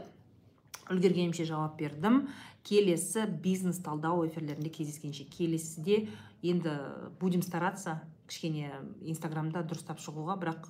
Үлгергенімше 0.92 1.46
жауап 1.48 1.78
бердім. 1.80 2.26
Келесі 2.68 3.24
бизнес 3.42 3.80
талдау 3.80 4.26
эфирлерінде 4.28 4.70
кездескенше. 4.70 5.24
Келесіде 5.24 6.10
енді 6.42 6.72
будем 7.20 7.42
стараться. 7.42 8.02
Кішкене 8.28 8.72
инстаграмда 9.02 9.62
дұрыстап 9.68 10.00
шығуға 10.00 10.38
бірақ 10.40 10.70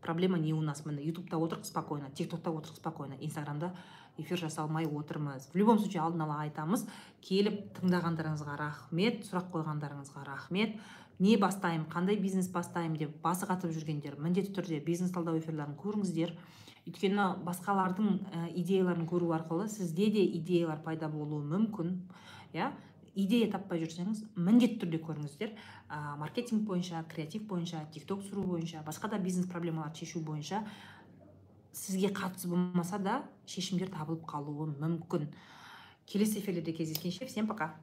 проблема 0.00 0.38
не 0.38 0.52
у 0.54 0.62
нас. 0.62 0.84
Міне 0.86 1.04
ютубта 1.04 1.36
отырық 1.36 1.64
спокойно 1.64 2.10
тик 2.10 2.30
токта 2.30 2.50
отырық 2.50 2.76
спокойно. 2.76 3.14
Инстаграмда 3.20 3.74
эфир 4.16 4.38
жасалмай 4.38 4.86
отырмыз. 4.86 5.50
В 5.52 5.56
любом 5.56 5.78
случае 5.78 6.02
алдын 6.02 6.22
ала 6.22 6.40
айтамыз. 6.42 6.86
Келіп 7.20 7.78
тыңдағандарыңызға 7.78 8.56
рахмет 8.58 9.24
сұрақ 9.28 9.50
қойғандарыңызға 9.52 10.24
рахмет. 10.24 10.80
Не 11.18 11.36
бастаймын 11.36 11.86
қандай 11.90 12.16
бизнес 12.18 12.48
бастаймын 12.50 12.98
деп 12.98 13.20
басы 13.22 13.46
қатып 13.46 13.70
жүргендер 13.70 14.16
міндетті 14.18 14.54
түрде 14.56 14.80
бизнес 14.84 15.12
талдау 15.14 15.38
эфирлерін 15.38 15.76
көріңіздер. 15.78 16.34
Өйткені 16.84 17.28
басқалардың 17.46 18.08
ә, 18.34 18.48
идеяларын 18.60 19.06
көру 19.08 19.30
арқылы 19.32 19.68
сізде 19.68 20.10
де 20.10 20.24
идеялар 20.36 20.82
пайда 20.82 21.08
болуы 21.08 21.40
мүмкін 21.46 21.94
иә? 22.52 22.72
Идея 23.14 23.50
таппай 23.50 23.82
жүрсеңіз 23.82 24.24
міндетті 24.36 24.80
түрде 24.82 25.00
көріңіздер. 25.04 25.54
Ә, 25.88 26.16
маркетинг 26.20 26.66
бойынша 26.68 27.04
креатив 27.10 27.46
бойынша 27.50 27.84
тик 27.94 28.06
ток 28.06 28.22
түсіру 28.24 28.46
бойынша 28.48 28.82
басқа 28.86 29.10
да 29.10 29.18
бизнес 29.18 29.46
проблемаларды 29.50 30.04
шешу 30.04 30.20
бойынша 30.20 30.64
сізге 31.72 32.10
қатысы 32.14 32.48
болмаса 32.48 32.98
да 32.98 33.22
шешімдер 33.46 33.90
табылып 33.94 34.26
қалуы 34.26 34.70
мүмкін. 34.78 35.28
Келесі 36.06 36.40
эфирлерде 36.40 36.72
кездескенше 36.72 37.26
всем 37.26 37.46
пока! 37.46 37.74